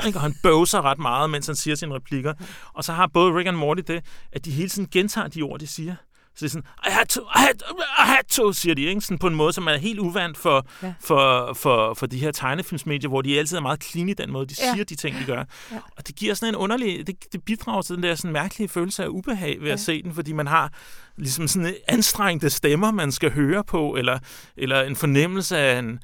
ikke? 0.06 0.18
og 0.18 0.22
han 0.22 0.34
bøvser 0.44 0.82
ret 0.82 1.00
meget, 1.00 1.30
mens 1.30 1.46
han 1.46 1.56
siger 1.56 1.76
sine 1.76 1.96
replikker. 1.96 2.34
Og 2.74 2.84
så 2.84 2.94
har 2.94 3.08
både 3.08 3.34
Rick 3.38 3.48
and 3.48 3.58
Morty 3.58 3.82
det, 3.88 4.06
at 4.32 4.46
de 4.46 4.52
hele 4.52 4.70
tiden 4.70 4.88
gentager 4.92 5.28
de 5.28 5.42
ord, 5.42 5.60
de 5.60 5.68
siger. 5.68 5.96
Så 6.36 6.40
det 6.40 6.46
er 6.46 6.50
sådan, 6.50 6.68
I 6.88 6.92
had 6.92 7.06
to, 7.06 7.22
I 7.22 7.40
had, 7.40 7.54
I 8.00 8.08
had 8.08 8.24
to, 8.30 8.54
siger 8.54 8.76
de, 8.76 8.82
ikke? 8.82 9.02
Sådan 9.02 9.18
på 9.18 9.28
en 9.28 9.36
måde, 9.36 9.54
som 9.54 9.68
er 9.68 9.78
helt 9.78 10.00
uvandt 10.00 10.38
for, 10.38 10.68
ja. 10.84 10.94
for, 11.00 11.54
for, 11.54 11.94
for 11.94 12.06
de 12.06 12.20
her 12.20 12.32
tegnefilmsmedier, 12.32 13.10
hvor 13.10 13.22
de 13.22 13.40
altid 13.40 13.58
er 13.58 13.62
meget 13.62 13.84
clean 13.84 14.10
i 14.10 14.14
den 14.14 14.32
måde, 14.32 14.46
de 14.46 14.56
ja. 14.60 14.74
siger 14.74 14.86
de 14.86 14.96
ting, 14.96 15.20
de 15.20 15.24
gør. 15.24 15.44
Ja. 15.72 15.78
Og 15.98 16.08
det 16.08 16.16
giver 16.16 16.34
sådan 16.34 16.54
en 16.54 16.56
underlig, 16.56 17.08
det, 17.08 17.34
det 17.34 17.44
bidrager 17.44 17.82
til 17.82 17.96
den 17.96 18.04
der 18.04 18.16
sådan 18.16 18.32
mærkelige 18.32 18.70
følelse 18.70 19.04
af 19.04 19.08
ubehag 19.08 19.58
ved 19.60 19.68
ja. 19.68 19.74
at 19.74 19.80
se 19.80 20.04
den, 20.04 20.14
fordi 20.14 20.34
man 20.34 20.48
har 20.48 20.72
ligesom 21.18 21.48
sådan 21.48 21.76
anstrengte 21.88 22.50
stemmer, 22.50 22.92
man 22.92 23.12
skal 23.12 23.32
høre 23.32 23.64
på, 23.64 23.96
eller, 23.96 24.20
eller 24.58 24.82
en 24.82 24.96
fornemmelse 24.96 25.58
af 25.58 25.80
en, 25.80 26.00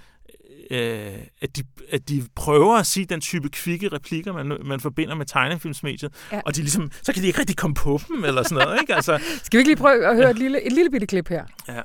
øh, 0.71 1.13
at, 1.41 1.57
de, 1.57 1.63
at 1.91 2.09
de 2.09 2.23
prøver 2.35 2.77
at 2.77 2.87
sige 2.87 3.05
den 3.05 3.21
type 3.21 3.49
kvikke 3.49 3.87
replikker, 3.87 4.33
man, 4.33 4.57
man 4.65 4.79
forbinder 4.79 5.15
med 5.15 5.25
tegnefilmsmediet, 5.25 6.13
ja. 6.31 6.41
og 6.45 6.55
de 6.55 6.61
ligesom, 6.61 6.91
så 7.03 7.13
kan 7.13 7.21
de 7.21 7.27
ikke 7.27 7.39
rigtig 7.39 7.57
komme 7.57 7.73
på 7.73 7.99
dem, 8.07 8.23
eller 8.23 8.43
sådan 8.43 8.65
noget. 8.65 8.81
Ikke? 8.81 8.95
Altså, 8.95 9.19
Skal 9.43 9.57
vi 9.57 9.59
ikke 9.59 9.69
lige 9.69 9.77
prøve 9.77 10.05
at 10.07 10.15
høre 10.15 10.25
ja. 10.25 10.31
et, 10.31 10.39
lille, 10.39 10.65
et 10.65 10.71
lille 10.73 10.91
bitte 10.91 11.07
klip 11.07 11.29
her? 11.29 11.43
Ja. 11.67 11.81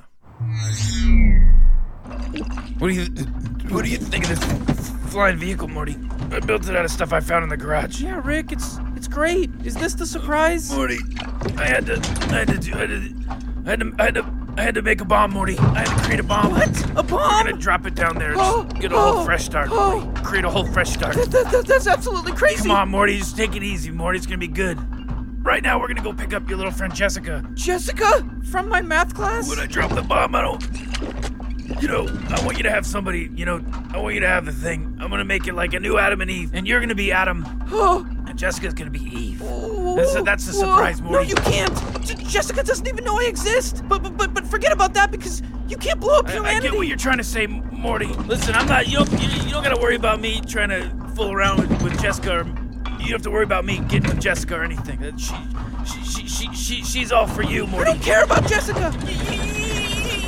What 2.79 2.89
do 2.89 2.95
you 2.95 3.05
What 3.71 3.83
do 3.85 3.91
you 3.91 3.97
think 3.97 4.23
of 4.23 4.29
this 4.29 4.91
flying 5.11 5.41
vehicle, 5.41 5.67
Morty? 5.67 5.95
I 6.31 6.39
built 6.39 6.69
it 6.69 6.75
out 6.75 6.85
of 6.85 6.91
stuff 6.91 7.11
I 7.11 7.19
found 7.19 7.43
in 7.43 7.49
the 7.49 7.57
garage. 7.57 8.01
Yeah, 8.01 8.21
Rick, 8.25 8.51
it's 8.51 8.79
it's 8.95 9.07
great. 9.07 9.49
Is 9.65 9.75
this 9.75 9.93
the 9.93 10.05
surprise? 10.05 10.71
Morty, 10.73 10.99
I 11.57 11.65
had 11.65 11.85
to, 11.87 11.95
I 12.31 12.39
had 12.39 12.47
to 12.47 12.57
do, 12.57 12.73
I 12.73 12.77
had 12.77 12.89
to, 12.89 13.01
I 13.65 13.69
had 13.69 13.79
to, 13.79 13.91
I 13.99 14.03
had 14.05 14.15
to, 14.15 14.36
I 14.57 14.61
had 14.63 14.73
to 14.75 14.81
make 14.81 15.01
a 15.01 15.05
bomb, 15.05 15.31
Morty. 15.31 15.57
I 15.59 15.79
had 15.87 15.97
to 15.97 16.03
create 16.03 16.19
a 16.19 16.23
bomb. 16.23 16.51
What? 16.51 16.83
A 16.89 16.93
We're 16.95 17.03
bomb? 17.03 17.45
gonna 17.45 17.53
drop 17.57 17.85
it 17.85 17.93
down 17.95 18.17
there. 18.17 18.33
Oh, 18.35 18.63
Just 18.63 18.75
get 18.81 18.91
a 18.91 18.97
whole 18.99 19.19
oh, 19.19 19.25
fresh 19.25 19.45
start. 19.51 19.69
oh. 19.71 20.01
Morty. 20.01 20.21
Create 20.23 20.45
a 20.45 20.49
whole 20.49 20.65
fresh 20.65 20.89
start. 20.91 21.15
That, 21.15 21.29
that, 21.31 21.51
that- 21.51 21.65
that's 21.67 21.87
absolutely 21.87 22.31
crazy. 22.33 22.63
Come 22.63 22.71
on, 22.71 22.89
Morty. 22.89 23.17
Just 23.19 23.37
take 23.37 23.55
it 23.55 23.63
easy, 23.63 23.91
Morty. 23.91 24.17
It's 24.17 24.25
gonna 24.25 24.37
be 24.39 24.47
good. 24.47 24.77
Right 25.45 25.61
now, 25.63 25.79
we're 25.79 25.87
gonna 25.87 26.01
go 26.03 26.11
pick 26.11 26.33
up 26.33 26.49
your 26.49 26.57
little 26.57 26.73
friend 26.73 26.93
Jessica. 26.93 27.45
Jessica 27.53 28.27
from 28.51 28.67
my 28.67 28.81
math 28.81 29.13
class. 29.13 29.47
When 29.47 29.59
I 29.59 29.65
drop 29.67 29.93
the 29.93 30.01
bomb, 30.01 30.35
I 30.35 30.41
don't. 30.41 31.81
You 31.81 31.87
know, 31.87 32.07
I 32.29 32.43
want 32.43 32.57
you 32.57 32.63
to 32.63 32.71
have 32.71 32.85
somebody. 32.85 33.29
You 33.35 33.45
know, 33.45 33.63
I 33.93 33.99
want 33.99 34.15
you 34.15 34.21
to 34.21 34.27
have 34.27 34.45
the 34.45 34.51
thing. 34.51 34.97
I'm 34.99 35.09
gonna 35.11 35.23
make 35.23 35.47
it 35.47 35.53
like 35.53 35.73
a 35.73 35.79
new 35.79 35.97
Adam 35.99 36.19
and 36.21 36.31
Eve, 36.31 36.51
and 36.53 36.67
you're 36.67 36.79
gonna 36.79 36.95
be 36.95 37.11
Adam, 37.11 37.45
Oh, 37.71 38.05
and 38.27 38.37
Jessica's 38.37 38.73
gonna 38.73 38.89
be 38.89 39.03
Eve. 39.03 39.41
Oh. 39.45 39.76
That's 39.97 40.15
a- 40.15 40.21
that's 40.21 40.47
a 40.47 40.53
surprise, 40.53 41.01
Morty. 41.01 41.15
No, 41.15 41.21
you 41.29 41.35
can't. 41.35 42.05
J- 42.05 42.15
Jessica 42.23 42.63
doesn't 42.63 42.87
even 42.87 43.03
know 43.03 43.19
I 43.19 43.25
exist. 43.25 43.83
But 43.87 44.01
but 44.03 44.15
but, 44.17 44.33
but 44.33 44.45
forget 44.47 44.71
about 44.71 44.93
that 44.93 45.11
because 45.11 45.41
you 45.67 45.75
can't 45.77 45.99
blow 45.99 46.19
up 46.19 46.27
I, 46.27 46.31
I 46.31 46.33
humanity. 46.35 46.67
get 46.69 46.77
what 46.77 46.87
you're 46.87 46.97
trying 46.97 47.17
to 47.17 47.23
say, 47.23 47.47
Morty. 47.47 48.07
Listen, 48.07 48.55
I'm 48.55 48.67
not. 48.67 48.87
You 48.87 48.97
don't. 48.99 49.11
You, 49.21 49.27
you 49.45 49.49
don't 49.51 49.63
gotta 49.63 49.81
worry 49.81 49.95
about 49.95 50.21
me 50.21 50.41
trying 50.41 50.69
to 50.69 50.89
fool 51.15 51.31
around 51.33 51.59
with, 51.59 51.81
with 51.83 52.01
Jessica. 52.01 52.39
Or, 52.41 52.45
you 52.99 53.11
don't 53.13 53.19
have 53.19 53.21
to 53.23 53.31
worry 53.31 53.43
about 53.43 53.63
me 53.65 53.79
getting 53.87 54.09
with 54.09 54.19
Jessica 54.19 54.55
or 54.55 54.63
anything. 54.63 54.99
She, 55.17 55.33
she, 55.85 56.03
she, 56.03 56.27
she, 56.27 56.53
she, 56.53 56.83
she's 56.83 57.11
all 57.11 57.27
for 57.27 57.43
you, 57.43 57.67
Morty. 57.67 57.89
I 57.89 57.93
don't 57.93 58.03
care 58.03 58.23
about 58.23 58.47
Jessica. 58.47 58.91
You 59.05 59.56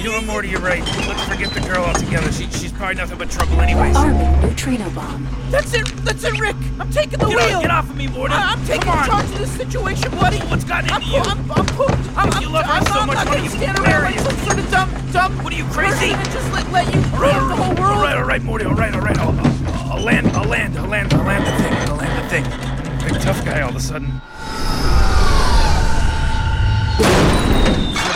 know 0.06 0.12
what, 0.14 0.26
Morty? 0.26 0.50
You're 0.50 0.62
right. 0.62 0.82
Let's 1.08 1.24
forget 1.26 1.52
the 1.54 1.60
girl 1.62 1.84
altogether. 1.84 2.32
She, 2.32 2.50
she's 2.52 2.72
probably 2.72 2.96
nothing 2.96 3.18
but 3.18 3.30
trouble, 3.30 3.60
anyways. 3.62 3.96
Arming 3.96 4.42
neutrino 4.42 4.90
bomb. 4.92 5.28
That's 5.50 5.74
it. 5.74 5.86
That's 6.06 6.24
it, 6.24 6.40
Rick. 6.40 6.56
I'm 6.80 6.90
taking 6.92 7.20
the 7.20 7.26
Get 7.28 7.36
wheel. 7.36 7.56
off, 7.58 7.62
get 7.62 7.72
off 7.72 7.90
of 7.90 7.96
me, 7.98 8.08
Morty. 8.08 8.34
I- 8.34 8.54
I'm 8.54 8.66
taking 8.66 8.82
Come 8.84 9.00
on. 9.00 9.06
charge 9.08 9.26
of 9.26 9.38
this 9.38 9.52
situation, 9.52 10.12
buddy. 10.12 10.38
What's 10.40 10.64
gotten 10.64 10.90
I'm, 10.92 11.02
into 11.02 11.14
you? 11.14 11.22
I'm, 11.22 11.52
I'm, 11.52 11.66
poop. 11.66 11.92
I'm, 12.18 12.32
I'm, 12.34 12.42
you 12.42 12.50
love 12.50 12.66
her 12.66 12.72
I'm, 12.72 12.86
so 12.86 13.00
I'm 13.00 13.08
much, 13.08 13.16
not 13.16 13.28
why 13.28 13.34
gonna 13.34 13.44
you 13.44 13.50
stand 13.50 13.82
marry 13.82 14.04
around 14.04 14.16
like 14.16 14.20
some 14.20 14.38
sort 14.46 14.60
of 14.60 14.72
dumb, 14.72 15.12
dumb. 15.12 15.44
What 15.44 15.54
are 15.54 15.58
you, 15.58 15.66
crazy? 15.66 15.92
person 16.14 16.20
and 16.20 16.32
Just 16.32 16.54
let, 16.54 16.72
let 16.72 16.86
you 16.94 17.02
rule 17.18 17.48
the 17.50 17.56
whole 17.56 17.76
world. 17.76 17.98
All 17.98 18.04
right, 18.04 18.16
all 18.18 18.24
right, 18.24 18.42
Morty. 18.44 18.66
All 18.66 18.74
right, 18.76 18.94
all 18.94 19.02
right. 19.02 19.18
I'll, 19.18 19.38
I'll, 19.40 19.94
I'll 19.98 20.04
land. 20.04 20.28
I'll 20.30 20.46
land. 20.48 20.78
I'll 20.78 20.88
land. 20.88 21.14
I'll 21.14 21.24
land 21.26 21.46
the 21.46 21.52
thing. 21.64 21.74
I'll 21.90 21.96
land 21.98 22.24
the 22.24 22.30
thing. 22.30 23.10
Big 23.14 23.22
tough 23.22 23.44
guy 23.44 23.62
all 23.62 23.70
of 23.70 23.76
a 23.76 23.80
sudden. 23.80 24.22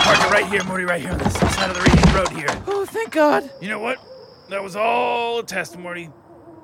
Park 0.04 0.20
it 0.26 0.32
right 0.38 0.48
here, 0.54 0.64
Morty. 0.66 0.84
Right 0.84 1.02
here 1.02 1.12
on 1.12 1.18
this 1.20 1.34
side 1.34 1.70
of 1.70 1.76
the 1.78 1.84
re- 1.88 2.14
road 2.18 2.32
here. 2.40 2.64
Oh, 2.68 2.86
thank 2.86 3.12
God. 3.12 3.44
You 3.62 3.70
know 3.70 3.80
what? 3.80 3.98
That 4.50 4.62
was 4.64 4.76
all 4.76 5.40
a 5.40 5.46
test, 5.46 5.78
Morty. 5.80 6.10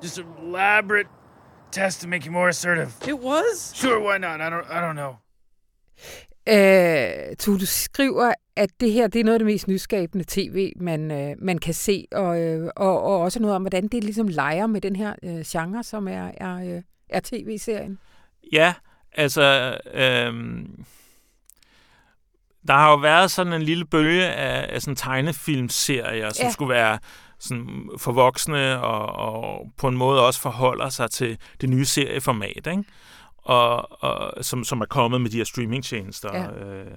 Just 0.01 0.17
an 0.19 0.25
elaborate 0.43 1.07
test 1.71 2.01
to 2.01 2.07
make 2.07 2.25
you 2.25 2.31
more 2.31 2.49
assertive. 2.49 2.89
It 3.07 3.19
was. 3.19 3.73
Sure, 3.75 3.99
why 3.99 4.17
not? 4.17 4.41
I 4.41 4.49
don't. 4.49 4.65
I 4.69 4.81
don't 4.81 4.95
know. 4.95 5.15
Øh, 6.47 7.35
tu, 7.35 7.57
du 7.57 7.65
skriver, 7.65 8.33
at 8.55 8.69
det 8.79 8.91
her 8.91 9.07
det 9.07 9.19
er 9.19 9.23
noget 9.23 9.35
af 9.35 9.39
det 9.39 9.45
mest 9.45 9.67
nyskabende 9.67 10.25
tv, 10.27 10.73
man, 10.75 11.11
øh, 11.11 11.35
man 11.39 11.57
kan 11.57 11.73
se, 11.73 12.07
og, 12.11 12.41
øh, 12.41 12.69
og, 12.75 13.03
og 13.03 13.19
også 13.19 13.39
noget 13.39 13.55
om, 13.55 13.61
hvordan 13.61 13.87
det 13.87 14.03
ligesom 14.03 14.27
leger 14.27 14.67
med 14.67 14.81
den 14.81 14.95
her 14.95 15.13
øh, 15.23 15.41
genre, 15.47 15.83
som 15.83 16.07
er, 16.07 16.31
er, 16.37 16.55
øh, 16.55 16.81
er 17.09 17.19
tv-serien. 17.23 17.99
Ja, 18.53 18.73
altså... 19.11 19.77
Øhm, 19.93 20.85
der 22.67 22.73
har 22.73 22.89
jo 22.89 22.95
været 22.95 23.31
sådan 23.31 23.53
en 23.53 23.61
lille 23.61 23.85
bølge 23.85 24.25
af, 24.25 24.75
af 24.75 24.81
sådan 24.81 24.95
tegnefilmserier, 24.95 26.29
som 26.29 26.45
Ja. 26.45 26.51
skulle 26.51 26.69
være 26.73 26.99
sådan 27.39 27.89
for 27.97 28.11
voksne 28.11 28.81
og, 28.81 29.05
og 29.33 29.67
på 29.77 29.87
en 29.87 29.97
måde 29.97 30.25
også 30.25 30.41
forholder 30.41 30.89
sig 30.89 31.11
til 31.11 31.37
det 31.61 31.69
nye 31.69 31.85
serieformat, 31.85 32.67
ikke? 32.67 32.83
Og, 33.37 34.03
og 34.03 34.45
som, 34.45 34.63
som 34.63 34.81
er 34.81 34.85
kommet 34.85 35.21
med 35.21 35.29
de 35.29 35.37
her 35.37 35.43
streamingtjenester. 35.43 36.29
Ja. 36.37 36.65
Øh, 36.65 36.91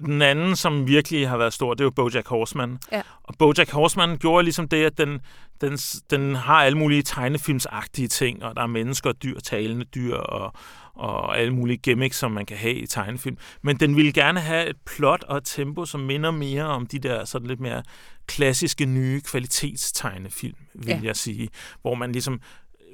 den 0.00 0.22
anden, 0.22 0.56
som 0.56 0.86
virkelig 0.86 1.28
har 1.28 1.36
været 1.36 1.52
stor, 1.52 1.74
det 1.74 1.80
er 1.80 1.84
jo 1.84 1.90
Bojack 1.90 2.28
Horseman. 2.28 2.78
Ja. 2.92 3.02
Og 3.22 3.34
Bojack 3.38 3.70
Horseman 3.70 4.18
gjorde 4.18 4.44
ligesom 4.44 4.68
det, 4.68 4.84
at 4.84 4.98
den, 4.98 5.20
den, 5.60 5.76
den 6.10 6.34
har 6.34 6.54
alle 6.54 6.78
mulige 6.78 7.02
tegnefilmsagtige 7.02 8.08
ting, 8.08 8.44
og 8.44 8.56
der 8.56 8.62
er 8.62 8.66
mennesker 8.66 9.10
og 9.10 9.22
dyr, 9.22 9.40
talende 9.40 9.84
dyr, 9.84 10.16
og, 10.16 10.52
og 10.94 11.38
alle 11.38 11.54
mulige 11.54 11.76
gimmicks, 11.76 12.16
som 12.16 12.30
man 12.30 12.46
kan 12.46 12.56
have 12.56 12.74
i 12.74 12.86
tegnefilm. 12.86 13.36
Men 13.62 13.76
den 13.76 13.96
ville 13.96 14.12
gerne 14.12 14.40
have 14.40 14.66
et 14.66 14.76
plot 14.86 15.24
og 15.28 15.36
et 15.36 15.44
tempo, 15.44 15.86
som 15.86 16.00
minder 16.00 16.30
mere 16.30 16.64
om 16.64 16.86
de 16.86 16.98
der 16.98 17.24
sådan 17.24 17.48
lidt 17.48 17.60
mere 17.60 17.82
klassiske, 18.26 18.86
nye 18.86 19.20
kvalitetstegnefilm, 19.20 20.56
vil 20.74 20.88
ja. 20.88 21.00
jeg 21.02 21.16
sige. 21.16 21.48
Hvor 21.82 21.94
man 21.94 22.12
ligesom 22.12 22.40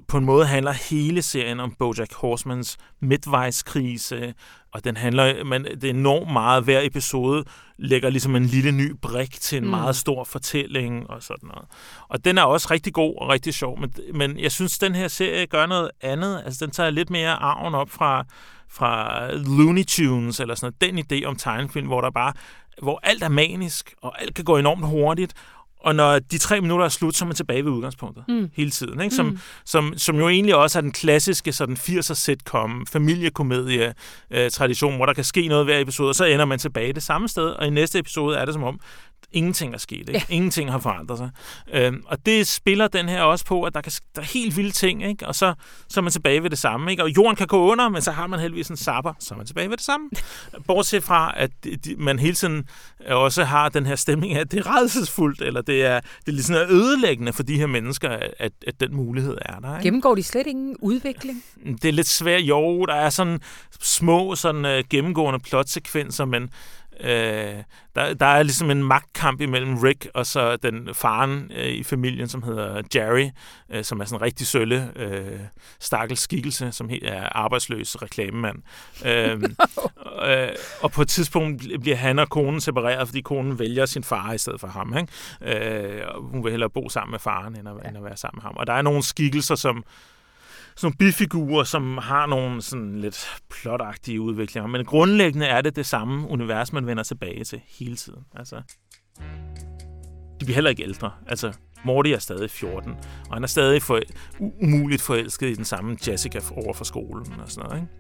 på 0.09 0.19
en 0.19 0.25
måde 0.25 0.47
handler 0.47 0.73
hele 0.73 1.23
serien 1.23 1.61
om 1.61 1.75
Bojack 1.79 2.15
Horsemans 2.15 2.77
midtvejskrise, 3.01 4.35
og 4.73 4.85
den 4.85 4.97
handler, 4.97 5.45
men 5.45 5.65
det 5.65 5.85
er 5.85 5.91
enormt 5.91 6.33
meget, 6.33 6.65
hver 6.65 6.81
episode 6.83 7.45
lægger 7.79 8.11
ligesom 8.11 8.37
en 8.37 8.45
lille 8.45 8.73
ny 8.73 8.95
brik 9.03 9.31
til 9.41 9.59
en 9.59 9.65
mm. 9.65 9.71
meget 9.71 9.97
stor 9.97 10.25
fortælling 10.25 11.11
og 11.11 11.23
sådan 11.23 11.49
noget. 11.49 11.69
Og 12.09 12.25
den 12.25 12.39
er 12.39 12.43
også 12.43 12.69
rigtig 12.71 12.93
god 12.93 13.15
og 13.21 13.29
rigtig 13.29 13.55
sjov, 13.55 13.81
men, 13.81 13.95
men 14.15 14.39
jeg 14.39 14.53
synes, 14.53 14.79
den 14.79 14.95
her 14.95 15.09
serie 15.09 15.47
gør 15.47 15.67
noget 15.67 15.91
andet. 16.01 16.43
Altså, 16.45 16.65
den 16.65 16.73
tager 16.75 16.91
lidt 16.91 17.11
mere 17.11 17.31
arven 17.31 17.75
op 17.75 17.91
fra, 17.91 18.25
fra 18.71 19.21
Looney 19.33 19.85
Tunes, 19.85 20.41
eller 20.41 20.55
sådan 20.55 20.75
noget. 20.81 21.11
Den 21.11 21.23
idé 21.23 21.27
om 21.27 21.37
tegnefilm, 21.37 21.87
hvor 21.87 22.01
der 22.01 22.11
bare 22.11 22.33
hvor 22.83 23.01
alt 23.03 23.23
er 23.23 23.29
manisk, 23.29 23.95
og 24.03 24.23
alt 24.23 24.35
kan 24.35 24.45
gå 24.45 24.57
enormt 24.57 24.87
hurtigt, 24.87 25.35
og 25.81 25.95
når 25.95 26.19
de 26.19 26.39
tre 26.39 26.61
minutter 26.61 26.85
er 26.85 26.89
slut, 26.89 27.17
så 27.17 27.25
er 27.25 27.27
man 27.27 27.37
tilbage 27.37 27.65
ved 27.65 27.73
udgangspunktet 27.73 28.25
Mm. 28.29 28.51
hele 28.55 28.71
tiden. 28.71 29.01
Ikke? 29.01 29.15
Som, 29.17 29.27
Mm. 29.27 29.39
som, 29.65 29.95
som 29.97 30.17
jo 30.17 30.29
egentlig 30.29 30.55
også 30.57 30.79
er 30.79 30.81
den 30.83 30.93
klassiske 30.93 31.53
sådan 31.53 31.77
80'er 31.77 32.15
sitcom, 32.15 32.87
familiekomedie 32.93 33.95
øh, 34.31 34.51
tradition, 34.51 34.97
hvor 34.97 35.07
der 35.07 35.13
kan 35.13 35.25
ske 35.25 35.49
noget 35.49 35.65
hver 35.65 35.79
episode, 35.81 36.09
og 36.09 36.15
så 36.15 36.25
ender 36.25 36.45
man 36.45 36.59
tilbage 36.59 36.93
det 36.93 37.03
samme 37.03 37.29
sted, 37.29 37.45
og 37.49 37.67
i 37.67 37.71
næste 37.71 37.99
episode 37.99 38.37
er 38.37 38.45
det 38.45 38.55
som 38.55 38.63
om, 38.63 38.81
ingenting 39.33 39.75
er 39.75 39.79
sket. 39.79 39.99
Ikke? 39.99 40.13
Ja. 40.13 40.35
Ingenting 40.35 40.71
har 40.71 40.79
forandret 40.79 41.19
sig. 41.19 41.31
Øhm, 41.73 42.03
og 42.07 42.27
det 42.27 42.47
spiller 42.47 42.89
den 42.89 43.09
her 43.09 43.23
også 43.23 43.45
på, 43.45 43.63
at 43.63 43.75
der, 43.75 43.81
kan, 43.81 43.93
der 44.15 44.21
er 44.21 44.27
helt 44.27 44.57
vilde 44.57 44.71
ting, 44.71 45.05
ikke? 45.05 45.27
og 45.27 45.35
så, 45.35 45.55
så 45.89 46.01
er 46.01 46.03
man 46.03 46.13
tilbage 46.13 46.43
ved 46.43 46.51
det 46.51 46.59
samme. 46.59 46.91
Ikke? 46.91 47.03
Og 47.03 47.17
jorden 47.17 47.37
kan 47.37 47.47
gå 47.47 47.71
under, 47.71 47.89
men 47.89 48.03
så 48.03 48.11
har 48.11 48.27
man 48.27 48.41
heldigvis 48.41 48.69
en 48.69 48.77
sapper, 48.77 49.13
så 49.19 49.35
er 49.35 49.37
man 49.37 49.47
tilbage 49.47 49.71
ved 49.71 49.77
det 49.77 49.87
samme. 49.87 50.11
Bortset 50.67 51.05
fra, 51.05 51.33
at 51.37 51.51
de, 51.65 51.95
man 51.99 52.19
hele 52.19 52.35
tiden 52.35 52.69
også 53.07 53.45
har 53.45 53.69
den 53.69 53.87
her 53.87 53.97
stemning 53.97 54.35
af, 54.35 54.41
at 54.41 54.51
det 54.53 54.59
er 54.67 54.77
redselsfuldt, 54.77 55.43
eller 55.43 55.63
det 55.63 55.85
er, 55.85 56.01
det 56.01 56.29
er 56.29 56.33
ligesom 56.33 56.57
ødelæggende 56.57 57.33
for 57.33 57.43
de 57.43 57.59
her 57.59 57.67
mennesker, 57.67 58.19
at, 58.39 58.53
at 58.67 58.81
den 58.81 58.97
mulighed 58.97 59.39
er 59.43 59.59
der. 59.59 59.77
Ikke? 59.77 59.85
Gennemgår 59.85 60.15
de 60.15 60.23
slet 60.23 60.47
ingen 60.47 60.77
udvikling? 60.81 61.45
Det 61.83 61.85
er 61.85 61.93
lidt 61.93 62.09
svært. 62.09 62.41
Jo, 62.41 62.87
der 62.87 62.95
er 62.95 63.11
sådan 63.11 63.41
små 63.81 64.35
sådan, 64.35 64.65
øh, 64.65 64.85
gennemgående 64.91 65.41
plotsekvenser, 65.41 66.25
men 66.25 66.51
øh, 67.01 67.63
der, 67.95 68.15
der 68.15 68.27
er 68.27 68.43
ligesom 68.43 68.71
en 68.71 68.85
magtkamp 68.85 69.41
imellem 69.41 69.79
Rick 69.79 70.09
og 70.15 70.27
så 70.27 70.57
den 70.57 70.95
faren 70.95 71.51
øh, 71.57 71.67
i 71.67 71.83
familien, 71.83 72.29
som 72.29 72.43
hedder 72.43 72.83
Jerry, 72.95 73.29
øh, 73.71 73.85
som 73.85 74.01
er 74.01 74.05
sådan 74.05 74.19
en 74.19 74.23
rigtig 74.23 74.47
sølle 74.47 74.93
øh, 74.97 75.41
stakkels 75.81 76.21
skikkelse, 76.21 76.73
som 76.73 76.89
helt 76.89 77.05
er 77.07 77.37
arbejdsløs 77.37 78.03
reklamemand. 78.03 78.63
Øh, 79.05 79.43
øh, 80.23 80.49
og 80.81 80.93
på 80.93 81.03
et 81.03 81.09
tidspunkt 81.09 81.63
bl- 81.63 81.79
bliver 81.79 81.97
han 81.97 82.19
og 82.19 82.29
konen 82.29 82.61
separeret, 82.61 83.09
fordi 83.09 83.21
konen 83.21 83.59
vælger 83.59 83.87
sin 83.87 84.05
far 84.05 84.33
i 84.33 84.39
stedet 84.39 84.61
for 84.61 84.69
ham. 84.69 84.97
Ikke? 84.99 85.97
Øh, 85.99 86.03
og 86.09 86.23
hun 86.23 86.45
vil 86.45 86.51
hellere 86.51 86.71
bo 86.71 86.89
sammen 86.89 87.11
med 87.11 87.19
faren, 87.19 87.59
end 87.59 87.69
at, 87.69 87.75
ja. 87.83 87.89
end 87.89 87.97
at 87.97 88.05
være 88.05 88.17
sammen 88.17 88.39
med 88.39 88.43
ham. 88.43 88.57
Og 88.57 88.67
der 88.67 88.73
er 88.73 88.83
nogle 88.83 89.03
skikkelser, 89.03 89.55
som 89.55 89.85
sådan 90.79 90.87
nogle 90.87 91.13
bifigurer, 91.13 91.65
som 91.65 91.99
har 91.99 92.27
nogle 92.27 92.63
sådan 92.63 93.01
lidt 93.01 93.43
plotagtige 93.51 94.21
udviklinger. 94.21 94.69
Men 94.69 94.85
grundlæggende 94.85 95.47
er 95.47 95.61
det 95.61 95.77
det 95.77 95.87
samme 95.87 96.29
univers, 96.29 96.73
man 96.73 96.87
vender 96.87 97.03
tilbage 97.03 97.45
til 97.45 97.61
hele 97.79 97.97
tiden. 97.97 98.25
Altså, 98.35 98.63
de 100.41 100.45
bliver 100.45 100.55
heller 100.55 100.71
ikke 100.71 100.83
ældre. 100.83 101.11
Altså, 101.27 101.53
Morty 101.85 102.11
er 102.11 102.19
stadig 102.19 102.51
14, 102.51 102.93
og 103.29 103.35
han 103.35 103.43
er 103.43 103.47
stadig 103.47 103.83
for, 103.83 104.01
umuligt 104.63 105.03
forelsket 105.03 105.51
i 105.51 105.55
den 105.55 105.65
samme 105.65 105.99
Jessica 106.09 106.41
over 106.57 106.73
for 106.73 106.85
skolen 106.85 107.33
og 107.41 107.51
sådan 107.51 107.69
noget, 107.69 107.83
ikke? 107.83 107.93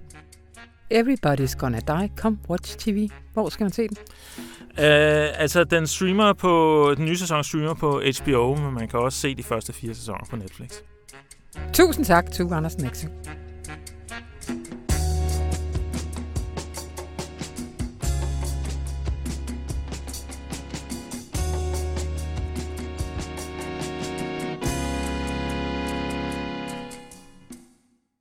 Everybody's 0.94 1.56
Gonna 1.58 1.80
Die. 1.80 2.10
Come 2.16 2.38
watch 2.50 2.78
TV. 2.78 3.08
Hvor 3.32 3.48
skal 3.48 3.64
man 3.64 3.72
se 3.72 3.88
den? 3.88 3.96
Uh, 4.68 5.40
altså, 5.42 5.64
den 5.64 5.86
streamer 5.86 6.32
på, 6.32 6.94
den 6.96 7.04
nye 7.04 7.16
sæson 7.16 7.44
streamer 7.44 7.74
på 7.74 8.02
HBO, 8.22 8.54
men 8.54 8.74
man 8.74 8.88
kan 8.88 9.00
også 9.00 9.18
se 9.18 9.34
de 9.34 9.42
første 9.42 9.72
fire 9.72 9.94
sæsoner 9.94 10.24
på 10.30 10.36
Netflix. 10.36 10.70
Tusind 11.73 12.04
tak, 12.04 12.33
Tue 12.33 12.54
Andersen 12.54 12.83
Nexø. 12.83 13.09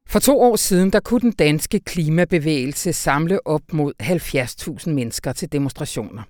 For 0.10 0.20
to 0.20 0.40
år 0.42 0.56
siden, 0.56 0.92
der 0.92 1.00
kunne 1.00 1.22
den 1.22 1.32
danske 1.32 1.80
klimabevægelse 1.80 2.94
samle 2.94 3.48
op 3.48 3.62
mod 3.74 3.94
70.000 4.88 4.90
mennesker 4.90 5.34
til 5.34 5.52
demonstrationer. 5.52 6.24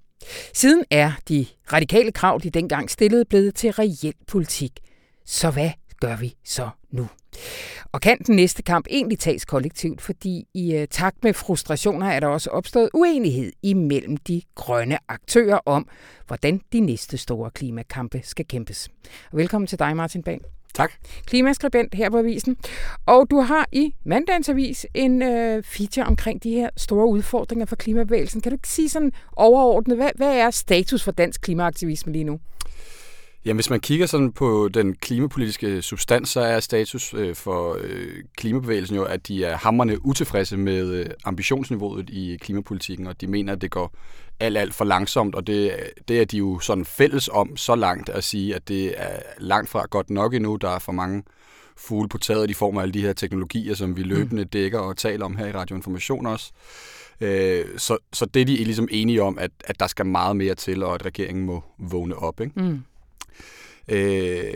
Siden 0.53 0.84
er 0.91 1.12
de 1.30 1.45
radikale 1.74 2.12
krav, 2.12 2.39
de 2.43 2.49
dengang 2.49 2.89
stillede, 2.89 3.26
blevet 3.26 3.55
til 3.55 3.72
reel 3.72 4.14
politik. 4.28 4.72
Så 5.26 5.51
hvad 5.51 5.70
gør 6.00 6.16
vi 6.16 6.36
så 6.43 6.70
nu? 6.91 7.08
Og 7.91 8.02
kan 8.02 8.18
den 8.28 8.36
næste 8.36 8.64
kamp 8.64 8.86
egentlig 8.89 9.20
tages 9.20 9.45
kollektivt, 9.45 10.02
fordi 10.02 10.48
i 10.54 10.82
uh, 10.82 10.86
takt 10.91 11.24
med 11.24 11.34
frustrationer 11.34 12.08
er 12.08 12.20
der 12.20 12.28
også 12.28 12.50
opstået 12.50 12.89
uenighed 12.93 13.52
imellem 13.64 14.18
de 14.18 14.41
grønne 14.56 14.98
aktører 15.08 15.60
om, 15.66 15.88
hvordan 16.28 16.62
de 16.74 16.80
næste 16.80 17.18
store 17.18 17.52
klimakampe 17.52 18.22
skal 18.24 18.45
kæmpes. 18.48 18.89
Og 19.32 19.38
velkommen 19.38 19.68
til 19.68 19.80
dig, 19.80 19.95
Martin 19.95 20.24
Bang. 20.24 20.41
Tak. 20.74 20.91
Klimaskribent 21.26 21.95
her 21.95 22.10
på 22.10 22.18
Avisen. 22.18 22.58
Og 23.06 23.28
du 23.30 23.39
har 23.39 23.68
i 23.72 23.93
mandagens 24.06 24.50
avis 24.50 24.86
en 24.93 25.22
øh, 25.22 25.64
feature 25.64 26.06
omkring 26.06 26.43
de 26.43 26.52
her 26.52 26.70
store 26.78 27.08
udfordringer 27.08 27.66
for 27.66 27.76
klimabevægelsen. 27.76 28.41
Kan 28.41 28.52
du 28.52 28.56
ikke 28.56 28.68
sige 28.68 28.89
sådan 28.89 29.12
overordnet, 29.36 29.98
hvad, 29.98 30.10
hvad 30.16 30.38
er 30.38 30.52
status 30.52 31.04
for 31.04 31.12
dansk 31.12 31.41
klimaaktivisme 31.41 32.12
lige 32.12 32.24
nu? 32.24 32.39
Jamen, 33.45 33.57
hvis 33.57 33.69
man 33.69 33.79
kigger 33.79 34.05
sådan 34.05 34.31
på 34.31 34.69
den 34.73 34.95
klimapolitiske 34.95 35.81
substans, 35.81 36.29
så 36.29 36.41
er 36.41 36.59
status 36.59 37.13
øh, 37.13 37.35
for 37.35 37.77
øh, 37.81 38.23
klimabevægelsen 38.38 38.95
jo, 38.95 39.03
at 39.03 39.27
de 39.27 39.43
er 39.43 39.57
hammerne 39.57 40.05
utilfredse 40.05 40.57
med 40.57 40.93
øh, 40.93 41.05
ambitionsniveauet 41.25 42.09
i 42.09 42.38
klimapolitikken, 42.41 43.07
og 43.07 43.21
de 43.21 43.27
mener, 43.27 43.53
at 43.53 43.61
det 43.61 43.71
går 43.71 43.93
alt, 44.39 44.57
alt 44.57 44.73
for 44.73 44.85
langsomt, 44.85 45.35
og 45.35 45.47
det, 45.47 45.71
det 46.07 46.21
er 46.21 46.25
de 46.25 46.38
jo 46.38 46.59
sådan 46.59 46.85
fælles 46.85 47.29
om 47.33 47.57
så 47.57 47.75
langt 47.75 48.09
at 48.09 48.23
sige, 48.23 48.55
at 48.55 48.67
det 48.67 48.93
er 48.97 49.19
langt 49.38 49.69
fra 49.69 49.85
godt 49.89 50.09
nok 50.09 50.33
endnu. 50.33 50.55
Der 50.55 50.69
er 50.69 50.79
for 50.79 50.91
mange 50.91 51.23
fugle 51.77 52.09
på 52.09 52.17
taget 52.17 52.49
i 52.49 52.53
form 52.53 52.77
af 52.77 52.81
alle 52.81 52.93
de 52.93 53.01
her 53.01 53.13
teknologier, 53.13 53.75
som 53.75 53.97
vi 53.97 54.03
mm. 54.03 54.09
løbende 54.09 54.45
dækker 54.45 54.79
og 54.79 54.97
taler 54.97 55.25
om 55.25 55.38
her 55.38 55.45
i 55.45 55.51
Radio 55.51 55.75
Information 55.75 56.25
også. 56.25 56.51
Øh, 57.21 57.65
så, 57.77 57.97
så 58.13 58.25
det 58.25 58.41
er 58.41 58.45
de 58.45 58.55
ligesom 58.55 58.88
enige 58.91 59.23
om, 59.23 59.38
at, 59.39 59.51
at 59.63 59.79
der 59.79 59.88
skal 59.88 60.05
meget 60.05 60.35
mere 60.35 60.55
til, 60.55 60.83
og 60.83 60.95
at 60.95 61.05
regeringen 61.05 61.45
må 61.45 61.63
vågne 61.79 62.15
op. 62.15 62.41
Ikke? 62.41 62.61
Mm. 62.61 62.83
Øh, 63.89 64.53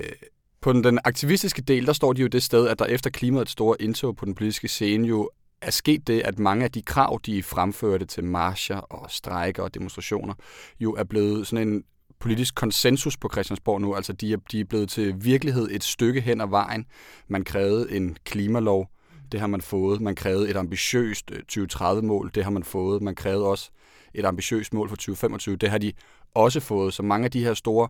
på 0.62 0.74
den, 0.74 0.84
den 0.84 1.00
aktivistiske 1.04 1.62
del, 1.62 1.86
der 1.86 1.94
står 1.94 2.14
de 2.14 2.22
jo 2.22 2.28
det 2.28 2.44
sted, 2.44 2.68
at 2.68 2.80
der 2.80 2.86
efter 2.86 3.10
klimaets 3.10 3.52
store 3.52 3.82
indtog 3.82 4.16
på 4.16 4.26
den 4.26 4.36
politiske 4.36 4.68
scene 4.68 5.08
jo 5.08 5.30
er 5.62 5.72
sket 5.72 6.08
det, 6.08 6.22
at 6.22 6.40
mange 6.40 6.66
af 6.66 6.72
de 6.72 6.82
krav, 6.82 7.20
de 7.26 7.44
fremførte 7.44 8.06
til 8.06 8.24
marcher 8.24 8.78
og 8.78 9.12
strejker 9.12 9.64
og 9.64 9.74
demonstrationer, 9.74 10.34
jo 10.80 10.94
er 10.94 11.04
blevet 11.04 11.48
sådan 11.48 11.68
en 11.68 11.84
politisk 12.20 12.56
konsensus 12.56 13.18
på 13.18 13.30
Christiansborg 13.32 13.82
nu. 13.82 13.96
Altså, 13.96 14.14
de 14.14 14.34
er, 14.34 14.38
de 14.52 14.60
er 14.60 14.66
blevet 14.66 14.90
til 14.90 15.16
virkelighed 15.26 15.68
et 15.72 15.84
stykke 15.84 16.22
hen 16.22 16.42
ad 16.42 16.48
vejen. 16.48 16.86
Man 17.28 17.44
krævede 17.44 17.92
en 17.92 18.18
klimalov, 18.24 18.90
det 19.32 19.40
har 19.40 19.48
man 19.48 19.62
fået. 19.62 20.02
Man 20.02 20.16
krævede 20.16 20.50
et 20.50 20.58
ambitiøst 20.58 21.32
øh, 21.32 21.40
2030-mål, 21.52 22.32
det 22.36 22.44
har 22.44 22.52
man 22.52 22.64
fået. 22.64 23.02
Man 23.02 23.16
krævede 23.16 23.46
også 23.46 23.70
et 24.14 24.26
ambitiøst 24.26 24.74
mål 24.74 24.90
for 24.90 24.96
2025, 24.96 25.56
det 25.56 25.70
har 25.70 25.78
de 25.78 25.94
også 26.34 26.60
fået. 26.60 26.94
Så 26.94 27.04
mange 27.04 27.26
af 27.26 27.32
de 27.32 27.44
her 27.44 27.54
store 27.54 27.90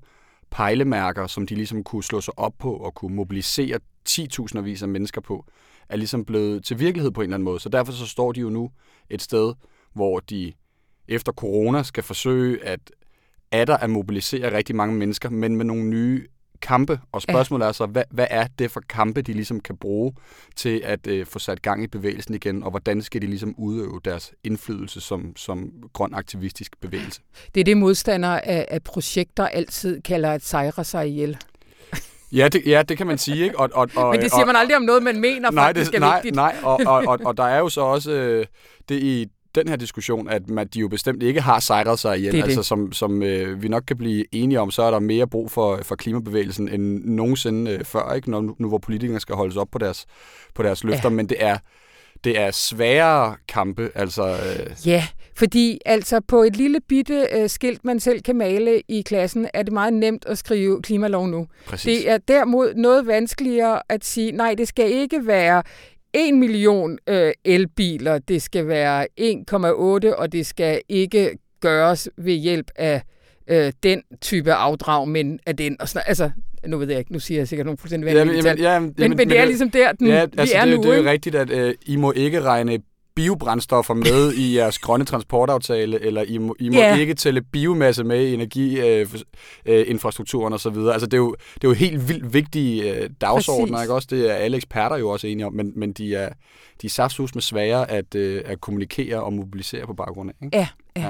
pejlemærker, 0.51 1.27
som 1.27 1.47
de 1.47 1.55
ligesom 1.55 1.83
kunne 1.83 2.03
slå 2.03 2.21
sig 2.21 2.39
op 2.39 2.53
på 2.59 2.73
og 2.73 2.93
kunne 2.93 3.15
mobilisere 3.15 3.79
10.000 4.09 4.83
af 4.83 4.87
mennesker 4.87 5.21
på, 5.21 5.45
er 5.89 5.95
ligesom 5.95 6.25
blevet 6.25 6.65
til 6.65 6.79
virkelighed 6.79 7.11
på 7.11 7.21
en 7.21 7.25
eller 7.25 7.35
anden 7.35 7.45
måde. 7.45 7.59
Så 7.59 7.69
derfor 7.69 7.91
så 7.91 8.05
står 8.05 8.31
de 8.31 8.39
jo 8.39 8.49
nu 8.49 8.71
et 9.09 9.21
sted, 9.21 9.53
hvor 9.93 10.19
de 10.19 10.53
efter 11.07 11.31
corona 11.31 11.83
skal 11.83 12.03
forsøge 12.03 12.65
at 12.65 12.79
er 13.51 13.65
der 13.65 13.77
at 13.77 13.89
mobilisere 13.89 14.57
rigtig 14.57 14.75
mange 14.75 14.95
mennesker, 14.95 15.29
men 15.29 15.55
med 15.55 15.65
nogle 15.65 15.83
nye 15.83 16.27
kampe. 16.61 16.99
Og 17.11 17.21
spørgsmålet 17.21 17.65
ja. 17.65 17.69
er 17.69 17.73
så, 17.73 17.85
hvad, 17.85 18.03
hvad 18.11 18.27
er 18.29 18.47
det 18.59 18.71
for 18.71 18.81
kampe, 18.89 19.21
de 19.21 19.33
ligesom 19.33 19.59
kan 19.59 19.77
bruge 19.77 20.13
til 20.55 20.81
at 20.83 21.07
øh, 21.07 21.25
få 21.25 21.39
sat 21.39 21.61
gang 21.61 21.83
i 21.83 21.87
bevægelsen 21.87 22.35
igen, 22.35 22.63
og 22.63 22.69
hvordan 22.69 23.01
skal 23.01 23.21
de 23.21 23.27
ligesom 23.27 23.55
udøve 23.57 24.01
deres 24.05 24.31
indflydelse 24.43 25.01
som, 25.01 25.35
som 25.35 25.71
grøn 25.93 26.13
aktivistisk 26.13 26.81
bevægelse? 26.81 27.21
Det 27.55 27.61
er 27.61 27.65
det, 27.65 27.77
modstandere 27.77 28.47
af, 28.47 28.65
af 28.71 28.83
projekter 28.83 29.47
altid 29.47 30.01
kalder 30.01 30.31
at 30.31 30.45
sejre 30.45 30.83
sig 30.83 31.07
ihjel. 31.07 31.37
Ja, 32.33 32.47
det, 32.47 32.61
ja, 32.65 32.81
det 32.81 32.97
kan 32.97 33.07
man 33.07 33.17
sige. 33.17 33.43
Ikke? 33.43 33.59
Og, 33.59 33.69
og, 33.73 33.89
og, 33.95 34.11
Men 34.11 34.21
det 34.21 34.31
siger 34.31 34.45
man 34.45 34.55
aldrig 34.55 34.77
om 34.77 34.81
noget, 34.81 35.03
man 35.03 35.19
mener 35.19 35.51
nej, 35.51 35.67
faktisk 35.67 35.91
det, 35.91 35.95
er 35.95 35.99
nej, 35.99 36.15
vigtigt. 36.15 36.35
Nej, 36.35 36.55
og, 36.63 36.81
og, 36.85 37.03
og, 37.07 37.19
og 37.25 37.37
der 37.37 37.43
er 37.43 37.59
jo 37.59 37.69
så 37.69 37.81
også 37.81 38.11
øh, 38.11 38.45
det 38.89 39.03
i 39.03 39.27
den 39.55 39.67
her 39.67 39.75
diskussion, 39.75 40.29
at 40.29 40.49
man, 40.49 40.67
de 40.67 40.79
jo 40.79 40.87
bestemt 40.87 41.23
ikke 41.23 41.41
har 41.41 41.59
sejret 41.59 41.99
sig 41.99 42.17
ihjel. 42.17 42.33
Det 42.33 42.43
altså, 42.43 42.63
som, 42.63 42.91
som 42.91 43.23
øh, 43.23 43.63
vi 43.63 43.67
nok 43.67 43.83
kan 43.87 43.97
blive 43.97 44.25
enige 44.31 44.59
om, 44.59 44.71
så 44.71 44.83
er 44.83 44.91
der 44.91 44.99
mere 44.99 45.27
brug 45.27 45.51
for, 45.51 45.79
for 45.83 45.95
klimabevægelsen 45.95 46.69
end 46.69 47.03
nogensinde 47.03 47.71
øh, 47.71 47.85
før, 47.85 48.13
ikke? 48.13 48.31
Når, 48.31 48.55
nu 48.59 48.67
hvor 48.67 48.77
politikerne 48.77 49.19
skal 49.19 49.35
holdes 49.35 49.57
op 49.57 49.67
på 49.71 49.77
deres, 49.77 50.05
på 50.55 50.63
deres 50.63 50.83
løfter. 50.83 51.09
Ja. 51.09 51.15
Men 51.15 51.29
det 51.29 51.37
er, 51.39 51.57
det 52.23 52.39
er 52.39 52.51
svære 52.51 53.35
kampe. 53.47 53.89
Altså, 53.95 54.29
øh... 54.29 54.87
Ja, 54.87 55.07
fordi 55.37 55.79
altså 55.85 56.21
på 56.27 56.43
et 56.43 56.55
lille 56.55 56.79
bitte 56.89 57.27
øh, 57.31 57.49
skilt, 57.49 57.85
man 57.85 57.99
selv 57.99 58.21
kan 58.21 58.35
male 58.35 58.81
i 58.87 59.01
klassen, 59.01 59.47
er 59.53 59.63
det 59.63 59.73
meget 59.73 59.93
nemt 59.93 60.25
at 60.25 60.37
skrive 60.37 60.81
klimalov 60.81 61.27
nu. 61.27 61.47
Præcis. 61.65 61.83
Det 61.83 62.09
er 62.09 62.17
derimod 62.17 62.73
noget 62.75 63.07
vanskeligere 63.07 63.81
at 63.89 64.05
sige, 64.05 64.31
nej, 64.31 64.55
det 64.57 64.67
skal 64.67 64.91
ikke 64.91 65.27
være 65.27 65.63
1 66.13 66.33
million 66.33 66.97
øh, 67.07 67.31
elbiler, 67.45 68.19
det 68.19 68.41
skal 68.41 68.67
være 68.67 69.07
1,8, 69.19 70.15
og 70.15 70.31
det 70.31 70.45
skal 70.45 70.81
ikke 70.89 71.37
gøres 71.59 72.09
ved 72.17 72.33
hjælp 72.33 72.71
af 72.75 73.01
øh, 73.47 73.71
den 73.83 74.01
type 74.21 74.53
afdrag, 74.53 75.07
men 75.07 75.39
af 75.45 75.57
den. 75.57 75.77
Og 75.79 75.89
sådan, 75.89 76.03
altså, 76.07 76.31
nu 76.67 76.77
ved 76.77 76.89
jeg 76.89 76.99
ikke, 76.99 77.13
nu 77.13 77.19
siger 77.19 77.39
jeg 77.39 77.47
sikkert 77.47 77.65
nogle 77.65 77.77
fuldstændig 77.77 78.15
vanvittige 78.15 78.47
jamen, 78.47 78.63
jamen, 78.63 78.73
jamen, 78.73 78.93
men, 78.97 79.09
men, 79.09 79.17
men 79.17 79.29
det 79.29 79.39
er 79.39 79.45
ligesom 79.45 79.69
der, 79.69 79.91
den, 79.91 80.07
ja, 80.07 80.21
altså, 80.21 80.43
vi 80.43 80.51
er 80.53 80.65
det, 80.65 80.75
nu. 80.75 80.83
Det 80.83 80.93
er 80.93 80.97
jo 80.97 81.09
rigtigt, 81.09 81.35
at 81.35 81.49
øh, 81.49 81.73
I 81.85 81.95
må 81.95 82.11
ikke 82.11 82.41
regne 82.41 82.79
biobrændstoffer 83.15 83.93
med 83.93 84.33
i 84.33 84.55
jeres 84.55 84.79
grønne 84.79 85.05
transportaftale, 85.05 86.01
eller 86.01 86.21
I 86.21 86.37
må, 86.37 86.55
I 86.59 86.69
må 86.69 86.75
yeah. 86.75 86.99
ikke 86.99 87.13
tælle 87.13 87.41
biomasse 87.41 88.03
med 88.03 88.27
i 88.27 88.33
energiinfrastrukturen 88.33 90.53
øh, 90.53 90.59
øh, 90.65 90.73
osv. 90.73 90.77
Altså, 90.93 91.05
det 91.05 91.13
er, 91.13 91.17
jo, 91.17 91.35
det 91.55 91.63
er 91.63 91.67
jo 91.67 91.73
helt 91.73 92.09
vildt 92.09 92.33
vigtige 92.33 92.95
øh, 92.95 93.09
dagsordner, 93.21 93.81
ikke 93.81 93.93
også? 93.93 94.07
Det 94.11 94.31
er 94.31 94.33
alle 94.33 94.57
eksperter 94.57 94.97
jo 94.97 95.09
også 95.09 95.27
enige 95.27 95.45
om, 95.45 95.53
men, 95.53 95.73
men 95.75 95.93
de 95.93 96.15
er, 96.15 96.29
de 96.81 96.87
er 96.87 96.91
saftsus 96.91 97.35
med 97.35 97.41
svære 97.41 97.91
at, 97.91 98.15
øh, 98.15 98.41
at 98.45 98.61
kommunikere 98.61 99.23
og 99.23 99.33
mobilisere 99.33 99.85
på 99.85 99.93
baggrund 99.93 100.29
af. 100.29 100.33
Ikke? 100.45 100.57
Ja, 100.57 100.67
ja. 100.95 101.01
ja. 101.01 101.09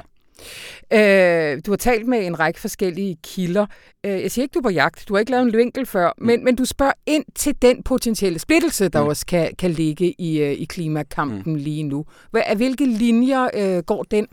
Øh, 0.94 1.62
du 1.66 1.72
har 1.72 1.78
talt 1.78 2.08
med 2.08 2.26
en 2.26 2.40
række 2.40 2.60
forskellige 2.60 3.18
kilder. 3.24 3.66
Øh, 4.06 4.22
jeg 4.22 4.32
siger 4.32 4.44
ikke, 4.44 4.54
du 4.54 4.60
er 4.60 4.64
på 4.64 4.70
jagt. 4.70 5.06
Du 5.08 5.14
har 5.14 5.20
ikke 5.20 5.32
lavet 5.32 5.46
en 5.46 5.58
vinkel 5.58 5.86
før, 5.86 6.12
mm. 6.18 6.26
men, 6.26 6.44
men 6.44 6.56
du 6.56 6.66
spørger 6.66 6.94
ind 7.06 7.26
til 7.36 7.56
den 7.62 7.84
potentielle 7.84 8.40
splittelse, 8.40 8.90
der 8.90 9.02
mm. 9.02 9.08
også 9.08 9.26
kan, 9.26 9.56
kan 9.60 9.72
ligge 9.72 10.22
i, 10.22 10.44
uh, 10.44 10.52
i 10.52 10.66
klimakampen 10.66 11.54
mm. 11.54 11.60
lige 11.60 11.84
nu. 11.84 12.06
Hvad, 12.32 12.42
af 12.46 12.56
hvilke 12.56 12.86
linjer 12.86 13.50
øh, 13.54 13.84
går 13.84 14.04
den? 14.04 14.28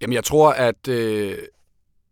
Jamen, 0.00 0.14
jeg 0.14 0.24
tror, 0.24 0.50
at 0.50 0.88
øh, 0.88 1.38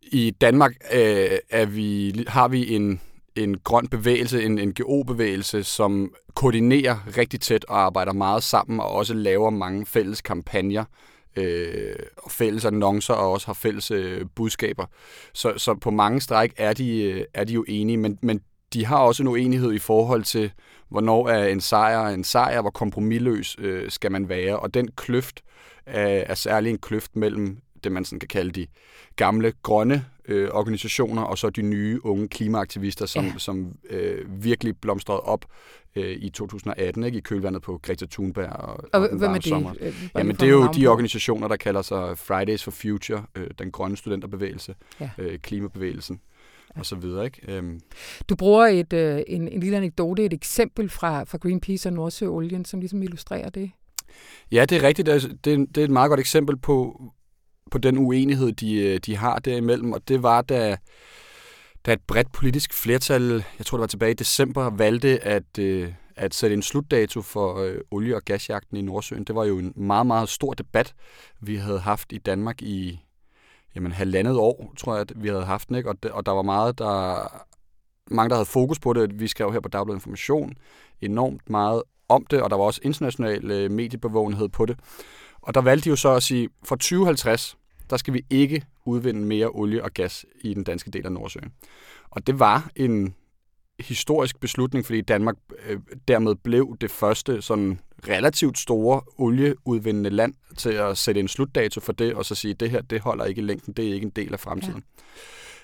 i 0.01 0.31
Danmark 0.41 0.71
øh, 0.93 1.37
er 1.49 1.65
vi, 1.65 2.15
har 2.27 2.47
vi 2.47 2.75
en, 2.75 3.01
en 3.35 3.57
grøn 3.57 3.87
bevægelse, 3.87 4.43
en 4.43 4.55
NGO-bevægelse, 4.55 5.63
som 5.63 6.13
koordinerer 6.35 7.17
rigtig 7.17 7.41
tæt 7.41 7.65
og 7.65 7.79
arbejder 7.79 8.13
meget 8.13 8.43
sammen 8.43 8.79
og 8.79 8.91
også 8.91 9.13
laver 9.13 9.49
mange 9.49 9.85
fælles 9.85 10.21
kampagner 10.21 10.85
øh, 11.35 11.95
fælles 12.29 12.65
annoncer 12.65 13.13
og 13.13 13.31
også 13.31 13.47
har 13.47 13.53
fælles 13.53 13.91
øh, 13.91 14.25
budskaber. 14.35 14.85
Så, 15.33 15.53
så 15.57 15.75
på 15.75 15.91
mange 15.91 16.21
stræk 16.21 16.53
er 16.57 16.73
de, 16.73 17.03
øh, 17.03 17.25
er 17.33 17.43
de 17.43 17.53
jo 17.53 17.65
enige, 17.67 17.97
men, 17.97 18.19
men 18.21 18.41
de 18.73 18.85
har 18.85 18.97
også 18.97 19.23
en 19.23 19.27
uenighed 19.27 19.73
i 19.73 19.79
forhold 19.79 20.23
til, 20.23 20.51
hvornår 20.89 21.29
er 21.29 21.47
en 21.47 21.61
sejr 21.61 22.07
en 22.07 22.23
sejr, 22.23 22.61
hvor 22.61 22.69
kompromilløs 22.69 23.55
øh, 23.59 23.91
skal 23.91 24.11
man 24.11 24.29
være. 24.29 24.59
Og 24.59 24.73
den 24.73 24.89
kløft 24.95 25.43
øh, 25.87 25.93
er 25.95 26.35
særlig 26.35 26.69
en 26.69 26.77
kløft 26.77 27.15
mellem 27.15 27.57
det, 27.83 27.91
man 27.91 28.05
sådan 28.05 28.19
kan 28.19 28.27
kalde 28.27 28.51
de 28.51 28.67
gamle 29.15 29.53
grønne 29.63 30.05
øh, 30.27 30.49
organisationer, 30.51 31.21
og 31.21 31.37
så 31.37 31.49
de 31.49 31.61
nye 31.61 32.05
unge 32.05 32.27
klimaaktivister, 32.27 33.05
som, 33.05 33.25
ja. 33.25 33.33
som 33.37 33.75
øh, 33.89 34.43
virkelig 34.43 34.77
blomstrede 34.77 35.19
op 35.19 35.45
øh, 35.95 36.17
i 36.19 36.29
2018, 36.29 37.03
ikke? 37.03 37.17
i 37.17 37.21
kølvandet 37.21 37.61
på 37.61 37.79
Greta 37.83 38.05
Thunberg 38.05 38.49
og, 38.49 38.83
og, 38.93 39.09
og 39.11 39.17
hvad 39.17 39.29
med 39.29 39.39
det? 39.39 39.81
Øh, 39.81 39.93
Jamen, 40.15 40.35
det 40.35 40.43
er 40.43 40.51
jo 40.51 40.67
de 40.75 40.87
organisationer, 40.87 41.47
der 41.47 41.55
kalder 41.55 41.81
sig 41.81 42.17
Fridays 42.17 42.63
for 42.63 42.71
Future, 42.71 43.23
øh, 43.35 43.47
den 43.59 43.71
grønne 43.71 43.97
studenterbevægelse, 43.97 44.75
ja. 44.99 45.09
øh, 45.17 45.39
klimabevægelsen 45.39 46.19
og 46.75 46.85
så 46.85 46.95
videre. 46.95 47.25
Ikke? 47.25 47.41
Øhm. 47.47 47.79
Du 48.29 48.35
bruger 48.35 48.65
et, 48.65 48.93
øh, 48.93 49.21
en, 49.27 49.47
en 49.47 49.59
lille 49.59 49.77
anekdote, 49.77 50.25
et 50.25 50.33
eksempel 50.33 50.89
fra, 50.89 51.23
fra 51.23 51.37
Greenpeace 51.37 51.89
og 51.89 51.93
Nordsøolien, 51.93 52.65
som 52.65 52.79
ligesom 52.79 53.03
illustrerer 53.03 53.49
det. 53.49 53.71
Ja, 54.51 54.65
det 54.65 54.77
er 54.77 54.87
rigtigt. 54.87 55.05
Det 55.05 55.53
er, 55.53 55.65
det 55.75 55.77
er 55.77 55.83
et 55.83 55.91
meget 55.91 56.09
godt 56.09 56.19
eksempel 56.19 56.57
på, 56.57 57.01
på 57.73 57.77
den 57.77 57.97
uenighed, 57.97 58.51
de, 58.51 58.75
øh, 58.75 58.99
de 59.05 59.17
har 59.17 59.39
derimellem, 59.39 59.93
og 59.93 60.07
det 60.07 60.23
var, 60.23 60.41
da, 60.41 60.77
da 61.85 61.93
et 61.93 62.01
bredt 62.07 62.31
politisk 62.31 62.73
flertal, 62.73 63.43
jeg 63.57 63.65
tror 63.65 63.77
det 63.77 63.81
var 63.81 63.87
tilbage 63.87 64.11
i 64.11 64.15
december, 64.15 64.69
valgte 64.69 65.23
at, 65.23 65.59
øh, 65.59 65.93
at 66.15 66.33
sætte 66.33 66.53
en 66.53 66.61
slutdato 66.61 67.21
for 67.21 67.57
øh, 67.57 67.77
olie- 67.91 68.15
og 68.15 68.21
gasjagten 68.21 68.77
i 68.77 68.81
Nordsøen. 68.81 69.23
Det 69.23 69.35
var 69.35 69.43
jo 69.43 69.57
en 69.59 69.73
meget, 69.75 70.05
meget 70.05 70.29
stor 70.29 70.53
debat, 70.53 70.93
vi 71.41 71.55
havde 71.55 71.79
haft 71.79 72.11
i 72.11 72.17
Danmark 72.17 72.61
i 72.61 72.99
jamen, 73.75 73.91
halvandet 73.91 74.37
år, 74.37 74.73
tror 74.77 74.93
jeg, 74.93 75.01
at 75.01 75.13
vi 75.15 75.27
havde 75.27 75.45
haft 75.45 75.67
den, 75.67 75.75
ikke? 75.75 75.89
Og, 75.89 76.03
de, 76.03 76.13
og 76.13 76.25
der 76.25 76.31
var 76.31 76.41
meget, 76.41 76.77
der, 76.79 77.27
mange, 78.11 78.29
der 78.29 78.35
havde 78.35 78.45
fokus 78.45 78.79
på 78.79 78.93
det. 78.93 79.19
Vi 79.19 79.27
skrev 79.27 79.53
her 79.53 79.59
på 79.59 79.69
Dagbladet 79.69 79.97
Information 79.97 80.53
enormt 81.01 81.49
meget 81.49 81.83
om 82.09 82.25
det, 82.25 82.41
og 82.41 82.49
der 82.49 82.57
var 82.57 82.63
også 82.63 82.81
international 82.83 83.51
øh, 83.51 83.71
mediebevågenhed 83.71 84.49
på 84.49 84.65
det. 84.65 84.79
Og 85.41 85.53
der 85.53 85.61
valgte 85.61 85.85
de 85.85 85.89
jo 85.89 85.95
så 85.95 86.09
at 86.15 86.23
sige, 86.23 86.49
for 86.65 86.75
2050, 86.75 87.57
der 87.93 87.97
skal 87.97 88.13
vi 88.13 88.25
ikke 88.29 88.65
udvinde 88.85 89.21
mere 89.21 89.49
olie 89.53 89.83
og 89.83 89.91
gas 89.91 90.25
i 90.41 90.53
den 90.53 90.63
danske 90.63 90.91
del 90.91 91.05
af 91.05 91.11
Nordsøen. 91.11 91.51
Og 92.09 92.27
det 92.27 92.39
var 92.39 92.71
en 92.75 93.15
historisk 93.79 94.39
beslutning, 94.39 94.85
fordi 94.85 95.01
Danmark 95.01 95.35
øh, 95.67 95.79
dermed 96.07 96.35
blev 96.35 96.77
det 96.81 96.91
første 96.91 97.41
sådan 97.41 97.79
relativt 98.07 98.57
store 98.57 99.01
olieudvindende 99.17 100.09
land 100.09 100.33
til 100.57 100.69
at 100.69 100.97
sætte 100.97 101.21
en 101.21 101.27
slutdato 101.27 101.81
for 101.81 101.93
det, 101.93 102.13
og 102.13 102.25
så 102.25 102.35
sige, 102.35 102.51
at 102.51 102.59
det 102.59 102.69
her 102.69 102.81
det 102.81 103.01
holder 103.01 103.25
ikke 103.25 103.41
i 103.41 103.45
længden, 103.45 103.73
det 103.73 103.89
er 103.89 103.93
ikke 103.93 104.05
en 104.05 104.13
del 104.15 104.33
af 104.33 104.39
fremtiden. 104.39 104.83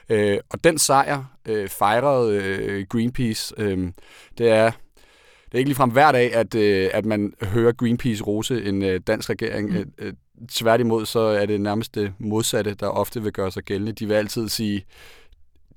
Ja. 0.09 0.34
Øh, 0.34 0.39
og 0.49 0.63
den 0.63 0.77
sejr 0.77 1.23
øh, 1.45 1.69
fejrede 1.69 2.43
øh, 2.43 2.86
Greenpeace. 2.89 3.53
Øh, 3.57 3.91
det 4.38 4.49
er 4.49 4.71
det 5.45 5.53
er 5.53 5.57
ikke 5.57 5.69
ligefrem 5.69 5.91
hver 5.91 6.11
dag, 6.11 6.34
at, 6.34 6.55
øh, 6.55 6.89
at 6.93 7.05
man 7.05 7.34
hører 7.41 7.71
Greenpeace 7.71 8.23
rose 8.23 8.63
en 8.63 8.84
øh, 8.84 8.99
dansk 9.07 9.30
regering. 9.30 9.69
Mm. 9.69 9.75
Øh, 9.75 9.86
øh 9.97 10.13
tværtimod 10.52 11.06
så 11.06 11.20
er 11.20 11.46
det 11.46 11.62
nærmest 11.62 11.96
det 11.96 12.14
modsatte, 12.20 12.74
der 12.74 12.88
ofte 12.88 13.24
vil 13.24 13.32
gøre 13.32 13.52
sig 13.52 13.64
gældende. 13.64 13.92
De 13.92 14.08
vil 14.08 14.14
altid 14.14 14.50
sige, 14.50 14.86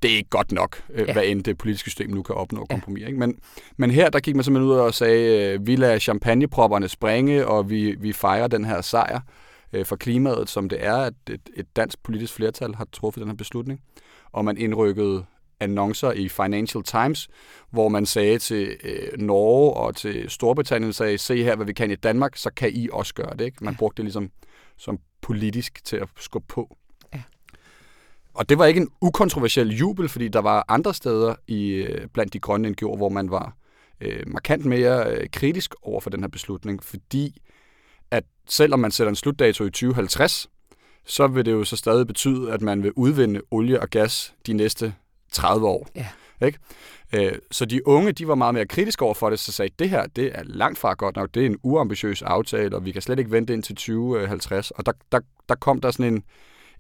det 0.03 0.13
er 0.13 0.17
ikke 0.17 0.31
godt 0.31 0.53
nok, 0.53 0.83
øh, 0.91 1.09
ja. 1.09 1.13
hvad 1.13 1.25
end 1.27 1.45
det 1.45 1.59
politiske 1.59 1.91
system 1.91 2.11
nu 2.11 2.23
kan 2.23 2.35
opnå 2.35 2.67
kompromis. 2.71 3.03
Ja. 3.03 3.07
Ikke? 3.07 3.19
Men, 3.19 3.39
men 3.77 3.91
her, 3.91 4.11
der 4.11 4.21
gik 4.21 4.35
man 4.37 4.45
simpelthen 4.45 4.73
ud 4.73 4.77
og 4.77 4.95
sagde, 4.95 5.55
øh, 5.55 5.67
vi 5.67 5.77
lader 5.77 5.99
champagnepropperne 5.99 6.89
springe, 6.89 7.47
og 7.47 7.71
vi, 7.71 7.95
vi 7.99 8.13
fejrer 8.13 8.47
den 8.47 8.65
her 8.65 8.81
sejr 8.81 9.21
øh, 9.73 9.87
for 9.87 9.97
klimaet, 9.97 10.49
som 10.49 10.69
det 10.69 10.85
er, 10.85 10.97
at 10.97 11.15
et, 11.31 11.41
et 11.57 11.67
dansk 11.77 12.03
politisk 12.03 12.35
flertal 12.35 12.75
har 12.75 12.87
truffet 12.93 13.21
den 13.21 13.29
her 13.29 13.37
beslutning. 13.37 13.81
Og 14.33 14.45
man 14.45 14.57
indrykkede 14.57 15.25
annoncer 15.61 16.13
i 16.13 16.29
Financial 16.29 16.85
Times, 16.85 17.29
hvor 17.71 17.89
man 17.89 18.07
sagde 18.07 18.39
til 18.39 18.77
øh, 18.85 19.19
Norge 19.19 19.75
og 19.75 19.97
til 19.97 20.31
Storbritannien, 20.31 20.93
sagde, 20.93 21.19
se 21.19 21.43
her, 21.43 21.57
hvad 21.57 21.67
vi 21.67 21.73
kan 21.73 21.91
i 21.91 21.95
Danmark, 21.95 22.37
så 22.37 22.51
kan 22.57 22.71
I 22.75 22.89
også 22.93 23.15
gøre 23.15 23.37
det. 23.39 23.45
Ikke? 23.45 23.65
Man 23.65 23.77
brugte 23.77 23.97
det 23.97 24.05
ligesom 24.05 24.31
som 24.83 24.99
politisk 25.21 25.85
til 25.85 25.97
at 25.97 26.09
skubbe 26.17 26.47
på. 26.49 26.77
Og 28.35 28.49
det 28.49 28.59
var 28.59 28.67
ikke 28.67 28.81
en 28.81 28.91
ukontroversiel 29.01 29.77
jubel, 29.77 30.09
fordi 30.09 30.29
der 30.29 30.41
var 30.41 30.65
andre 30.69 30.95
steder 30.95 31.35
i 31.47 31.69
øh, 31.69 32.09
blandt 32.09 32.33
de 32.33 32.39
grønne 32.39 32.69
NGO'er, 32.69 32.97
hvor 32.97 33.09
man 33.09 33.31
var 33.31 33.57
øh, 34.01 34.23
markant 34.27 34.65
mere 34.65 35.11
øh, 35.11 35.29
kritisk 35.33 35.75
over 35.83 36.01
for 36.01 36.11
den 36.11 36.21
her 36.21 36.29
beslutning, 36.29 36.83
fordi 36.83 37.41
at 38.11 38.25
selvom 38.49 38.81
man 38.81 38.91
sætter 38.91 39.09
en 39.09 39.17
slutdato 39.17 39.65
i 39.65 39.71
2050, 39.71 40.49
så 41.07 41.27
vil 41.27 41.47
det 41.47 41.53
jo 41.53 41.65
så 41.65 41.77
stadig 41.77 42.07
betyde, 42.07 42.53
at 42.53 42.63
man 42.63 42.83
vil 42.83 42.93
udvinde 42.97 43.41
olie 43.51 43.81
og 43.81 43.91
gas 43.91 44.35
de 44.47 44.53
næste 44.53 44.95
30 45.33 45.67
år. 45.67 45.89
Ja. 45.95 46.09
Ikke? 46.47 46.59
Øh, 47.15 47.33
så 47.51 47.65
de 47.65 47.87
unge, 47.87 48.13
de 48.13 48.29
var 48.29 48.35
meget 48.35 48.55
mere 48.55 48.67
kritiske 48.67 49.05
over 49.05 49.15
for 49.15 49.31
det, 49.31 49.39
så 49.39 49.53
sagde, 49.53 49.75
det 49.79 49.91
her, 49.91 50.07
det 50.07 50.31
er 50.35 50.43
langt 50.45 50.79
fra 50.79 50.95
godt 50.95 51.17
nok, 51.17 51.29
det 51.35 51.43
er 51.43 51.47
en 51.47 51.59
uambitiøs 51.63 52.23
aftale, 52.23 52.77
og 52.77 52.85
vi 52.85 52.93
kan 52.93 53.03
slet 53.03 53.19
ikke 53.19 53.31
vente 53.31 53.53
ind 53.53 53.63
til 53.63 53.77
2050. 53.77 54.71
Og 54.71 54.87
der, 54.87 54.93
der, 55.13 55.21
der 55.49 55.55
kom 55.55 55.81
der 55.81 55.91
sådan 55.91 56.15
en, 56.15 56.23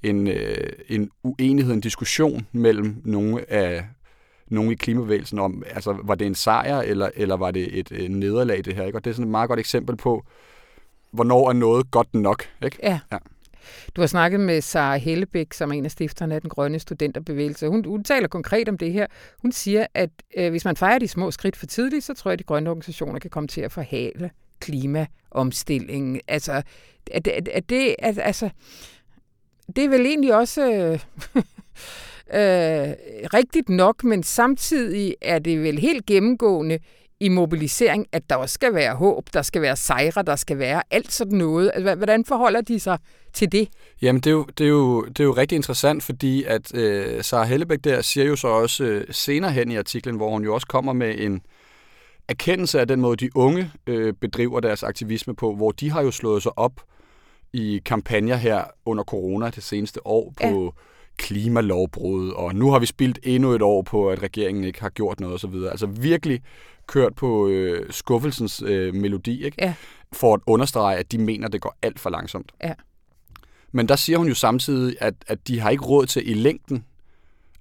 en, 0.02 0.28
øh, 0.28 0.68
en 0.88 1.10
uenighed, 1.22 1.74
en 1.74 1.80
diskussion 1.80 2.46
mellem 2.52 2.96
nogle 3.04 3.50
af 3.50 3.84
nogle 4.46 4.72
i 4.72 4.74
klimabevægelsen 4.74 5.38
om, 5.38 5.62
altså 5.66 5.96
var 6.02 6.14
det 6.14 6.26
en 6.26 6.34
sejr, 6.34 6.80
eller, 6.80 7.10
eller 7.14 7.36
var 7.36 7.50
det 7.50 7.78
et 7.78 7.92
øh, 7.92 8.08
nederlag, 8.08 8.64
det 8.64 8.74
her? 8.74 8.84
Ikke? 8.84 8.98
Og 8.98 9.04
det 9.04 9.10
er 9.10 9.14
sådan 9.14 9.26
et 9.26 9.30
meget 9.30 9.48
godt 9.48 9.60
eksempel 9.60 9.96
på, 9.96 10.24
hvornår 11.10 11.48
er 11.48 11.52
noget 11.52 11.90
godt 11.90 12.14
nok. 12.14 12.44
Ikke? 12.64 12.78
Ja. 12.82 13.00
ja. 13.12 13.18
Du 13.96 14.00
har 14.00 14.06
snakket 14.06 14.40
med 14.40 14.60
Sara 14.60 14.96
Hellebæk, 14.96 15.52
som 15.52 15.70
er 15.70 15.74
en 15.74 15.84
af 15.84 15.90
stifterne 15.90 16.34
af 16.34 16.40
den 16.40 16.50
grønne 16.50 16.78
studenterbevægelse. 16.78 17.68
Hun, 17.68 17.84
hun 17.84 18.04
taler 18.04 18.28
konkret 18.28 18.68
om 18.68 18.78
det 18.78 18.92
her. 18.92 19.06
Hun 19.42 19.52
siger, 19.52 19.86
at 19.94 20.10
øh, 20.36 20.50
hvis 20.50 20.64
man 20.64 20.76
fejrer 20.76 20.98
de 20.98 21.08
små 21.08 21.30
skridt 21.30 21.56
for 21.56 21.66
tidligt, 21.66 22.04
så 22.04 22.14
tror 22.14 22.30
jeg, 22.30 22.32
at 22.32 22.38
de 22.38 22.44
grønne 22.44 22.70
organisationer 22.70 23.18
kan 23.18 23.30
komme 23.30 23.48
til 23.48 23.60
at 23.60 23.72
forhale 23.72 24.30
klimaomstillingen. 24.60 26.20
Altså, 26.28 26.62
at, 27.10 27.26
at, 27.26 27.48
at 27.48 27.70
det, 27.70 27.94
at, 27.98 28.18
altså, 28.18 28.50
det 29.76 29.84
er 29.84 29.88
vel 29.88 30.06
egentlig 30.06 30.34
også 30.34 30.72
øh, 30.72 30.92
øh, 32.40 32.94
rigtigt 33.34 33.68
nok, 33.68 34.04
men 34.04 34.22
samtidig 34.22 35.16
er 35.20 35.38
det 35.38 35.62
vel 35.62 35.78
helt 35.78 36.06
gennemgående 36.06 36.78
i 37.22 37.28
mobilisering, 37.28 38.06
at 38.12 38.30
der 38.30 38.36
også 38.36 38.52
skal 38.52 38.74
være 38.74 38.94
håb, 38.94 39.26
der 39.34 39.42
skal 39.42 39.62
være 39.62 39.76
sejre, 39.76 40.22
der 40.22 40.36
skal 40.36 40.58
være 40.58 40.82
alt 40.90 41.12
sådan 41.12 41.38
noget. 41.38 41.70
Altså, 41.74 41.94
hvordan 41.94 42.24
forholder 42.24 42.60
de 42.60 42.80
sig 42.80 42.98
til 43.32 43.52
det? 43.52 43.68
Jamen, 44.02 44.20
det 44.20 44.26
er 44.26 44.34
jo, 44.34 44.46
det 44.58 44.64
er 44.64 44.68
jo, 44.68 45.04
det 45.04 45.20
er 45.20 45.24
jo 45.24 45.32
rigtig 45.32 45.56
interessant, 45.56 46.02
fordi 46.02 46.44
at 46.44 46.74
øh, 46.74 47.24
Sara 47.24 47.44
Hellebæk 47.44 47.78
der 47.84 48.02
siger 48.02 48.26
jo 48.26 48.36
så 48.36 48.48
også 48.48 48.84
øh, 48.84 49.04
senere 49.10 49.52
hen 49.52 49.70
i 49.70 49.76
artiklen, 49.76 50.16
hvor 50.16 50.30
hun 50.30 50.44
jo 50.44 50.54
også 50.54 50.66
kommer 50.66 50.92
med 50.92 51.14
en 51.18 51.42
erkendelse 52.28 52.80
af 52.80 52.88
den 52.88 53.00
måde, 53.00 53.16
de 53.16 53.36
unge 53.36 53.70
øh, 53.86 54.12
bedriver 54.12 54.60
deres 54.60 54.82
aktivisme 54.82 55.34
på, 55.34 55.54
hvor 55.54 55.70
de 55.70 55.90
har 55.90 56.02
jo 56.02 56.10
slået 56.10 56.42
sig 56.42 56.58
op 56.58 56.72
i 57.52 57.80
kampagner 57.84 58.36
her 58.36 58.64
under 58.86 59.04
corona 59.04 59.50
det 59.50 59.62
seneste 59.62 60.06
år 60.06 60.32
på 60.42 60.64
ja. 60.64 60.91
Klimalovbrud, 61.16 62.30
og 62.30 62.54
nu 62.54 62.70
har 62.70 62.78
vi 62.78 62.86
spildt 62.86 63.18
endnu 63.22 63.50
et 63.50 63.62
år 63.62 63.82
på, 63.82 64.10
at 64.10 64.22
regeringen 64.22 64.64
ikke 64.64 64.80
har 64.80 64.88
gjort 64.88 65.20
noget 65.20 65.34
osv. 65.34 65.54
Altså 65.70 65.86
virkelig 65.86 66.40
kørt 66.86 67.14
på 67.14 67.48
øh, 67.48 67.92
skuffelsens 67.92 68.62
øh, 68.66 68.94
melodi, 68.94 69.44
ikke? 69.44 69.56
Ja. 69.60 69.74
for 70.12 70.34
at 70.34 70.40
understrege, 70.46 70.96
at 70.96 71.12
de 71.12 71.18
mener, 71.18 71.46
at 71.46 71.52
det 71.52 71.60
går 71.60 71.76
alt 71.82 72.00
for 72.00 72.10
langsomt. 72.10 72.52
Ja. 72.62 72.72
Men 73.72 73.88
der 73.88 73.96
siger 73.96 74.18
hun 74.18 74.28
jo 74.28 74.34
samtidig, 74.34 74.96
at, 75.00 75.14
at 75.26 75.48
de 75.48 75.60
har 75.60 75.70
ikke 75.70 75.84
råd 75.84 76.06
til 76.06 76.30
i 76.30 76.34
længden 76.34 76.84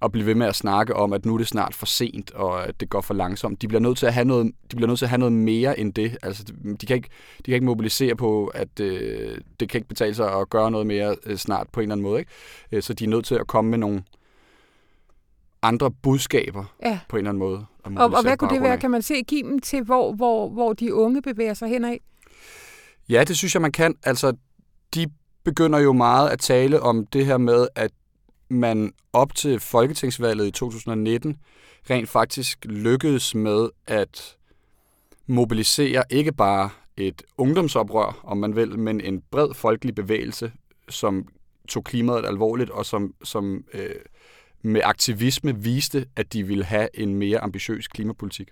at 0.02 0.12
blive 0.12 0.26
ved 0.26 0.36
med 0.36 0.47
at 0.47 0.56
snakke 0.56 0.95
om, 0.95 1.14
at 1.14 1.26
nu 1.26 1.34
er 1.34 1.38
det 1.38 1.47
snart 1.47 1.76
for 1.76 1.86
sent, 1.86 2.32
og 2.32 2.68
at 2.68 2.80
det 2.80 2.89
går 2.89 3.02
for 3.02 3.14
langsomt. 3.14 3.62
De 3.62 3.68
bliver 3.68 3.82
nødt 3.82 3.97
til 3.97 4.06
at 4.06 4.14
have 4.14 4.26
noget, 4.26 4.52
de 4.72 4.76
bliver 4.76 4.88
nødt 4.88 4.99
til 4.99 5.06
at 5.06 5.10
have 5.10 5.20
noget 5.20 5.34
mere 5.34 5.80
end 5.80 5.93
det. 5.93 6.18
Altså, 6.24 6.43
de, 6.82 6.86
kan 6.86 6.95
ikke, 6.95 7.10
de 7.38 7.43
kan 7.43 7.54
ikke 7.54 7.66
mobilisere 7.66 8.16
på, 8.16 8.47
at 8.47 8.80
øh, 8.80 9.38
det 9.60 9.70
kan 9.70 9.78
ikke 9.78 9.88
betale 9.88 10.14
sig 10.14 10.39
at 10.39 10.49
gøre 10.49 10.72
noget 10.72 10.88
mere 10.88 11.16
øh, 11.26 11.38
snart 11.38 11.68
på 11.72 11.80
en 11.80 11.84
eller 11.84 11.95
anden 11.95 12.04
måde. 12.04 12.20
Ikke? 12.20 12.32
Øh, 12.72 12.82
så 12.82 12.93
de 12.93 13.04
er 13.04 13.10
nødt 13.10 13.26
til 13.26 13.36
at 13.36 13.47
komme 13.47 13.72
med 13.72 13.78
nogle 13.78 14.04
andre 15.62 15.91
budskaber 15.91 16.76
ja. 16.84 16.99
på 17.10 17.16
en 17.16 17.20
eller 17.20 17.30
anden 17.30 17.39
måde. 17.39 17.66
Og, 17.84 18.14
og 18.14 18.22
hvad 18.22 18.38
kunne 18.38 18.54
det 18.54 18.62
være? 18.62 18.78
Kan 18.78 18.91
man 18.91 19.02
se 19.02 19.24
dem 19.24 19.60
til, 19.60 19.84
hvor, 19.84 20.14
hvor, 20.14 20.49
hvor 20.49 20.74
de 20.74 20.93
unge 20.93 21.22
bevæger 21.22 21.54
sig 21.54 21.70
henad? 21.70 21.97
Ja, 23.10 23.24
det 23.24 23.38
synes 23.38 23.56
jeg, 23.56 23.62
man 23.62 23.72
kan. 23.72 23.95
Altså, 24.04 24.34
de 24.95 25.08
begynder 25.43 25.80
jo 25.80 25.93
meget 25.93 26.30
at 26.30 26.39
tale 26.39 26.80
om 26.80 27.06
det 27.06 27.26
her 27.26 27.38
med, 27.38 27.68
at 27.76 27.91
man 28.52 28.93
op 29.14 29.36
til 29.36 29.60
folketingsvalget 29.60 30.47
i 30.47 30.52
2019 30.52 31.38
rent 31.89 32.10
faktisk 32.10 32.66
lykkedes 32.66 33.36
med 33.36 33.70
at 33.88 34.38
mobilisere 35.28 36.04
ikke 36.10 36.32
bare 36.32 36.70
et 36.97 37.24
ungdomsoprør, 37.38 38.20
om 38.24 38.38
man 38.38 38.56
vil, 38.56 38.80
men 38.80 39.02
en 39.02 39.22
bred 39.32 39.54
folkelig 39.54 39.95
bevægelse, 39.95 40.52
som 40.89 41.28
tog 41.68 41.84
klimaet 41.84 42.26
alvorligt, 42.26 42.70
og 42.70 42.86
som, 42.86 43.14
som 43.24 43.66
øh, 43.74 43.95
med 44.62 44.82
aktivisme 44.84 45.58
viste, 45.58 46.06
at 46.16 46.34
de 46.34 46.47
ville 46.47 46.64
have 46.64 46.88
en 46.93 47.16
mere 47.16 47.39
ambitiøs 47.39 47.88
klimapolitik. 47.88 48.49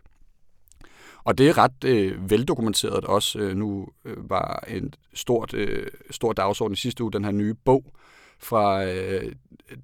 Og 1.24 1.38
det 1.38 1.50
er 1.50 1.58
ret 1.58 1.84
øh, 1.86 2.30
veldokumenteret 2.30 3.06
også. 3.06 3.39
Øh, 3.39 3.56
nu 3.56 3.88
øh, 4.06 4.30
var 4.30 4.64
en 4.68 4.93
stort, 5.14 5.54
øh, 5.54 5.88
stor 6.12 6.34
dagsorden 6.34 6.74
i 6.74 6.78
sidste 6.78 7.04
uge, 7.04 7.12
den 7.12 7.26
her 7.26 7.32
nye 7.32 7.54
bog 7.54 7.93
fra 8.40 8.86
øh, 8.86 9.32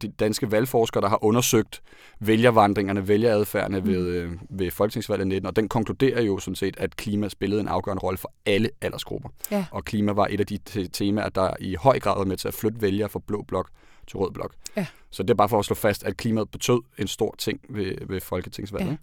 de 0.02 0.08
danske 0.08 0.52
valgforskere, 0.52 1.02
der 1.02 1.10
har 1.10 1.24
undersøgt 1.24 1.82
vælgervandringerne, 2.20 3.08
vælgeradfærdene 3.08 3.80
mm. 3.80 3.88
ved, 3.88 4.08
øh, 4.08 4.32
ved 4.50 4.72
folketingsvalget 4.72 5.28
19, 5.28 5.48
og 5.48 5.56
den 5.56 5.70
konkluderer 5.70 6.22
jo 6.22 6.40
sådan 6.40 6.56
set, 6.56 6.78
at 6.78 6.96
klima 6.96 7.30
spillede 7.30 7.62
en 7.62 7.68
afgørende 7.68 8.04
rolle 8.04 8.18
for 8.18 8.32
alle 8.46 8.70
aldersgrupper. 8.82 9.30
Ja. 9.52 9.66
Og 9.72 9.86
klima 9.86 10.12
var 10.12 10.28
et 10.30 10.40
af 10.40 10.46
de 10.46 10.88
temaer, 10.88 11.30
der 11.30 11.54
i 11.60 11.76
høj 11.76 12.00
grad 12.00 12.18
var 12.18 12.26
med 12.26 12.38
til 12.38 12.48
at 12.48 12.54
flytte 12.54 12.82
vælgere 12.82 13.10
fra 13.10 13.20
blå 13.28 13.42
blok 13.42 13.70
til 14.08 14.18
rød 14.18 14.32
blok. 14.32 14.54
Ja. 14.78 14.86
Så 15.12 15.24
det 15.24 15.30
er 15.30 15.36
bare 15.36 15.50
for 15.50 15.60
at 15.60 15.66
slå 15.66 15.76
fast, 15.76 16.04
at 16.04 16.18
klimaet 16.18 16.50
betød 16.50 16.82
en 16.98 17.08
stor 17.08 17.36
ting 17.38 17.60
ved, 17.70 17.96
ved 18.08 18.22
folketingsvalget. 18.22 18.90
Ja. 18.90 18.96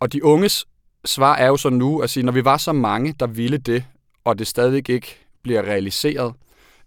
Og 0.00 0.12
de 0.12 0.24
unges 0.24 0.66
svar 1.04 1.36
er 1.36 1.46
jo 1.46 1.56
så 1.56 1.70
nu 1.70 2.00
at 2.00 2.10
sige, 2.10 2.24
når 2.24 2.32
vi 2.32 2.44
var 2.44 2.56
så 2.56 2.72
mange, 2.72 3.14
der 3.20 3.26
ville 3.26 3.58
det, 3.58 3.84
og 4.24 4.38
det 4.38 4.46
stadig 4.46 4.88
ikke 4.90 5.18
bliver 5.42 5.62
realiseret, 5.62 6.34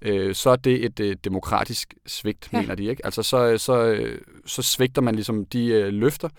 øh, 0.01 0.35
så 0.35 0.49
er 0.49 0.55
det 0.55 0.85
et 0.85 0.99
øh, 0.99 1.15
demokratisk 1.23 1.93
svigt, 2.07 2.49
ja. 2.53 2.61
mener 2.61 2.75
de. 2.75 2.85
ikke. 2.85 3.05
Altså 3.05 3.23
så, 3.23 3.57
så, 3.57 4.07
så 4.45 4.61
svigter 4.61 5.01
man 5.01 5.15
ligesom 5.15 5.45
de 5.45 5.65
øh, 5.65 5.93
løfter, 5.93 6.29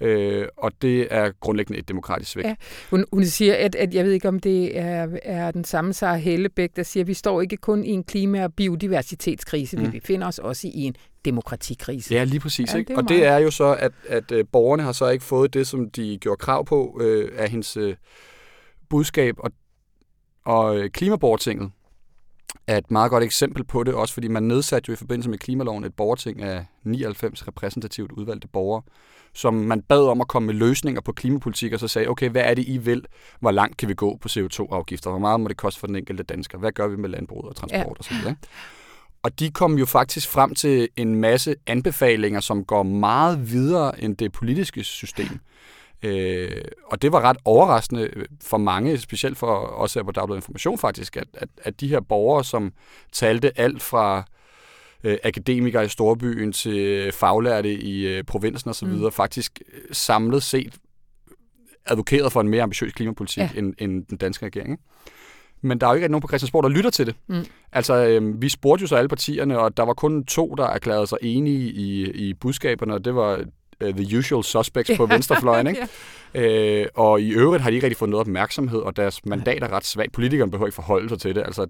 Øh, 0.00 0.48
og 0.56 0.72
det 0.82 1.08
er 1.10 1.30
grundlæggende 1.40 1.78
et 1.78 1.88
demokratisk 1.88 2.30
svigt. 2.30 2.46
Ja. 2.46 2.54
Hun, 2.90 3.04
hun 3.12 3.24
siger, 3.24 3.54
at, 3.54 3.74
at 3.74 3.94
jeg 3.94 4.04
ved 4.04 4.12
ikke, 4.12 4.28
om 4.28 4.40
det 4.40 4.78
er, 4.78 5.08
er 5.22 5.50
den 5.50 5.64
samme 5.64 5.92
Sara 5.92 6.16
Hellebæk, 6.16 6.76
der 6.76 6.82
siger, 6.82 7.04
at 7.04 7.08
vi 7.08 7.14
står 7.14 7.40
ikke 7.40 7.56
kun 7.56 7.84
i 7.84 7.90
en 7.90 8.04
klima- 8.04 8.44
og 8.44 8.54
biodiversitetskrise, 8.54 9.76
mm. 9.76 9.82
vi 9.82 10.00
befinder 10.00 10.26
os 10.26 10.38
også 10.38 10.68
i 10.68 10.82
en 10.82 10.96
demokratikrise. 11.24 12.14
Ja, 12.14 12.24
lige 12.24 12.40
præcis. 12.40 12.72
Ja, 12.72 12.78
ikke? 12.78 12.88
Det 12.88 12.96
og 12.96 13.08
det 13.08 13.24
er 13.24 13.38
jo 13.38 13.50
så, 13.50 13.74
at, 13.74 13.92
at 14.08 14.32
øh, 14.32 14.44
borgerne 14.52 14.82
har 14.82 14.92
så 14.92 15.08
ikke 15.08 15.24
fået 15.24 15.54
det, 15.54 15.66
som 15.66 15.90
de 15.90 16.18
gjorde 16.20 16.38
krav 16.38 16.64
på 16.64 17.00
øh, 17.00 17.32
af 17.36 17.50
hendes 17.50 17.76
øh, 17.76 17.96
budskab, 18.88 19.34
og, 19.38 19.50
og 20.44 20.78
øh, 20.78 20.90
klimaborgertinget 20.90 21.70
er 22.66 22.78
et 22.78 22.90
meget 22.90 23.10
godt 23.10 23.24
eksempel 23.24 23.64
på 23.64 23.84
det, 23.84 23.94
også 23.94 24.14
fordi 24.14 24.28
man 24.28 24.42
nedsatte 24.42 24.88
jo 24.88 24.92
i 24.92 24.96
forbindelse 24.96 25.30
med 25.30 25.38
klimaloven 25.38 25.84
et 25.84 25.94
borgerting 25.94 26.42
af 26.42 26.64
99 26.84 27.48
repræsentativt 27.48 28.12
udvalgte 28.12 28.48
borgere, 28.48 28.82
som 29.34 29.54
man 29.54 29.82
bad 29.82 30.08
om 30.08 30.20
at 30.20 30.28
komme 30.28 30.46
med 30.46 30.54
løsninger 30.54 31.00
på 31.00 31.12
klimapolitik, 31.12 31.72
og 31.72 31.80
så 31.80 31.88
sagde, 31.88 32.08
okay, 32.08 32.30
hvad 32.30 32.42
er 32.44 32.54
det, 32.54 32.68
I 32.68 32.78
vil? 32.78 33.04
Hvor 33.40 33.50
langt 33.50 33.76
kan 33.76 33.88
vi 33.88 33.94
gå 33.94 34.18
på 34.20 34.28
CO2-afgifter? 34.28 35.10
Hvor 35.10 35.18
meget 35.18 35.40
må 35.40 35.48
det 35.48 35.56
koste 35.56 35.80
for 35.80 35.86
den 35.86 35.96
enkelte 35.96 36.22
dansker? 36.22 36.58
Hvad 36.58 36.72
gør 36.72 36.88
vi 36.88 36.96
med 36.96 37.08
landbrug 37.08 37.44
og 37.44 37.56
transport 37.56 37.86
ja. 37.86 37.98
og 37.98 38.04
sådan 38.04 38.22
noget? 38.22 38.36
og 39.22 39.40
de 39.40 39.50
kom 39.50 39.78
jo 39.78 39.86
faktisk 39.86 40.28
frem 40.28 40.54
til 40.54 40.88
en 40.96 41.14
masse 41.14 41.54
anbefalinger, 41.66 42.40
som 42.40 42.64
går 42.64 42.82
meget 42.82 43.50
videre 43.50 44.02
end 44.02 44.16
det 44.16 44.32
politiske 44.32 44.84
system. 44.84 45.40
Øh, 46.02 46.62
og 46.86 47.02
det 47.02 47.12
var 47.12 47.20
ret 47.20 47.36
overraskende 47.44 48.10
for 48.42 48.56
mange, 48.56 48.98
specielt 48.98 49.38
for 49.38 49.54
os 49.56 49.94
her 49.94 50.02
på 50.02 50.12
Dagbladet 50.12 50.38
Information 50.38 50.78
faktisk, 50.78 51.16
at, 51.16 51.28
at, 51.34 51.48
at 51.62 51.80
de 51.80 51.88
her 51.88 52.00
borgere, 52.00 52.44
som 52.44 52.72
talte 53.12 53.58
alt 53.60 53.82
fra 53.82 54.24
øh, 55.04 55.18
akademikere 55.24 55.84
i 55.84 55.88
storbyen 55.88 56.52
til 56.52 57.12
faglærte 57.12 57.74
i 57.74 58.06
øh, 58.06 58.24
provinsen 58.24 58.70
osv., 58.70 58.88
mm. 58.88 59.12
faktisk 59.12 59.60
øh, 59.74 59.80
samlet 59.92 60.42
set 60.42 60.78
advokeret 61.86 62.32
for 62.32 62.40
en 62.40 62.48
mere 62.48 62.62
ambitiøs 62.62 62.92
klimapolitik 62.92 63.42
ja. 63.42 63.50
end, 63.54 63.74
end 63.78 64.06
den 64.06 64.18
danske 64.18 64.46
regering. 64.46 64.70
Ikke? 64.70 64.82
Men 65.60 65.80
der 65.80 65.86
er 65.86 65.90
jo 65.90 65.94
ikke 65.94 66.08
nogen 66.08 66.20
på 66.20 66.28
Christiansborg, 66.28 66.62
der 66.62 66.68
lytter 66.68 66.90
til 66.90 67.06
det. 67.06 67.14
Mm. 67.26 67.44
Altså, 67.72 67.94
øh, 67.94 68.42
vi 68.42 68.48
spurgte 68.48 68.82
jo 68.82 68.86
så 68.86 68.96
alle 68.96 69.08
partierne, 69.08 69.58
og 69.58 69.76
der 69.76 69.82
var 69.82 69.94
kun 69.94 70.24
to, 70.24 70.54
der 70.54 70.64
erklærede 70.64 71.06
sig 71.06 71.18
enige 71.22 71.70
i, 71.72 72.10
i 72.10 72.34
budskaberne, 72.34 72.94
og 72.94 73.04
det 73.04 73.14
var 73.14 73.44
uh, 73.84 73.90
the 73.90 74.18
usual 74.18 74.44
suspects 74.44 74.90
på 74.96 75.06
venstrefløjen. 75.14 75.66
Ikke? 75.66 75.88
ja. 76.34 76.80
øh, 76.80 76.86
og 76.94 77.20
i 77.20 77.30
øvrigt 77.30 77.62
har 77.62 77.70
de 77.70 77.76
ikke 77.76 77.86
rigtig 77.86 77.96
fået 77.96 78.10
noget 78.10 78.20
opmærksomhed, 78.20 78.78
og 78.78 78.96
deres 78.96 79.26
mandat 79.26 79.62
er 79.62 79.72
ret 79.72 79.86
svagt. 79.86 80.12
Politikerne 80.12 80.50
behøver 80.50 80.66
ikke 80.66 80.74
forholde 80.74 81.08
sig 81.08 81.20
til 81.20 81.34
det. 81.34 81.42
Altså, 81.42 81.66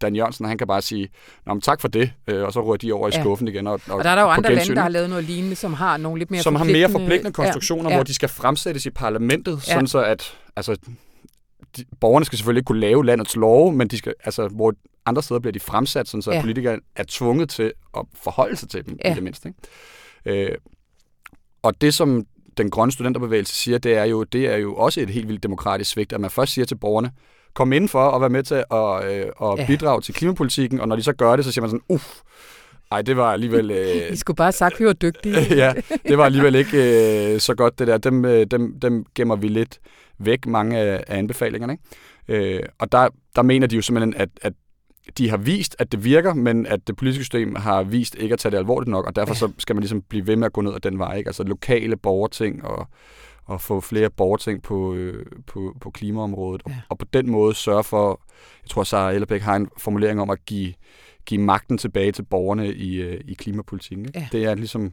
Dan 0.00 0.16
Jørgensen, 0.16 0.46
han 0.46 0.58
kan 0.58 0.66
bare 0.66 0.82
sige, 0.82 1.08
Nå, 1.46 1.54
men 1.54 1.60
tak 1.60 1.80
for 1.80 1.88
det, 1.88 2.12
øh, 2.26 2.44
og 2.44 2.52
så 2.52 2.64
rører 2.64 2.76
de 2.76 2.92
over 2.92 3.08
i 3.08 3.10
ja. 3.14 3.20
skuffen 3.20 3.48
igen. 3.48 3.66
Og, 3.66 3.80
og, 3.88 3.94
og 3.96 4.04
der 4.04 4.10
er 4.10 4.14
der 4.14 4.22
jo 4.22 4.28
andre 4.28 4.50
gensyn. 4.50 4.68
lande, 4.68 4.76
der 4.76 4.82
har 4.82 4.88
lavet 4.88 5.10
noget 5.10 5.24
lignende, 5.24 5.56
som 5.56 5.74
har 5.74 5.96
nogle 5.96 6.18
lidt 6.18 6.30
mere 6.30 6.42
Som 6.42 6.54
har 6.54 6.64
mere 6.64 6.90
forpligtende 6.90 7.32
konstruktioner, 7.32 7.90
ja. 7.90 7.96
hvor 7.96 8.04
de 8.04 8.14
skal 8.14 8.28
fremsættes 8.28 8.86
i 8.86 8.90
parlamentet, 8.90 9.52
ja. 9.68 9.72
sådan 9.72 9.86
så 9.86 10.02
at 10.04 10.36
altså, 10.56 10.76
de, 11.76 11.84
borgerne 12.00 12.26
skal 12.26 12.38
selvfølgelig 12.38 12.60
ikke 12.60 12.66
kunne 12.66 12.80
lave 12.80 13.06
landets 13.06 13.36
love, 13.36 13.72
men 13.72 13.88
de 13.88 13.98
skal, 13.98 14.14
altså, 14.24 14.48
hvor 14.48 14.74
andre 15.06 15.22
steder 15.22 15.40
bliver 15.40 15.52
de 15.52 15.60
fremsat, 15.60 16.08
sådan 16.08 16.22
så 16.22 16.32
ja. 16.32 16.40
politikere 16.40 16.78
er 16.96 17.04
tvunget 17.08 17.50
til 17.50 17.72
at 17.96 18.02
forholde 18.14 18.56
sig 18.56 18.68
til 18.68 18.86
dem, 18.86 18.98
ja. 19.04 19.12
i 19.12 19.14
det 19.14 19.22
mindste. 19.22 19.52
Ikke? 20.26 20.50
Øh, 20.50 20.56
og 21.66 21.80
det, 21.80 21.94
som 21.94 22.24
den 22.58 22.70
grønne 22.70 22.92
studenterbevægelse 22.92 23.54
siger, 23.54 23.78
det 23.78 23.96
er 23.96 24.04
jo, 24.04 24.24
det 24.24 24.46
er 24.46 24.56
jo 24.56 24.74
også 24.74 25.00
et 25.00 25.10
helt 25.10 25.28
vildt 25.28 25.42
demokratisk 25.42 25.90
svigt, 25.90 26.12
at 26.12 26.20
man 26.20 26.30
først 26.30 26.52
siger 26.52 26.64
til 26.64 26.74
borgerne, 26.74 27.10
kom 27.54 27.72
indenfor 27.72 28.02
og 28.02 28.20
vær 28.20 28.28
med 28.28 28.42
til 28.42 28.54
at, 28.54 29.04
øh, 29.04 29.26
at 29.42 29.58
ja. 29.58 29.66
bidrage 29.66 30.00
til 30.00 30.14
klimapolitikken, 30.14 30.80
og 30.80 30.88
når 30.88 30.96
de 30.96 31.02
så 31.02 31.12
gør 31.12 31.36
det, 31.36 31.44
så 31.44 31.52
siger 31.52 31.62
man 31.62 31.70
sådan, 31.70 31.84
uff, 31.88 32.20
ej, 32.92 33.02
det 33.02 33.16
var 33.16 33.32
alligevel... 33.32 33.70
Øh, 33.76 34.12
I 34.12 34.16
skulle 34.16 34.36
bare 34.36 34.46
have 34.46 34.52
sagt, 34.52 34.74
at 34.74 34.80
vi 34.80 34.86
var 34.86 34.92
dygtige. 34.92 35.54
ja, 35.62 35.72
det 36.08 36.18
var 36.18 36.24
alligevel 36.24 36.54
ikke 36.54 37.34
øh, 37.34 37.40
så 37.40 37.54
godt, 37.54 37.78
det 37.78 37.86
der. 37.86 37.98
Dem, 37.98 38.24
øh, 38.24 38.46
dem, 38.50 38.80
dem 38.80 39.04
gemmer 39.14 39.36
vi 39.36 39.48
lidt 39.48 39.78
væk, 40.18 40.46
mange 40.46 40.78
af, 40.78 41.04
af 41.06 41.18
anbefalingerne. 41.18 41.76
Ikke? 42.28 42.56
Øh, 42.56 42.62
og 42.78 42.92
der, 42.92 43.08
der 43.36 43.42
mener 43.42 43.66
de 43.66 43.76
jo 43.76 43.82
simpelthen, 43.82 44.14
at, 44.14 44.28
at 44.42 44.52
de 45.18 45.30
har 45.30 45.36
vist, 45.36 45.76
at 45.78 45.92
det 45.92 46.04
virker, 46.04 46.34
men 46.34 46.66
at 46.66 46.86
det 46.86 46.96
politiske 46.96 47.24
system 47.24 47.54
har 47.54 47.82
vist 47.82 48.14
ikke 48.14 48.32
at 48.32 48.38
tage 48.38 48.50
det 48.50 48.58
alvorligt 48.58 48.90
nok, 48.90 49.06
og 49.06 49.16
derfor 49.16 49.34
så 49.34 49.52
skal 49.58 49.76
man 49.76 49.80
ligesom 49.80 50.02
blive 50.02 50.26
ved 50.26 50.36
med 50.36 50.46
at 50.46 50.52
gå 50.52 50.60
ned 50.60 50.74
ad 50.74 50.80
den 50.80 50.98
vej. 50.98 51.16
Ikke? 51.16 51.28
Altså 51.28 51.42
lokale 51.42 51.96
borgerting 51.96 52.64
og, 52.64 52.88
og 53.44 53.60
få 53.60 53.80
flere 53.80 54.10
borgerting 54.10 54.62
på, 54.62 54.94
øh, 54.94 55.26
på, 55.46 55.76
på 55.80 55.90
klimaområdet, 55.90 56.62
ja. 56.68 56.72
og, 56.72 56.78
og 56.88 56.98
på 56.98 57.04
den 57.12 57.30
måde 57.30 57.54
sørge 57.54 57.84
for, 57.84 58.20
jeg 58.62 58.70
tror, 58.70 58.84
Sarah 58.84 59.14
Ellerbæk 59.14 59.42
har 59.42 59.56
en 59.56 59.68
formulering 59.78 60.20
om 60.20 60.30
at 60.30 60.44
give, 60.44 60.74
give 61.26 61.40
magten 61.40 61.78
tilbage 61.78 62.12
til 62.12 62.22
borgerne 62.22 62.74
i, 62.74 62.94
øh, 62.96 63.20
i 63.24 63.34
klimapolitikken. 63.34 64.06
Ikke? 64.06 64.18
Ja. 64.18 64.28
Det 64.32 64.44
er 64.44 64.54
ligesom 64.54 64.92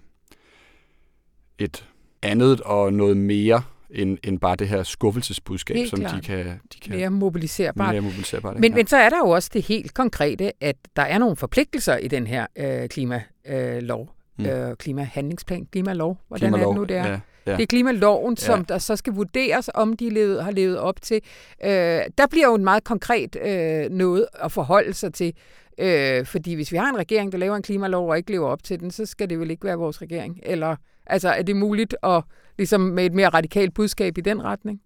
et 1.59 1.87
andet 2.21 2.61
og 2.61 2.93
noget 2.93 3.17
mere 3.17 3.63
end, 3.93 4.17
end 4.23 4.39
bare 4.39 4.55
det 4.55 4.67
her 4.67 4.83
skuffelsesbudskab, 4.83 5.75
helt 5.75 5.89
som 5.89 5.99
de 5.99 6.21
kan, 6.23 6.45
de 6.45 6.79
kan... 6.81 6.95
Mere 6.95 7.09
mobiliserbart. 7.09 7.93
Mere 7.93 8.01
mobiliserbart 8.01 8.59
men, 8.59 8.71
ja. 8.71 8.75
men 8.75 8.87
så 8.87 8.97
er 8.97 9.09
der 9.09 9.17
jo 9.17 9.29
også 9.29 9.49
det 9.53 9.61
helt 9.61 9.93
konkrete, 9.93 10.63
at 10.63 10.75
der 10.95 11.01
er 11.01 11.17
nogle 11.17 11.35
forpligtelser 11.35 11.97
i 11.97 12.07
den 12.07 12.27
her 12.27 12.47
øh, 12.55 12.89
klimalov. 12.89 14.09
Øh, 14.39 14.45
mm. 14.45 14.45
øh, 14.45 14.75
klimahandlingsplan, 14.75 15.65
klimalov, 15.71 16.17
hvordan 16.27 16.49
klimalov, 16.49 16.69
er 16.69 16.73
det 16.73 16.81
nu, 16.81 16.83
det 16.83 16.97
er? 16.97 17.07
Ja. 17.07 17.19
Ja. 17.47 17.51
Det 17.51 17.61
er 17.61 17.67
klimaloven, 17.67 18.37
som 18.37 18.59
ja. 18.59 18.65
der 18.73 18.77
så 18.77 18.95
skal 18.95 19.13
vurderes, 19.13 19.69
om 19.73 19.93
de 19.93 20.09
levet, 20.09 20.43
har 20.43 20.51
levet 20.51 20.77
op 20.77 21.01
til. 21.01 21.21
Øh, 21.63 21.69
der 22.17 22.27
bliver 22.29 22.47
jo 22.47 22.55
en 22.55 22.63
meget 22.63 22.83
konkret 22.83 23.37
øh, 23.45 23.89
noget 23.89 24.27
at 24.33 24.51
forholde 24.51 24.93
sig 24.93 25.13
til. 25.13 25.33
Øh, 25.77 26.25
fordi 26.25 26.53
hvis 26.53 26.71
vi 26.71 26.77
har 26.77 26.89
en 26.89 26.97
regering, 26.97 27.31
der 27.31 27.37
laver 27.37 27.55
en 27.55 27.61
klimalov 27.61 28.09
og 28.09 28.17
ikke 28.17 28.31
lever 28.31 28.47
op 28.47 28.63
til 28.63 28.79
den, 28.79 28.91
så 28.91 29.05
skal 29.05 29.29
det 29.29 29.39
vel 29.39 29.51
ikke 29.51 29.63
være 29.63 29.77
vores 29.77 30.01
regering. 30.01 30.39
Eller 30.43 30.75
altså, 31.05 31.29
er 31.29 31.41
det 31.41 31.55
muligt 31.55 31.95
at 32.03 32.23
ligesom 32.57 32.81
med 32.81 33.05
et 33.05 33.13
mere 33.13 33.29
radikalt 33.29 33.73
budskab 33.73 34.17
i 34.17 34.21
den 34.21 34.43
retning? 34.43 34.81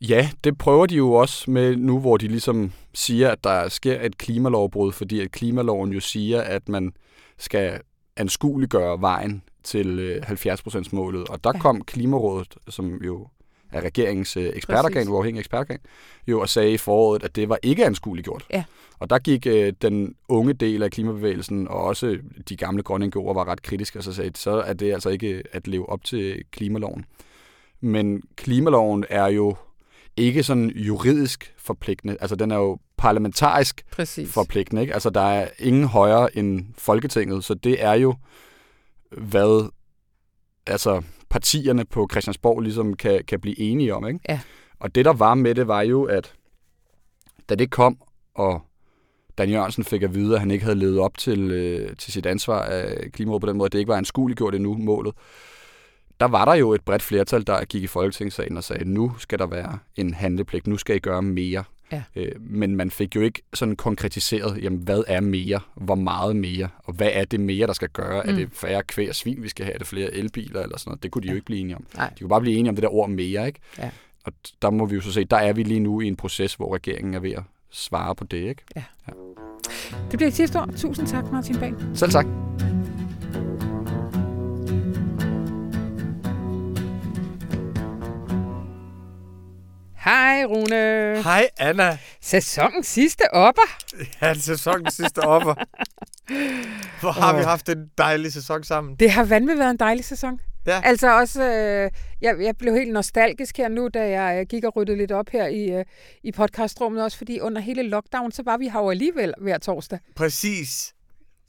Ja, 0.00 0.30
det 0.44 0.58
prøver 0.58 0.86
de 0.86 0.96
jo 0.96 1.12
også 1.12 1.50
med 1.50 1.76
nu, 1.76 2.00
hvor 2.00 2.16
de 2.16 2.28
ligesom 2.28 2.72
siger, 2.94 3.30
at 3.30 3.44
der 3.44 3.68
sker 3.68 4.00
et 4.00 4.18
klimalovbrud, 4.18 4.92
fordi 4.92 5.20
at 5.20 5.30
klimaloven 5.30 5.92
jo 5.92 6.00
siger, 6.00 6.40
at 6.40 6.68
man 6.68 6.92
skal 7.38 7.80
anskueliggøre 8.16 9.00
vejen 9.00 9.42
til 9.62 10.20
70%-målet. 10.24 11.20
Øh, 11.20 11.26
og 11.30 11.44
der 11.44 11.50
ja. 11.54 11.60
kom 11.60 11.84
Klimarådet, 11.84 12.54
som 12.68 13.00
jo 13.04 13.28
er 13.72 13.80
regeringens 13.80 14.36
øh, 14.36 14.50
ekspertorgan, 14.54 15.08
uafhængig 15.08 15.40
ekspertorgan, 15.40 15.78
jo 16.26 16.40
og 16.40 16.48
sagde 16.48 16.72
i 16.72 16.76
foråret, 16.76 17.22
at 17.22 17.36
det 17.36 17.48
var 17.48 17.58
ikke 17.62 17.86
anskueliggjort. 17.86 18.46
Ja. 18.50 18.64
Og 18.98 19.10
der 19.10 19.18
gik 19.18 19.46
øh, 19.46 19.72
den 19.82 20.14
unge 20.28 20.52
del 20.52 20.82
af 20.82 20.90
klimabevægelsen, 20.90 21.68
og 21.68 21.84
også 21.84 22.18
de 22.48 22.56
gamle 22.56 22.82
grønne 22.82 23.06
NGO'er 23.06 23.34
var 23.34 23.48
ret 23.48 23.62
kritiske, 23.62 23.98
og 23.98 24.02
så 24.02 24.12
sagde, 24.12 24.30
så 24.34 24.50
er 24.50 24.72
det 24.72 24.92
altså 24.92 25.08
ikke 25.08 25.42
at 25.52 25.68
leve 25.68 25.88
op 25.88 26.04
til 26.04 26.42
klimaloven. 26.50 27.04
Men 27.80 28.22
klimaloven 28.36 29.04
er 29.08 29.26
jo 29.26 29.56
ikke 30.16 30.42
sådan 30.42 30.70
juridisk 30.70 31.54
forpligtende. 31.58 32.16
Altså, 32.20 32.36
den 32.36 32.50
er 32.50 32.56
jo 32.56 32.78
parlamentarisk 32.96 33.82
Præcis. 33.92 34.32
forpligtende. 34.32 34.82
Ikke? 34.82 34.94
Altså, 34.94 35.10
der 35.10 35.20
er 35.20 35.48
ingen 35.58 35.84
højere 35.84 36.36
end 36.36 36.66
Folketinget, 36.78 37.44
så 37.44 37.54
det 37.54 37.84
er 37.84 37.92
jo, 37.92 38.14
hvad 39.10 39.70
altså, 40.66 41.02
partierne 41.30 41.84
på 41.84 42.08
Christiansborg 42.10 42.60
ligesom 42.60 42.94
kan, 42.94 43.24
kan 43.28 43.40
blive 43.40 43.60
enige 43.60 43.94
om. 43.94 44.06
Ikke? 44.06 44.20
Ja. 44.28 44.40
Og 44.80 44.94
det, 44.94 45.04
der 45.04 45.12
var 45.12 45.34
med 45.34 45.54
det, 45.54 45.68
var 45.68 45.82
jo, 45.82 46.04
at 46.04 46.34
da 47.48 47.54
det 47.54 47.70
kom, 47.70 47.98
og 48.34 48.62
Dan 49.38 49.50
Jørgensen 49.50 49.84
fik 49.84 50.02
at 50.02 50.14
vide, 50.14 50.34
at 50.34 50.40
han 50.40 50.50
ikke 50.50 50.64
havde 50.64 50.78
levet 50.78 50.98
op 50.98 51.18
til, 51.18 51.50
øh, 51.50 51.96
til 51.96 52.12
sit 52.12 52.26
ansvar 52.26 52.62
af 52.62 53.12
klimarådet 53.12 53.40
på 53.40 53.46
den 53.46 53.56
måde, 53.56 53.66
at 53.66 53.72
det 53.72 53.78
ikke 53.78 53.88
var 53.88 53.96
anskueliggjort 53.96 54.54
endnu, 54.54 54.74
målet, 54.74 55.14
der 56.20 56.26
var 56.26 56.44
der 56.44 56.54
jo 56.54 56.72
et 56.72 56.80
bredt 56.84 57.02
flertal, 57.02 57.46
der 57.46 57.64
gik 57.64 57.82
i 57.82 57.86
Folketingssalen 57.86 58.56
og 58.56 58.64
sagde, 58.64 58.84
nu 58.84 59.12
skal 59.18 59.38
der 59.38 59.46
være 59.46 59.78
en 59.96 60.14
handlepligt, 60.14 60.66
nu 60.66 60.76
skal 60.76 60.96
I 60.96 60.98
gøre 60.98 61.22
mere. 61.22 61.64
Ja. 61.92 62.02
Øh, 62.16 62.32
men 62.40 62.76
man 62.76 62.90
fik 62.90 63.16
jo 63.16 63.20
ikke 63.20 63.42
sådan 63.54 63.76
konkretiseret, 63.76 64.62
jamen, 64.62 64.78
hvad 64.78 65.02
er 65.06 65.20
mere, 65.20 65.60
hvor 65.74 65.94
meget 65.94 66.36
mere, 66.36 66.68
og 66.84 66.94
hvad 66.94 67.10
er 67.12 67.24
det 67.24 67.40
mere, 67.40 67.66
der 67.66 67.72
skal 67.72 67.88
gøre? 67.88 68.22
Mm. 68.22 68.30
Er 68.30 68.34
det 68.34 68.48
færre 68.52 68.82
kvæg 68.82 69.08
og 69.08 69.14
svin, 69.14 69.42
vi 69.42 69.48
skal 69.48 69.64
have? 69.64 69.74
Er 69.74 69.78
det 69.78 69.86
flere 69.86 70.14
elbiler 70.14 70.62
eller 70.62 70.78
sådan 70.78 70.90
noget? 70.90 71.02
Det 71.02 71.10
kunne 71.10 71.22
de 71.22 71.26
ja. 71.26 71.32
jo 71.32 71.36
ikke 71.36 71.46
blive 71.46 71.60
enige 71.60 71.76
om. 71.76 71.86
Nej. 71.96 72.10
De 72.10 72.20
kunne 72.20 72.28
bare 72.28 72.40
blive 72.40 72.56
enige 72.56 72.68
om 72.70 72.76
det 72.76 72.82
der 72.82 72.94
ord 72.94 73.10
mere, 73.10 73.46
ikke? 73.46 73.60
Ja. 73.78 73.90
Og 74.24 74.32
der 74.62 74.70
må 74.70 74.86
vi 74.86 74.94
jo 74.94 75.00
så 75.00 75.12
se, 75.12 75.24
der 75.24 75.36
er 75.36 75.52
vi 75.52 75.62
lige 75.62 75.80
nu 75.80 76.00
i 76.00 76.06
en 76.06 76.16
proces, 76.16 76.54
hvor 76.54 76.74
regeringen 76.74 77.14
er 77.14 77.20
ved 77.20 77.32
at 77.32 77.42
svare 77.70 78.14
på 78.14 78.24
det, 78.24 78.38
ikke? 78.38 78.62
Ja. 78.76 78.82
ja. 79.08 79.12
Det 80.10 80.18
bliver 80.18 80.28
et 80.28 80.34
sidste 80.34 80.60
år. 80.60 80.66
Tusind 80.76 81.06
tak, 81.06 81.32
Martin 81.32 81.58
Bang. 81.58 81.76
Selv 81.94 82.10
tak. 82.10 82.26
Hej, 90.08 90.44
Rune. 90.44 91.22
Hej, 91.22 91.48
Anna. 91.58 91.98
Sæsonens 92.20 92.86
sidste 92.86 93.34
opper. 93.34 93.76
Ja, 94.22 94.34
sæsonens 94.34 94.94
sidste 94.94 95.18
opper. 95.18 95.54
Hvor 97.00 97.10
har 97.10 97.32
oh. 97.32 97.38
vi 97.38 97.44
haft 97.44 97.68
en 97.68 97.90
dejlig 97.98 98.32
sæson 98.32 98.64
sammen. 98.64 98.96
Det 98.96 99.10
har 99.10 99.24
vanvittigt 99.24 99.58
været 99.58 99.70
en 99.70 99.76
dejlig 99.76 100.04
sæson. 100.04 100.40
Ja. 100.66 100.80
Altså 100.84 101.18
også, 101.18 101.42
øh, 101.42 101.90
jeg, 102.20 102.36
jeg 102.40 102.56
blev 102.58 102.74
helt 102.74 102.92
nostalgisk 102.92 103.56
her 103.56 103.68
nu, 103.68 103.88
da 103.94 104.08
jeg 104.20 104.46
gik 104.46 104.64
og 104.64 104.76
ryddede 104.76 104.98
lidt 104.98 105.12
op 105.12 105.28
her 105.28 105.46
i, 105.46 105.70
øh, 105.70 105.84
i 106.22 106.32
podcastrummet, 106.32 107.04
også 107.04 107.18
fordi 107.18 107.40
under 107.40 107.60
hele 107.60 107.82
lockdown, 107.82 108.32
så 108.32 108.42
var 108.42 108.56
vi 108.56 108.68
her 108.68 108.80
jo 108.80 108.90
alligevel 108.90 109.34
hver 109.38 109.58
torsdag. 109.58 109.98
Præcis. 110.16 110.94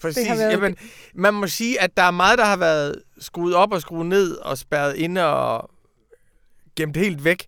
Præcis. 0.02 0.30
Været... 0.30 0.52
Jamen, 0.52 0.76
man 1.16 1.34
må 1.34 1.48
sige, 1.48 1.82
at 1.82 1.98
der 1.98 2.04
er 2.04 2.12
meget, 2.12 2.38
der 2.38 2.46
har 2.46 2.58
været 2.58 3.04
skruet 3.20 3.56
op 3.56 3.74
og 3.74 3.82
skruet 3.82 4.06
ned 4.06 4.36
og 4.36 4.58
spærret 4.58 4.96
inde 4.96 5.26
og 5.34 5.70
gemt 6.76 6.98
helt 6.98 7.24
væk. 7.24 7.46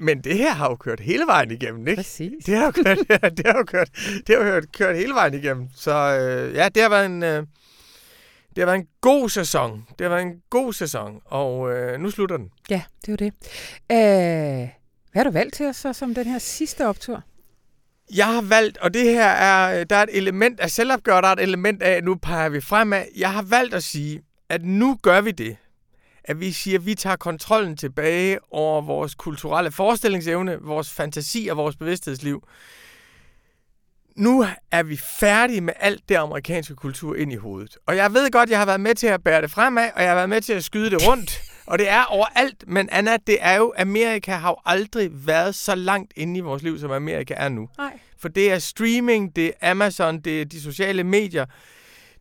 Men 0.00 0.20
det 0.20 0.38
her 0.38 0.52
har 0.52 0.68
jo 0.70 0.76
kørt 0.76 1.00
hele 1.00 1.26
vejen 1.26 1.50
igennem, 1.50 1.88
ikke? 1.88 1.96
Præcis. 1.96 2.44
Det 2.46 2.56
har 2.56 2.64
jo 2.64 2.70
kørt, 2.70 2.98
det 3.36 3.46
har 3.46 3.58
jo 3.58 3.64
kørt, 3.64 3.90
det 4.26 4.36
har 4.36 4.54
jo 4.54 4.62
kørt 4.72 4.96
hele 4.96 5.14
vejen 5.14 5.34
igennem. 5.34 5.68
Så 5.76 5.90
øh, 5.90 6.54
ja, 6.54 6.68
det 6.68 6.82
har 6.82 6.90
været 6.90 7.06
en... 7.06 7.22
Øh, 7.22 7.46
det 8.56 8.58
har 8.58 8.66
været 8.66 8.78
en 8.78 8.86
god 9.00 9.28
sæson. 9.28 9.86
Det 9.98 10.04
har 10.04 10.08
været 10.08 10.22
en 10.22 10.42
god 10.50 10.72
sæson, 10.72 11.20
og 11.24 11.72
øh, 11.72 12.00
nu 12.00 12.10
slutter 12.10 12.36
den. 12.36 12.50
Ja, 12.70 12.82
det 13.00 13.08
er 13.08 13.12
jo 13.12 13.16
det. 13.16 13.32
Æh, 13.90 14.68
hvad 15.12 15.22
har 15.22 15.24
du 15.24 15.30
valgt 15.30 15.54
til 15.54 15.66
os 15.66 15.76
så 15.76 15.92
som 15.92 16.14
den 16.14 16.26
her 16.26 16.38
sidste 16.38 16.86
optur? 16.86 17.22
Jeg 18.14 18.26
har 18.26 18.42
valgt, 18.42 18.78
og 18.78 18.94
det 18.94 19.04
her 19.04 19.26
er, 19.26 19.84
der 19.84 19.96
er 19.96 20.02
et 20.02 20.16
element 20.16 20.60
af 20.60 20.70
selvopgør, 20.70 21.20
der 21.20 21.28
er 21.28 21.32
et 21.32 21.40
element 21.40 21.82
af, 21.82 21.90
at 21.90 22.04
nu 22.04 22.14
peger 22.14 22.48
vi 22.48 22.60
fremad. 22.60 23.04
Jeg 23.16 23.32
har 23.32 23.42
valgt 23.42 23.74
at 23.74 23.82
sige, 23.82 24.22
at 24.48 24.64
nu 24.64 24.98
gør 25.02 25.20
vi 25.20 25.30
det, 25.30 25.56
at 26.24 26.40
vi 26.40 26.52
siger, 26.52 26.78
at 26.78 26.86
vi 26.86 26.94
tager 26.94 27.16
kontrollen 27.16 27.76
tilbage 27.76 28.38
over 28.50 28.80
vores 28.82 29.14
kulturelle 29.14 29.70
forestillingsevne, 29.70 30.58
vores 30.60 30.90
fantasi 30.90 31.48
og 31.48 31.56
vores 31.56 31.76
bevidsthedsliv. 31.76 32.48
Nu 34.16 34.46
er 34.70 34.82
vi 34.82 34.96
færdige 35.20 35.60
med 35.60 35.74
alt 35.80 36.08
det 36.08 36.14
amerikanske 36.14 36.74
kultur 36.74 37.16
ind 37.16 37.32
i 37.32 37.36
hovedet. 37.36 37.76
Og 37.86 37.96
jeg 37.96 38.14
ved 38.14 38.30
godt, 38.30 38.50
jeg 38.50 38.58
har 38.58 38.66
været 38.66 38.80
med 38.80 38.94
til 38.94 39.06
at 39.06 39.22
bære 39.22 39.42
det 39.42 39.50
fremad, 39.50 39.90
og 39.94 40.02
jeg 40.02 40.10
har 40.10 40.14
været 40.14 40.28
med 40.28 40.40
til 40.40 40.52
at 40.52 40.64
skyde 40.64 40.90
det 40.90 41.08
rundt. 41.08 41.42
og 41.66 41.78
det 41.78 41.88
er 41.88 42.04
overalt. 42.04 42.64
Men 42.66 42.88
Anna, 42.92 43.16
det 43.26 43.38
er 43.40 43.56
jo, 43.56 43.72
Amerika 43.78 44.32
har 44.32 44.50
jo 44.50 44.56
aldrig 44.66 45.10
været 45.12 45.54
så 45.54 45.74
langt 45.74 46.12
inde 46.16 46.38
i 46.38 46.40
vores 46.40 46.62
liv, 46.62 46.78
som 46.78 46.90
Amerika 46.90 47.34
er 47.36 47.48
nu. 47.48 47.68
Nej. 47.78 47.98
For 48.18 48.28
det 48.28 48.52
er 48.52 48.58
streaming, 48.58 49.36
det 49.36 49.52
er 49.60 49.70
Amazon, 49.70 50.20
det 50.20 50.40
er 50.40 50.44
de 50.44 50.60
sociale 50.60 51.04
medier, 51.04 51.46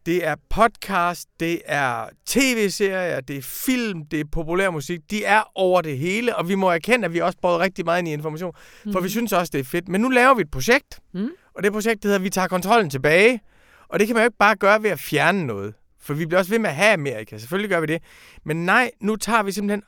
det 0.10 0.26
er 0.26 0.36
podcast, 0.50 1.30
det 1.40 1.62
er 1.66 2.10
tv-serier, 2.26 3.22
det 3.22 3.38
er 3.38 3.42
film, 3.42 4.06
det 4.06 4.20
er 4.20 4.24
populær 4.32 4.70
musik. 4.70 5.00
De 5.12 5.26
er 5.26 5.44
over 5.56 5.82
det 5.82 5.98
hele, 5.98 6.36
og 6.36 6.50
vi 6.50 6.56
må 6.56 6.70
erkende, 6.70 7.06
at 7.06 7.14
vi 7.14 7.20
også 7.20 7.38
bruger 7.42 7.60
rigtig 7.60 7.86
meget 7.86 8.00
ind 8.00 8.08
i 8.08 8.14
information. 8.14 8.54
Mm. 8.86 8.92
For 8.92 9.00
vi 9.00 9.04
mhm. 9.04 9.10
synes 9.10 9.34
også, 9.34 9.52
det 9.54 9.60
er 9.60 9.64
fedt. 9.64 9.88
Men 9.88 10.02
nu 10.02 10.10
laver 10.10 10.34
vi 10.34 10.42
et 10.42 10.52
projekt, 10.52 11.00
mm. 11.14 11.30
og 11.54 11.64
det 11.64 11.72
projekt 11.72 12.04
det 12.04 12.10
hedder, 12.10 12.20
Vi 12.20 12.30
tager 12.30 12.48
kontrollen 12.48 12.90
tilbage. 12.90 13.42
Og 13.88 14.00
det 14.00 14.08
kan 14.08 14.14
man 14.14 14.24
jo 14.24 14.26
ikke 14.26 14.38
bare 14.38 14.56
gøre 14.56 14.84
ved 14.84 14.90
at 14.90 15.00
fjerne 15.00 15.48
noget. 15.48 15.74
For 16.02 16.14
vi 16.14 16.26
bliver 16.26 16.40
også 16.40 16.52
ved 16.52 16.60
med 16.60 16.70
at 16.70 16.76
have 16.76 16.94
Amerika. 16.94 17.38
Selvfølgelig 17.38 17.70
gør 17.70 17.80
vi 17.80 17.86
det. 17.86 18.04
Men 18.46 18.66
nej, 18.66 18.92
nu 19.02 19.16
tager 19.16 19.44
vi 19.44 19.52
simpelthen 19.52 19.84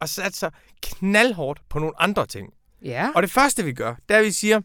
og 0.00 0.08
satser 0.08 0.50
knaldhårdt 0.82 1.60
på 1.68 1.78
nogle 1.78 2.02
andre 2.02 2.26
ting. 2.26 2.52
Ja. 2.82 3.10
Og 3.14 3.22
det 3.22 3.30
første, 3.30 3.64
vi 3.64 3.72
gør, 3.72 3.94
det 4.08 4.14
er, 4.14 4.18
at 4.18 4.24
vi 4.24 4.32
siger, 4.32 4.60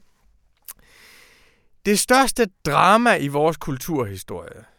det 1.86 2.00
største 2.00 2.48
drama 2.66 3.16
i 3.16 3.28
vores 3.28 3.58
kulturhistorie, 3.58 4.71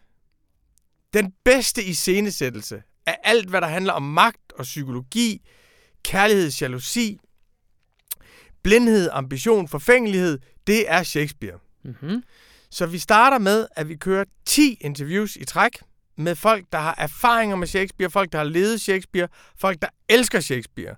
den 1.14 1.32
bedste 1.44 1.84
iscenesættelse 1.84 2.82
af 3.06 3.18
alt, 3.24 3.50
hvad 3.50 3.60
der 3.60 3.66
handler 3.66 3.92
om 3.92 4.02
magt 4.02 4.52
og 4.58 4.62
psykologi, 4.62 5.42
kærlighed, 6.04 6.50
jalousi, 6.60 7.18
blindhed, 8.62 9.08
ambition, 9.12 9.68
forfængelighed, 9.68 10.38
det 10.66 10.90
er 10.90 11.02
Shakespeare. 11.02 11.58
Mm-hmm. 11.84 12.22
Så 12.70 12.86
vi 12.86 12.98
starter 12.98 13.38
med, 13.38 13.66
at 13.76 13.88
vi 13.88 13.96
kører 13.96 14.24
10 14.46 14.78
interviews 14.80 15.36
i 15.36 15.44
træk 15.44 15.78
med 16.16 16.34
folk, 16.34 16.64
der 16.72 16.78
har 16.78 16.94
erfaringer 16.98 17.56
med 17.56 17.66
Shakespeare, 17.66 18.10
folk, 18.10 18.32
der 18.32 18.38
har 18.38 18.44
levet 18.44 18.80
Shakespeare, 18.80 19.28
folk, 19.56 19.82
der 19.82 19.88
elsker 20.08 20.40
Shakespeare, 20.40 20.94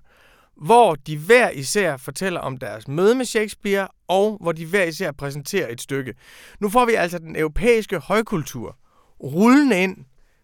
hvor 0.57 0.95
de 0.95 1.17
hver 1.17 1.49
især 1.49 1.97
fortæller 1.97 2.39
om 2.39 2.57
deres 2.57 2.87
møde 2.87 3.15
med 3.15 3.25
Shakespeare, 3.25 3.87
og 4.07 4.37
hvor 4.41 4.51
de 4.51 4.65
hver 4.65 4.83
især 4.83 5.11
præsenterer 5.11 5.71
et 5.71 5.81
stykke. 5.81 6.13
Nu 6.59 6.69
får 6.69 6.85
vi 6.85 6.93
altså 6.93 7.19
den 7.19 7.35
europæiske 7.35 7.99
højkultur 7.99 8.77
rullende 9.25 9.83
ind 9.83 9.97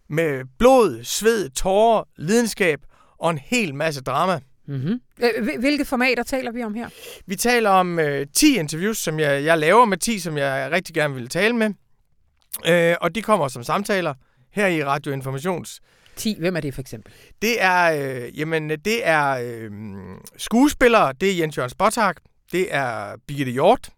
med 0.08 0.44
blod, 0.58 1.04
sved, 1.04 1.50
tårer, 1.50 2.04
lidenskab 2.16 2.80
og 3.18 3.30
en 3.30 3.38
hel 3.38 3.74
masse 3.74 4.00
drama. 4.00 4.40
Mm-hmm. 4.66 5.00
Hvilke 5.60 5.84
formater 5.84 6.22
taler 6.22 6.52
vi 6.52 6.62
om 6.62 6.74
her? 6.74 6.88
Vi 7.26 7.36
taler 7.36 7.70
om 7.70 7.98
øh, 7.98 8.26
10 8.34 8.56
interviews, 8.56 8.98
som 8.98 9.20
jeg, 9.20 9.44
jeg 9.44 9.58
laver 9.58 9.84
med 9.84 9.96
10, 9.96 10.18
som 10.18 10.38
jeg 10.38 10.68
rigtig 10.72 10.94
gerne 10.94 11.14
vil 11.14 11.28
tale 11.28 11.56
med. 11.56 11.70
Øh, 12.68 12.94
og 13.00 13.14
de 13.14 13.22
kommer 13.22 13.48
som 13.48 13.64
samtaler 13.64 14.14
her 14.50 14.66
i 14.66 14.84
Radio 14.84 15.12
Informations 15.12 15.80
10. 16.16 16.36
Hvem 16.38 16.56
er 16.56 16.60
det 16.60 16.74
for 16.74 16.80
eksempel? 16.80 17.12
Det 17.42 17.62
er, 17.62 17.92
øh, 18.24 18.38
jamen, 18.38 18.70
det 18.70 19.06
er 19.06 19.28
øh, 19.30 19.70
skuespillere, 20.36 21.12
det 21.12 21.30
er 21.30 21.36
Jens 21.36 21.56
Jørgen 21.56 21.70
Spottak, 21.70 22.16
det 22.52 22.74
er 22.74 23.16
Birgitte 23.26 23.52
Hjort, 23.52 23.90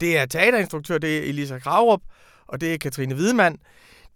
det 0.00 0.18
er 0.18 0.26
teaterinstruktør, 0.26 0.98
det 0.98 1.18
er 1.18 1.22
Elisa 1.22 1.58
Kravrup, 1.58 2.00
og 2.54 2.60
det 2.60 2.74
er 2.74 2.78
Katrine 2.78 3.14
Hvidemann. 3.14 3.58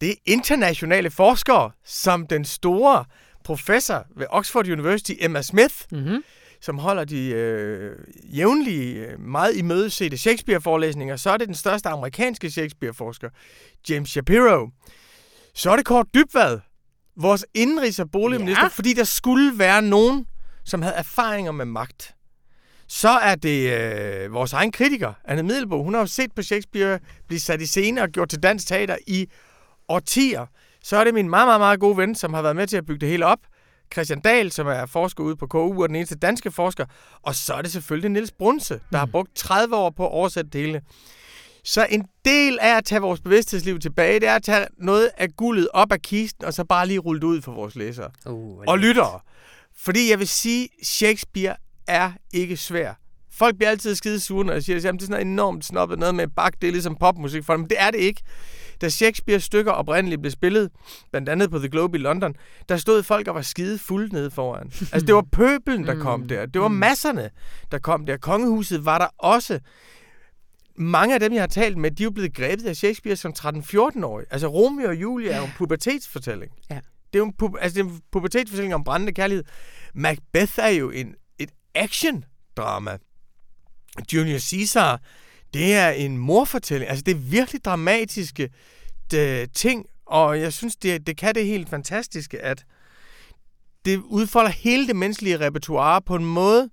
Det 0.01 0.11
er 0.11 0.14
internationale 0.26 1.11
forskere, 1.11 1.70
som 1.84 2.26
den 2.26 2.45
store 2.45 3.05
professor 3.45 4.07
ved 4.16 4.26
Oxford 4.30 4.68
University, 4.68 5.12
Emma 5.20 5.43
Smith, 5.43 5.74
mm-hmm. 5.93 6.22
som 6.61 6.78
holder 6.78 7.05
de 7.05 7.28
øh, 7.28 7.97
jævnlige, 8.36 8.95
øh, 8.95 9.20
meget 9.20 9.57
imødesete 9.57 10.18
Shakespeare-forelæsninger. 10.18 11.16
Så 11.16 11.30
er 11.30 11.36
det 11.36 11.47
den 11.47 11.55
største 11.55 11.89
amerikanske 11.89 12.51
Shakespeare-forsker, 12.51 13.30
James 13.89 14.11
Shapiro. 14.11 14.68
Så 15.55 15.70
er 15.70 15.76
det 15.76 15.84
Kort 15.84 16.07
Dybvad, 16.14 16.59
vores 17.16 17.47
indrigs- 17.59 18.01
og 18.01 18.11
boligminister, 18.11 18.64
ja. 18.64 18.68
fordi 18.68 18.93
der 18.93 19.05
skulle 19.05 19.59
være 19.59 19.82
nogen, 19.82 20.26
som 20.64 20.82
havde 20.82 20.95
erfaringer 20.97 21.53
med 21.53 21.64
magt. 21.64 22.14
Så 22.89 23.09
er 23.09 23.34
det 23.34 23.72
øh, 23.72 24.32
vores 24.32 24.53
egen 24.53 24.72
kritiker, 24.72 25.12
Anne 25.24 25.43
Middelbo. 25.43 25.82
Hun 25.82 25.95
har 25.95 26.01
jo 26.01 26.07
set 26.07 26.32
på 26.36 26.43
Shakespeare 26.43 26.99
blive 27.26 27.41
sat 27.41 27.61
i 27.61 27.66
scene 27.66 28.03
og 28.03 28.09
gjort 28.09 28.28
til 28.28 28.43
dansk 28.43 28.66
teater 28.68 28.97
i 29.07 29.26
årtier. 29.89 30.47
Så 30.84 30.97
er 30.97 31.05
det 31.05 31.14
min 31.14 31.30
meget, 31.30 31.49
meget, 31.49 31.61
meget 31.61 31.80
gode 31.80 31.97
ven, 31.97 32.14
som 32.14 32.34
har 32.34 32.43
været 32.43 32.57
med 32.57 32.66
til 32.66 32.76
at 32.76 32.86
bygge 32.86 33.01
det 33.01 33.09
hele 33.09 33.26
op. 33.26 33.39
Christian 33.93 34.20
Dahl, 34.20 34.53
som 34.53 34.66
er 34.66 34.86
forsker 34.86 35.24
ude 35.24 35.36
på 35.36 35.47
KU 35.47 35.82
og 35.82 35.89
den 35.89 35.97
eneste 35.97 36.14
danske 36.14 36.51
forsker. 36.51 36.84
Og 37.22 37.34
så 37.34 37.55
er 37.55 37.62
det 37.62 37.72
selvfølgelig 37.72 38.11
Niels 38.11 38.32
Brunse, 38.32 38.74
der 38.74 38.80
mm. 38.91 38.97
har 38.97 39.07
brugt 39.07 39.36
30 39.36 39.76
år 39.76 39.91
på 39.91 40.07
at 40.07 40.12
oversætte 40.12 40.51
det 40.51 40.61
hele. 40.61 40.82
Så 41.64 41.86
en 41.91 42.05
del 42.24 42.59
af 42.61 42.76
at 42.76 42.84
tage 42.84 43.01
vores 43.01 43.20
bevidsthedsliv 43.20 43.78
tilbage, 43.78 44.20
det 44.20 44.28
er 44.28 44.34
at 44.34 44.43
tage 44.43 44.66
noget 44.78 45.11
af 45.18 45.28
guldet 45.36 45.68
op 45.74 45.93
af 45.93 46.03
kisten, 46.03 46.45
og 46.45 46.55
så 46.55 46.64
bare 46.64 46.86
lige 46.86 46.99
rulle 46.99 47.20
det 47.20 47.26
ud 47.26 47.43
for 47.43 47.53
vores 47.53 47.76
læsere. 47.76 48.11
Uh, 48.26 48.64
og 48.66 48.78
lyttere. 48.78 49.20
Fordi 49.76 50.11
jeg 50.11 50.18
vil 50.18 50.28
sige, 50.28 50.68
Shakespeare 50.82 51.57
er 51.89 52.12
ikke 52.32 52.57
svær. 52.57 52.95
Folk 53.30 53.57
bliver 53.57 53.70
altid 53.70 53.95
skide 53.95 54.20
sure, 54.20 54.45
når 54.45 54.53
jeg 54.53 54.62
siger, 54.62 54.76
at 54.76 54.82
det 54.95 55.03
er 55.03 55.07
sådan 55.07 55.26
enormt 55.26 55.64
snobbet 55.64 55.99
noget 55.99 56.14
med 56.14 56.28
bak, 56.28 56.53
det 56.61 56.66
er 56.66 56.72
ligesom 56.72 56.97
popmusik 56.97 57.45
for 57.45 57.53
dem. 57.53 57.61
Men 57.61 57.70
det 57.70 57.80
er 57.80 57.91
det 57.91 57.99
ikke. 57.99 58.22
Da 58.80 58.89
Shakespeares 58.89 59.45
stykker 59.45 59.72
oprindeligt 59.72 60.20
blev 60.20 60.30
spillet, 60.30 60.70
blandt 61.11 61.28
andet 61.28 61.51
på 61.51 61.59
The 61.59 61.68
Globe 61.68 61.99
i 61.99 62.01
London, 62.01 62.34
der 62.68 62.76
stod 62.76 63.03
folk 63.03 63.28
og 63.28 63.34
var 63.34 63.43
skide 63.43 63.78
fulde 63.78 64.14
nede 64.14 64.30
foran. 64.30 64.66
altså, 64.66 65.07
det 65.07 65.14
var 65.14 65.24
pøbelen, 65.32 65.86
der 65.86 66.01
kom 66.01 66.20
mm. 66.20 66.28
der. 66.28 66.47
Det 66.47 66.61
var 66.61 66.68
mm. 66.68 66.74
masserne, 66.74 67.30
der 67.72 67.78
kom 67.78 68.07
der. 68.07 68.16
Kongehuset 68.16 68.84
var 68.84 68.99
der 68.99 69.07
også 69.18 69.61
mange 70.76 71.14
af 71.14 71.20
dem, 71.20 71.32
jeg 71.32 71.43
har 71.43 71.47
talt 71.47 71.76
med, 71.76 71.91
de 71.91 72.03
er 72.03 72.05
jo 72.05 72.11
blevet 72.11 72.34
grebet 72.34 72.66
af 72.66 72.76
Shakespeare 72.76 73.16
som 73.16 73.32
13-14-årige. 73.39 74.26
Altså, 74.30 74.47
Romeo 74.47 74.89
og 74.89 74.95
Julie 74.95 75.30
er 75.30 75.39
jo 75.39 75.45
en 75.45 75.53
pubertetsfortælling. 75.57 76.53
Ja. 76.70 76.80
Det 77.12 77.14
er 77.14 77.18
jo 77.18 77.24
en, 77.24 77.34
pu- 77.43 77.59
altså, 77.61 77.82
det 77.82 77.86
er 77.86 77.91
en 77.91 78.01
pubertetsfortælling 78.12 78.74
om 78.74 78.84
brændende 78.84 79.12
kærlighed. 79.12 79.45
Macbeth 79.95 80.53
er 80.59 80.68
jo 80.68 80.91
en, 80.91 81.14
action-drama. 81.78 82.98
Junior 84.12 84.38
Caesar, 84.38 85.00
det 85.54 85.74
er 85.74 85.90
en 85.90 86.18
morfortælling. 86.18 86.90
Altså, 86.90 87.02
det 87.02 87.12
er 87.12 87.18
virkelig 87.18 87.64
dramatiske 87.64 88.50
ting, 89.54 89.86
og 90.06 90.40
jeg 90.40 90.52
synes, 90.52 90.76
det, 90.76 91.06
det 91.06 91.16
kan 91.16 91.34
det 91.34 91.46
helt 91.46 91.68
fantastiske, 91.68 92.40
at 92.40 92.64
det 93.84 93.96
udfolder 93.96 94.50
hele 94.50 94.86
det 94.86 94.96
menneskelige 94.96 95.40
repertoire 95.40 96.02
på 96.02 96.14
en 96.14 96.24
måde, 96.24 96.70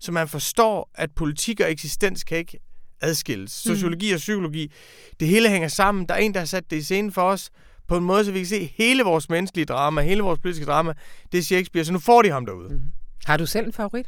så 0.00 0.12
man 0.12 0.28
forstår, 0.28 0.90
at 0.94 1.10
politik 1.16 1.60
og 1.60 1.70
eksistens 1.70 2.24
kan 2.24 2.38
ikke 2.38 2.58
adskilles. 3.00 3.66
Mm. 3.66 3.74
Sociologi 3.74 4.12
og 4.12 4.18
psykologi, 4.18 4.72
det 5.20 5.28
hele 5.28 5.50
hænger 5.50 5.68
sammen. 5.68 6.08
Der 6.08 6.14
er 6.14 6.18
en, 6.18 6.34
der 6.34 6.40
har 6.40 6.46
sat 6.46 6.70
det 6.70 6.76
i 6.76 6.82
scenen 6.82 7.12
for 7.12 7.22
os 7.22 7.50
på 7.88 7.96
en 7.96 8.04
måde, 8.04 8.24
så 8.24 8.32
vi 8.32 8.38
kan 8.38 8.46
se 8.46 8.72
hele 8.76 9.02
vores 9.02 9.28
menneskelige 9.28 9.64
drama, 9.66 10.02
hele 10.02 10.22
vores 10.22 10.38
politiske 10.38 10.66
drama, 10.66 10.94
det 11.32 11.38
er 11.38 11.42
Shakespeare, 11.42 11.84
så 11.84 11.92
nu 11.92 11.98
får 11.98 12.22
de 12.22 12.30
ham 12.30 12.46
derude. 12.46 12.68
Mm. 12.68 12.80
Har 13.24 13.36
du 13.36 13.46
selv 13.46 13.66
en 13.66 13.72
favorit? 13.72 14.06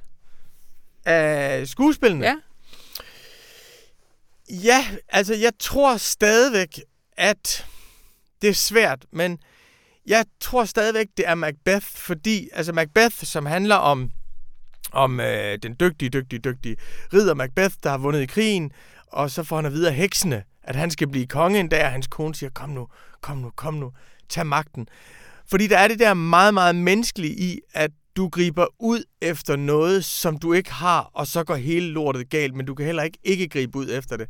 Af 1.07 1.69
skuespillene? 1.69 2.25
Ja. 2.27 2.37
Ja, 4.51 4.87
altså 5.09 5.35
jeg 5.35 5.53
tror 5.59 5.97
stadigvæk, 5.97 6.81
at 7.17 7.67
det 8.43 8.51
er 8.51 8.55
svært, 8.55 9.07
men 9.13 9.39
jeg 10.07 10.25
tror 10.41 10.65
stadigvæk, 10.65 11.07
det 11.17 11.29
er 11.29 11.35
Macbeth, 11.35 11.87
fordi 11.87 12.49
altså 12.53 12.73
Macbeth, 12.73 13.17
som 13.25 13.47
handler 13.47 13.77
om 13.77 14.11
om 14.93 15.21
øh, 15.21 15.59
den 15.63 15.77
dygtige, 15.81 16.09
dygtige, 16.09 16.39
dygtige 16.39 16.77
ridder 17.13 17.35
Macbeth, 17.35 17.75
der 17.83 17.91
har 17.91 17.99
vundet 17.99 18.21
i 18.21 18.27
krigen, 18.27 18.73
og 19.07 19.31
så 19.31 19.43
får 19.43 19.57
han 19.57 19.67
at 19.67 19.73
vide 19.73 19.89
af 19.89 19.95
heksene, 19.95 20.45
at 20.63 20.77
han 20.77 20.91
skal 20.91 21.09
blive 21.09 21.27
konge 21.27 21.61
en 21.61 21.69
dag, 21.69 21.85
og 21.85 21.91
hans 21.91 22.07
kone 22.07 22.35
siger, 22.35 22.51
kom 22.51 22.71
nu, 22.71 22.89
kom 23.21 23.37
nu, 23.37 23.51
kom 23.57 23.75
nu, 23.75 23.93
tag 24.29 24.47
magten. 24.47 24.89
Fordi 25.51 25.67
der 25.67 25.79
er 25.79 25.89
det 25.89 25.99
der 25.99 26.15
meget, 26.15 26.55
meget 26.55 26.77
menneskelige 26.77 27.39
i, 27.39 27.61
at 27.75 27.91
du 28.17 28.29
griber 28.29 28.67
ud 28.79 29.05
efter 29.21 29.57
noget, 29.57 30.05
som 30.05 30.39
du 30.39 30.53
ikke 30.53 30.73
har, 30.73 31.11
og 31.15 31.27
så 31.27 31.45
går 31.45 31.55
hele 31.55 31.87
lortet 31.87 32.31
galt, 32.31 32.55
men 32.55 32.67
du 32.67 32.75
kan 32.75 32.87
heller 32.87 33.03
ikke 33.03 33.19
ikke 33.25 33.49
gribe 33.49 33.79
ud 33.79 33.91
efter 33.91 34.17
det. 34.17 34.27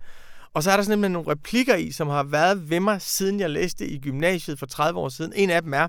Og 0.54 0.62
så 0.62 0.70
er 0.70 0.76
der 0.76 0.82
simpelthen 0.82 1.12
nogle 1.12 1.30
replikker 1.30 1.76
i, 1.76 1.90
som 1.90 2.08
har 2.08 2.22
været 2.22 2.70
ved 2.70 2.80
mig, 2.80 3.02
siden 3.02 3.40
jeg 3.40 3.50
læste 3.50 3.86
i 3.86 3.98
gymnasiet 3.98 4.58
for 4.58 4.66
30 4.66 5.00
år 5.00 5.08
siden. 5.08 5.32
En 5.36 5.50
af 5.50 5.62
dem 5.62 5.74
er, 5.74 5.88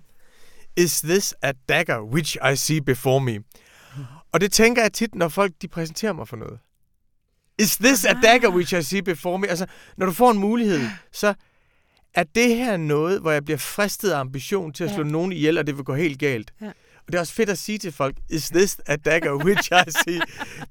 Is 0.78 1.02
this 1.02 1.36
a 1.42 1.52
dagger 1.70 2.02
which 2.02 2.38
I 2.54 2.56
see 2.56 2.82
before 2.82 3.22
me? 3.22 3.40
Og 4.32 4.42
det 4.42 4.52
tænker 4.52 4.82
jeg 4.82 4.94
tit, 4.94 5.16
når 5.16 5.28
folk 5.28 5.52
de 5.62 5.68
præsenterer 5.68 6.14
mig 6.14 6.28
for 6.28 6.38
noget. 6.38 6.60
Is 7.60 7.78
this 7.78 8.06
a 8.06 8.14
dagger 8.24 8.50
which 8.50 8.76
I 8.76 8.84
see 8.84 9.02
before 9.02 9.40
me? 9.40 9.48
Altså, 9.48 9.66
når 9.98 10.06
du 10.06 10.12
får 10.12 10.32
en 10.32 10.38
mulighed, 10.38 10.82
så 11.12 11.34
er 12.14 12.24
det 12.24 12.56
her 12.56 12.78
noget, 12.78 13.22
hvor 13.22 13.32
jeg 13.32 13.46
bliver 13.46 13.58
fristet 13.58 14.12
af 14.12 14.20
ambition 14.20 14.74
til 14.74 14.84
at 14.84 14.90
slå 14.90 15.04
ja. 15.04 15.10
nogen 15.10 15.32
ihjel, 15.32 15.58
og 15.58 15.68
det 15.68 15.78
vil 15.78 15.84
gå 15.86 15.96
helt 15.96 16.20
galt. 16.20 16.54
Ja. 16.62 16.72
Og 17.08 17.14
det 17.14 17.16
er 17.16 17.20
også 17.20 17.34
fedt 17.34 17.50
at 17.50 17.58
sige 17.58 17.78
til 17.78 17.92
folk, 17.92 18.16
is 18.30 18.50
this 18.50 18.78
a 18.86 18.96
dagger 18.96 19.34
which 19.34 19.72
I 19.72 19.92
see 20.04 20.22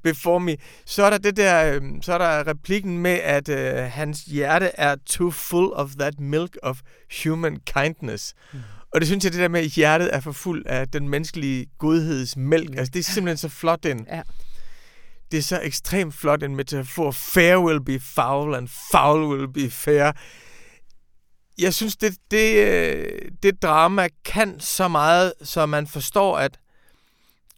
before 0.03 0.41
me? 0.41 0.57
Så 0.85 1.03
er 1.05 1.11
der 1.11 1.19
det 1.19 1.37
der, 1.37 1.73
øhm, 1.75 2.03
så 2.03 2.13
er 2.13 2.19
der 2.19 2.47
replikken 2.47 2.99
med, 2.99 3.11
at 3.11 3.49
uh, 3.49 3.93
hans 3.93 4.21
hjerte 4.21 4.71
er 4.75 4.97
too 5.07 5.31
full 5.31 5.73
of 5.73 5.91
that 5.99 6.21
milk 6.21 6.57
of 6.63 6.81
human 7.25 7.57
kindness. 7.67 8.35
Mm. 8.53 8.59
Og 8.95 9.01
det 9.01 9.09
synes 9.09 9.25
jeg, 9.25 9.33
det 9.33 9.41
der 9.41 9.49
med, 9.49 9.61
at 9.61 9.67
hjertet 9.67 10.15
er 10.15 10.21
for 10.21 10.33
fuld 10.33 10.67
af 10.67 10.89
den 10.89 11.09
menneskelige 11.09 11.67
godhedsmælk, 11.79 12.71
altså 12.77 12.91
det 12.95 12.99
er 12.99 13.05
simpelthen 13.05 13.37
så 13.37 13.49
flot 13.49 13.83
den. 13.83 14.07
Ja. 14.11 14.23
det 15.33 15.39
er 15.39 15.43
så 15.43 15.61
ekstremt 15.63 16.15
flot 16.15 16.43
en 16.43 16.57
metafor. 16.57 17.11
Fair 17.11 17.57
will 17.57 17.81
be 17.85 18.01
foul, 18.01 18.55
and 18.55 18.69
foul 18.93 19.37
will 19.37 19.49
be 19.49 19.71
fair. 19.71 20.13
Jeg 21.59 21.75
synes, 21.75 21.97
det, 21.97 22.17
det, 22.31 22.67
øh, 22.67 23.31
det 23.43 23.63
drama 23.63 24.09
kan 24.25 24.61
så 24.61 24.89
meget, 24.89 25.33
så 25.43 25.67
man 25.67 25.87
forstår, 25.87 26.39
at 26.39 26.59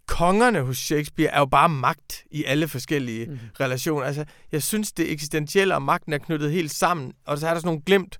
kongerne 0.07 0.61
hos 0.61 0.78
Shakespeare 0.78 1.30
er 1.30 1.38
jo 1.38 1.46
bare 1.46 1.68
magt 1.68 2.24
i 2.30 2.44
alle 2.44 2.68
forskellige 2.68 3.26
mm. 3.26 3.38
relationer. 3.61 4.07
Altså, 4.07 4.24
jeg 4.53 4.62
synes, 4.62 4.92
det 4.92 5.12
eksistentielle 5.12 5.74
og 5.74 5.82
magten 5.82 6.12
er 6.12 6.18
knyttet 6.18 6.53
helt 6.53 6.70
sammen, 6.70 7.12
og 7.26 7.38
så 7.38 7.46
er 7.46 7.51
der 7.51 7.61
sådan 7.61 7.68
nogle 7.68 7.82
glemt, 7.86 8.18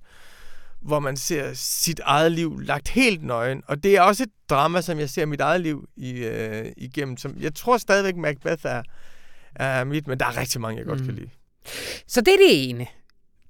hvor 0.81 0.99
man 0.99 1.17
ser 1.17 1.51
sit 1.53 1.99
eget 1.99 2.31
liv 2.31 2.59
lagt 2.59 2.87
helt 2.87 3.23
nøgen. 3.23 3.63
Og 3.67 3.83
det 3.83 3.95
er 3.97 4.01
også 4.01 4.23
et 4.23 4.29
drama, 4.49 4.81
som 4.81 4.99
jeg 4.99 5.09
ser 5.09 5.25
mit 5.25 5.41
eget 5.41 5.61
liv 5.61 5.87
i, 5.95 6.11
øh, 6.11 6.65
igennem. 6.77 7.17
Som 7.17 7.35
jeg 7.39 7.55
tror 7.55 7.77
stadigvæk, 7.77 8.15
Macbeth 8.15 8.65
er, 8.65 8.83
er 9.55 9.83
mit, 9.83 10.07
men 10.07 10.19
der 10.19 10.25
er 10.25 10.37
rigtig 10.37 10.61
mange, 10.61 10.77
jeg 10.77 10.85
godt 10.85 10.99
mm. 10.99 11.05
kan 11.05 11.15
lide. 11.15 11.29
Så 12.07 12.21
det 12.21 12.33
er 12.33 12.37
det 12.37 12.69
ene. 12.69 12.87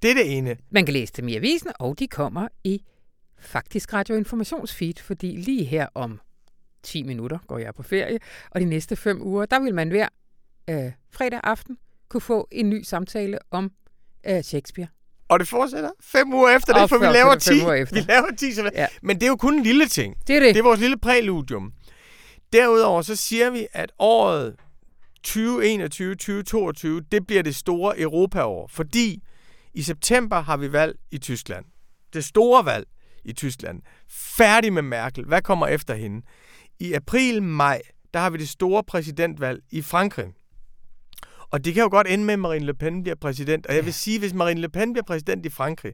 Det 0.01 0.11
er 0.11 0.15
det 0.15 0.37
ene. 0.37 0.57
Man 0.71 0.85
kan 0.85 0.93
læse 0.93 1.13
dem 1.13 1.27
i 1.27 1.35
avisen, 1.35 1.71
og 1.79 1.99
de 1.99 2.07
kommer 2.07 2.47
i 2.63 2.83
faktisk 3.39 3.93
radioinformationsfeed, 3.93 4.93
fordi 5.01 5.27
lige 5.27 5.63
her 5.63 5.87
om 5.93 6.19
10 6.83 7.03
minutter 7.03 7.37
går 7.47 7.57
jeg 7.57 7.75
på 7.75 7.83
ferie, 7.83 8.19
og 8.51 8.61
de 8.61 8.65
næste 8.65 8.95
fem 8.95 9.21
uger, 9.21 9.45
der 9.45 9.59
vil 9.59 9.75
man 9.75 9.89
hver 9.89 10.07
øh, 10.69 10.91
fredag 11.11 11.39
aften 11.43 11.77
kunne 12.09 12.21
få 12.21 12.47
en 12.51 12.69
ny 12.69 12.83
samtale 12.83 13.39
om 13.51 13.71
øh, 14.27 14.41
Shakespeare. 14.43 14.87
Og 15.27 15.39
det 15.39 15.47
fortsætter 15.47 15.89
fem 16.01 16.33
uger 16.33 16.55
efter 16.55 16.73
det, 16.73 16.89
for 16.89 16.97
vi 16.97 17.05
laver 17.05 17.35
10. 17.35 17.53
Vi 17.95 17.99
laver 17.99 18.35
10 18.37 18.53
så 18.53 18.69
ja. 18.73 18.87
Men 19.01 19.15
det 19.15 19.23
er 19.23 19.27
jo 19.27 19.35
kun 19.35 19.53
en 19.53 19.63
lille 19.63 19.87
ting. 19.87 20.15
Det 20.27 20.35
er 20.35 20.39
det. 20.39 20.55
Det 20.55 20.59
er 20.59 20.63
vores 20.63 20.79
lille 20.79 20.97
præludium. 20.97 21.73
Derudover 22.53 23.01
så 23.01 23.15
siger 23.15 23.49
vi, 23.49 23.67
at 23.73 23.91
året 23.99 24.55
2021-2022, 25.27 27.07
det 27.11 27.27
bliver 27.27 27.43
det 27.43 27.55
store 27.55 27.99
Europaår, 27.99 28.67
fordi 28.67 29.23
i 29.79 29.81
september 29.81 30.41
har 30.41 30.57
vi 30.57 30.71
valg 30.71 30.95
i 31.11 31.17
Tyskland. 31.17 31.65
Det 32.13 32.25
store 32.25 32.65
valg 32.65 32.87
i 33.25 33.33
Tyskland. 33.33 33.81
Færdig 34.09 34.73
med 34.73 34.81
Merkel. 34.81 35.25
Hvad 35.25 35.41
kommer 35.41 35.67
efter 35.67 35.95
hende? 35.95 36.25
I 36.79 36.93
april-maj, 36.93 37.81
der 38.13 38.19
har 38.19 38.29
vi 38.29 38.37
det 38.37 38.49
store 38.49 38.83
præsidentvalg 38.83 39.61
i 39.71 39.81
Frankrig. 39.81 40.33
Og 41.51 41.65
det 41.65 41.73
kan 41.73 41.83
jo 41.83 41.89
godt 41.89 42.07
ende 42.07 42.25
med, 42.25 42.33
at 42.33 42.39
Marine 42.39 42.65
Le 42.65 42.73
Pen 42.73 43.03
bliver 43.03 43.15
præsident. 43.15 43.65
Og 43.65 43.75
jeg 43.75 43.85
vil 43.85 43.93
sige, 43.93 44.19
hvis 44.19 44.33
Marine 44.33 44.61
Le 44.61 44.69
Pen 44.69 44.93
bliver 44.93 45.05
præsident 45.05 45.45
i 45.45 45.49
Frankrig, 45.49 45.93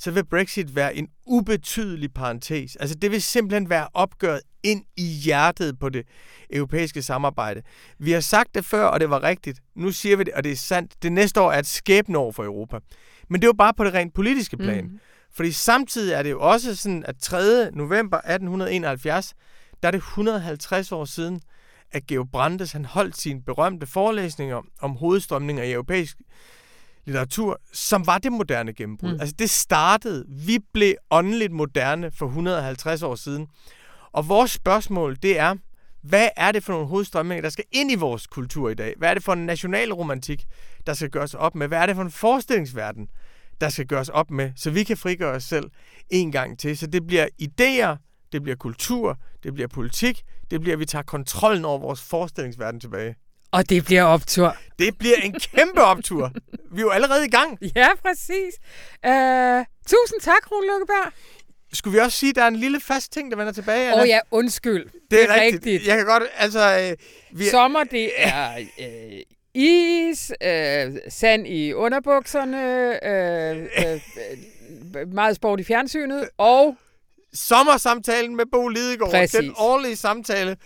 så 0.00 0.10
vil 0.10 0.24
Brexit 0.24 0.76
være 0.76 0.94
en 0.94 1.08
ubetydelig 1.26 2.12
parentes. 2.14 2.76
Altså 2.76 2.94
det 2.94 3.10
vil 3.10 3.22
simpelthen 3.22 3.70
være 3.70 3.88
opgøret 3.94 4.40
ind 4.62 4.84
i 4.96 5.04
hjertet 5.04 5.78
på 5.78 5.88
det 5.88 6.06
europæiske 6.50 7.02
samarbejde. 7.02 7.62
Vi 7.98 8.12
har 8.12 8.20
sagt 8.20 8.54
det 8.54 8.64
før, 8.64 8.84
og 8.84 9.00
det 9.00 9.10
var 9.10 9.22
rigtigt. 9.22 9.60
Nu 9.74 9.92
siger 9.92 10.16
vi 10.16 10.24
det, 10.24 10.34
og 10.34 10.44
det 10.44 10.52
er 10.52 10.56
sandt. 10.56 11.02
Det 11.02 11.12
næste 11.12 11.40
år 11.40 11.52
er 11.52 11.58
et 11.58 11.66
skæbneår 11.66 12.32
for 12.32 12.44
Europa. 12.44 12.78
Men 13.28 13.40
det 13.40 13.46
er 13.46 13.48
jo 13.48 13.52
bare 13.58 13.74
på 13.74 13.84
det 13.84 13.94
rent 13.94 14.14
politiske 14.14 14.56
plan. 14.56 14.84
Mm. 14.84 15.00
Fordi 15.32 15.52
samtidig 15.52 16.14
er 16.14 16.22
det 16.22 16.30
jo 16.30 16.40
også 16.40 16.76
sådan, 16.76 17.04
at 17.06 17.16
3. 17.20 17.70
november 17.72 18.16
1871, 18.16 19.34
der 19.82 19.88
er 19.88 19.92
det 19.92 19.98
150 19.98 20.92
år 20.92 21.04
siden, 21.04 21.40
at 21.92 22.06
Georg 22.06 22.30
Brandes 22.30 22.72
han 22.72 22.84
holdt 22.84 23.16
sine 23.16 23.42
berømte 23.42 23.86
forelæsninger 23.86 24.62
om 24.80 24.96
hovedstrømninger 24.96 25.62
i 25.62 25.72
europæisk 25.72 26.16
litteratur, 27.10 27.60
som 27.72 28.06
var 28.06 28.18
det 28.18 28.32
moderne 28.32 28.72
gennembrud. 28.72 29.14
Mm. 29.14 29.20
Altså 29.20 29.34
det 29.38 29.50
startede, 29.50 30.24
vi 30.28 30.58
blev 30.72 30.94
åndeligt 31.10 31.52
moderne 31.52 32.10
for 32.10 32.26
150 32.26 33.02
år 33.02 33.14
siden. 33.14 33.46
Og 34.12 34.28
vores 34.28 34.50
spørgsmål, 34.50 35.16
det 35.22 35.38
er, 35.38 35.54
hvad 36.02 36.28
er 36.36 36.52
det 36.52 36.64
for 36.64 36.72
nogle 36.72 36.86
hovedstrømninger, 36.86 37.42
der 37.42 37.48
skal 37.50 37.64
ind 37.72 37.92
i 37.92 37.94
vores 37.94 38.26
kultur 38.26 38.68
i 38.70 38.74
dag? 38.74 38.94
Hvad 38.98 39.10
er 39.10 39.14
det 39.14 39.22
for 39.22 39.32
en 39.32 39.46
nationalromantik, 39.46 40.44
der 40.86 40.94
skal 40.94 41.10
gøres 41.10 41.34
op 41.34 41.54
med? 41.54 41.68
Hvad 41.68 41.78
er 41.78 41.86
det 41.86 41.96
for 41.96 42.02
en 42.02 42.10
forestillingsverden, 42.10 43.08
der 43.60 43.68
skal 43.68 43.86
gøres 43.86 44.08
op 44.08 44.30
med, 44.30 44.52
så 44.56 44.70
vi 44.70 44.84
kan 44.84 44.96
frigøre 44.96 45.34
os 45.34 45.44
selv 45.44 45.64
en 46.10 46.32
gang 46.32 46.58
til? 46.58 46.78
Så 46.78 46.86
det 46.86 47.06
bliver 47.06 47.26
idéer, 47.42 47.96
det 48.32 48.42
bliver 48.42 48.56
kultur, 48.56 49.18
det 49.42 49.54
bliver 49.54 49.68
politik, 49.68 50.22
det 50.50 50.60
bliver, 50.60 50.74
at 50.74 50.80
vi 50.80 50.84
tager 50.84 51.02
kontrollen 51.02 51.64
over 51.64 51.78
vores 51.78 52.02
forestillingsverden 52.02 52.80
tilbage. 52.80 53.14
Og 53.52 53.70
det 53.70 53.84
bliver 53.84 54.02
optur. 54.02 54.56
Det 54.78 54.98
bliver 54.98 55.16
en 55.16 55.32
kæmpe 55.32 55.82
optur. 55.82 56.32
Vi 56.72 56.80
er 56.80 56.84
jo 56.84 56.90
allerede 56.90 57.26
i 57.26 57.30
gang. 57.30 57.58
Ja, 57.76 57.88
præcis. 58.02 58.54
Uh, 59.06 59.64
tusind 59.86 60.20
tak, 60.20 60.52
Rune 60.52 60.66
Lukkeberg. 60.66 61.12
Skulle 61.72 61.92
vi 61.92 62.00
også 62.00 62.18
sige, 62.18 62.30
at 62.30 62.36
der 62.36 62.42
er 62.42 62.48
en 62.48 62.56
lille 62.56 62.80
fast 62.80 63.12
ting, 63.12 63.30
der 63.30 63.36
vender 63.36 63.52
tilbage? 63.52 63.94
Åh 63.94 64.00
oh, 64.00 64.08
ja, 64.08 64.18
undskyld. 64.30 64.84
Det, 64.84 64.92
det 65.10 65.22
er, 65.22 65.34
rigtigt. 65.34 65.54
rigtigt. 65.54 65.86
Jeg 65.86 65.96
kan 65.96 66.06
godt, 66.06 66.22
altså... 66.36 66.78
Øh, 66.90 66.96
vi... 67.38 67.44
Sommer, 67.44 67.84
det 67.84 68.10
er 68.16 68.58
øh, 68.80 69.20
is, 69.54 70.32
øh, 70.42 70.92
sand 71.08 71.46
i 71.46 71.72
underbukserne, 71.72 72.58
øh, 73.06 73.56
øh, 73.56 74.00
øh, 74.96 75.12
meget 75.12 75.36
sport 75.36 75.60
i 75.60 75.64
fjernsynet, 75.64 76.28
og 76.38 76.76
sommersamtalen 77.34 78.36
med 78.36 78.44
Bo 78.52 78.68
Lidegaard. 78.68 79.10
Præcis. 79.10 79.40
Den 79.40 79.54
årlige 79.56 79.96
samtale, 79.96 80.56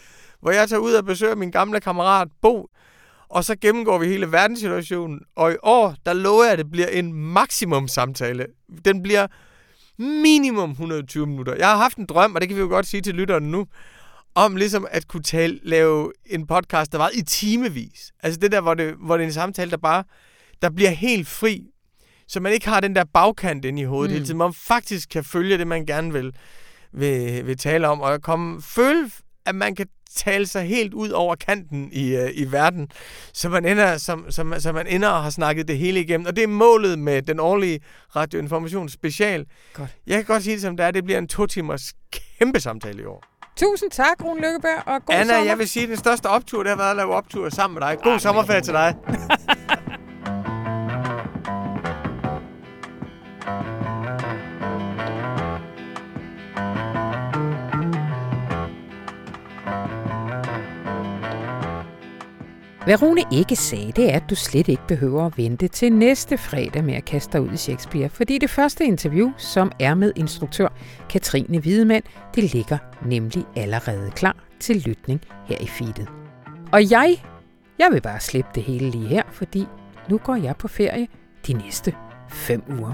hvor 0.45 0.53
jeg 0.53 0.68
tager 0.68 0.80
ud 0.80 0.92
og 0.92 1.05
besøger 1.05 1.34
min 1.34 1.51
gamle 1.51 1.80
kammerat 1.80 2.28
Bo, 2.42 2.68
og 3.28 3.45
så 3.45 3.57
gennemgår 3.57 3.99
vi 3.99 4.07
hele 4.07 4.32
verdenssituationen. 4.32 5.20
Og 5.36 5.53
i 5.53 5.57
år, 5.62 5.95
der 6.07 6.12
lover 6.12 6.45
jeg, 6.45 6.53
at 6.53 6.59
det 6.59 6.70
bliver 6.70 6.86
en 6.86 7.12
maksimum 7.12 7.88
samtale. 7.88 8.47
Den 8.84 9.03
bliver 9.03 9.26
minimum 9.99 10.70
120 10.70 11.26
minutter. 11.26 11.55
Jeg 11.57 11.68
har 11.68 11.76
haft 11.76 11.97
en 11.97 12.07
drøm, 12.07 12.34
og 12.34 12.40
det 12.40 12.49
kan 12.49 12.57
vi 12.57 12.62
jo 12.62 12.68
godt 12.68 12.86
sige 12.86 13.01
til 13.01 13.14
lytterne 13.14 13.51
nu, 13.51 13.66
om 14.34 14.57
ligesom 14.57 14.86
at 14.90 15.09
kunne 15.09 15.22
tale, 15.22 15.61
lave 15.62 16.12
en 16.26 16.47
podcast, 16.47 16.92
der 16.92 16.99
var 16.99 17.11
i 17.14 17.22
timevis. 17.22 18.12
Altså 18.22 18.40
det 18.40 18.53
der, 18.53 18.61
hvor 18.61 18.74
det, 18.74 18.95
hvor 18.95 19.16
det 19.16 19.24
er 19.24 19.28
en 19.28 19.32
samtale, 19.32 19.70
der 19.70 19.76
bare 19.76 20.05
der 20.62 20.70
bliver 20.70 20.90
helt 20.90 21.28
fri 21.28 21.70
så 22.28 22.40
man 22.40 22.53
ikke 22.53 22.68
har 22.68 22.80
den 22.80 22.97
der 22.97 23.05
bagkant 23.05 23.64
inde 23.64 23.82
i 23.82 23.84
hovedet 23.84 24.11
mm. 24.11 24.14
hele 24.14 24.26
tiden. 24.26 24.38
Man 24.38 24.55
faktisk 24.55 25.09
kan 25.09 25.24
følge 25.24 25.59
det, 25.59 25.66
man 25.66 25.86
gerne 25.86 26.12
vil, 26.12 26.34
vil, 26.92 27.47
vil 27.47 27.57
tale 27.57 27.88
om, 27.88 28.01
og 28.01 28.22
komme, 28.22 28.62
føle, 28.62 29.11
at 29.47 29.55
man 29.55 29.74
kan 29.74 29.86
tale 30.17 30.47
sig 30.47 30.62
helt 30.62 30.95
ud 30.95 31.11
over 31.11 31.35
kanten 31.35 31.89
i, 31.93 32.17
uh, 32.17 32.29
i 32.35 32.53
verden, 32.53 32.89
så 33.33 33.49
man, 33.49 33.65
ender, 33.65 33.97
som, 33.97 34.31
som, 34.31 34.55
så 34.59 34.73
man 34.73 34.87
ender 34.87 35.09
og 35.09 35.23
har 35.23 35.31
snakket 35.31 35.69
det 35.69 35.79
hele 35.79 36.01
igennem. 36.01 36.27
Og 36.27 36.37
det 36.37 36.45
er 36.45 36.49
målet 36.49 36.99
med 36.99 37.23
den 37.23 37.41
årlige 37.41 37.81
radioinformation 38.17 38.89
special. 38.89 39.47
Godt. 39.73 39.89
Jeg 40.07 40.17
kan 40.17 40.25
godt 40.25 40.43
sige 40.43 40.55
det 40.55 40.62
som 40.62 40.77
det 40.77 40.87
er, 40.87 40.91
det 40.91 41.05
bliver 41.05 41.19
en 41.19 41.29
to 41.29 41.47
timers 41.47 41.93
kæmpe 42.39 42.61
samtale 42.61 43.03
i 43.03 43.05
år. 43.05 43.25
Tusind 43.57 43.91
tak, 43.91 44.25
Rune 44.25 44.41
Lykkeberg, 44.41 44.83
og 44.87 45.05
god 45.05 45.15
Anna, 45.15 45.33
sommer. 45.33 45.45
jeg 45.51 45.59
vil 45.59 45.69
sige, 45.69 45.83
at 45.83 45.89
den 45.89 45.97
største 45.97 46.27
optur, 46.27 46.62
det 46.62 46.71
har 46.71 46.77
været 46.77 46.91
at 46.91 46.97
lave 46.97 47.15
optur 47.15 47.49
sammen 47.49 47.75
med 47.81 47.89
dig. 47.89 47.99
God 48.03 48.12
ah, 48.12 48.21
sommerferie 48.21 48.61
til 48.61 48.73
dig. 48.73 48.95
Hvad 62.85 63.03
Rune 63.03 63.22
ikke 63.32 63.57
sagde, 63.57 63.93
det 63.93 64.12
er, 64.12 64.16
at 64.16 64.30
du 64.30 64.35
slet 64.35 64.68
ikke 64.68 64.82
behøver 64.89 65.26
at 65.26 65.39
vente 65.39 65.68
til 65.68 65.93
næste 65.93 66.39
fredag 66.39 66.85
med 66.85 66.95
at 66.95 67.05
kaste 67.05 67.32
dig 67.32 67.41
ud 67.41 67.53
i 67.53 67.57
Shakespeare, 67.57 68.09
fordi 68.09 68.39
det 68.39 68.51
første 68.51 68.85
interview, 68.85 69.32
som 69.37 69.72
er 69.80 69.95
med 69.95 70.12
instruktør 70.16 70.68
Katrine 71.11 71.59
Hvidemand, 71.59 72.03
det 72.35 72.55
ligger 72.55 72.78
nemlig 73.07 73.45
allerede 73.57 74.11
klar 74.11 74.37
til 74.61 74.76
lytning 74.76 75.20
her 75.47 75.57
i 75.61 75.66
feedet. 75.66 76.09
Og 76.72 76.91
jeg, 76.91 77.24
jeg 77.78 77.89
vil 77.93 78.01
bare 78.01 78.20
slippe 78.20 78.51
det 78.55 78.62
hele 78.62 78.91
lige 78.91 79.09
her, 79.09 79.22
fordi 79.32 79.66
nu 80.09 80.18
går 80.18 80.37
jeg 80.37 80.57
på 80.57 80.68
ferie 80.68 81.09
de 81.47 81.53
næste 81.53 81.95
fem 82.28 82.62
uger. 82.78 82.93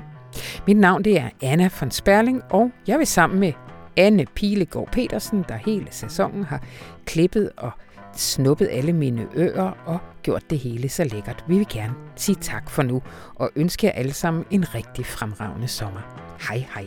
Mit 0.66 0.76
navn 0.76 1.05
det 1.05 1.18
er 1.18 1.28
Anna 1.43 1.70
von 1.80 1.91
Sperling, 1.91 2.43
og 2.51 2.70
jeg 2.86 2.99
vil 2.99 3.07
sammen 3.07 3.41
med 3.41 3.53
Anne 3.97 4.26
Pilegaard 4.34 4.88
Petersen, 4.93 5.45
der 5.49 5.57
hele 5.57 5.86
sæsonen 5.91 6.45
har 6.45 6.62
klippet 7.05 7.51
og 7.57 7.70
snuppet 8.14 8.68
alle 8.70 8.92
mine 8.92 9.28
ører 9.36 9.70
og 9.86 9.98
gjort 10.22 10.50
det 10.50 10.58
hele 10.58 10.88
så 10.88 11.04
lækkert. 11.04 11.44
Vi 11.48 11.58
vil 11.58 11.66
gerne 11.68 11.94
sige 12.16 12.36
tak 12.40 12.70
for 12.70 12.82
nu 12.82 13.02
og 13.34 13.50
ønske 13.56 13.86
jer 13.86 13.92
alle 13.92 14.12
sammen 14.12 14.44
en 14.50 14.74
rigtig 14.74 15.06
fremragende 15.06 15.68
sommer. 15.68 16.00
Hej 16.48 16.66
hej. 16.74 16.86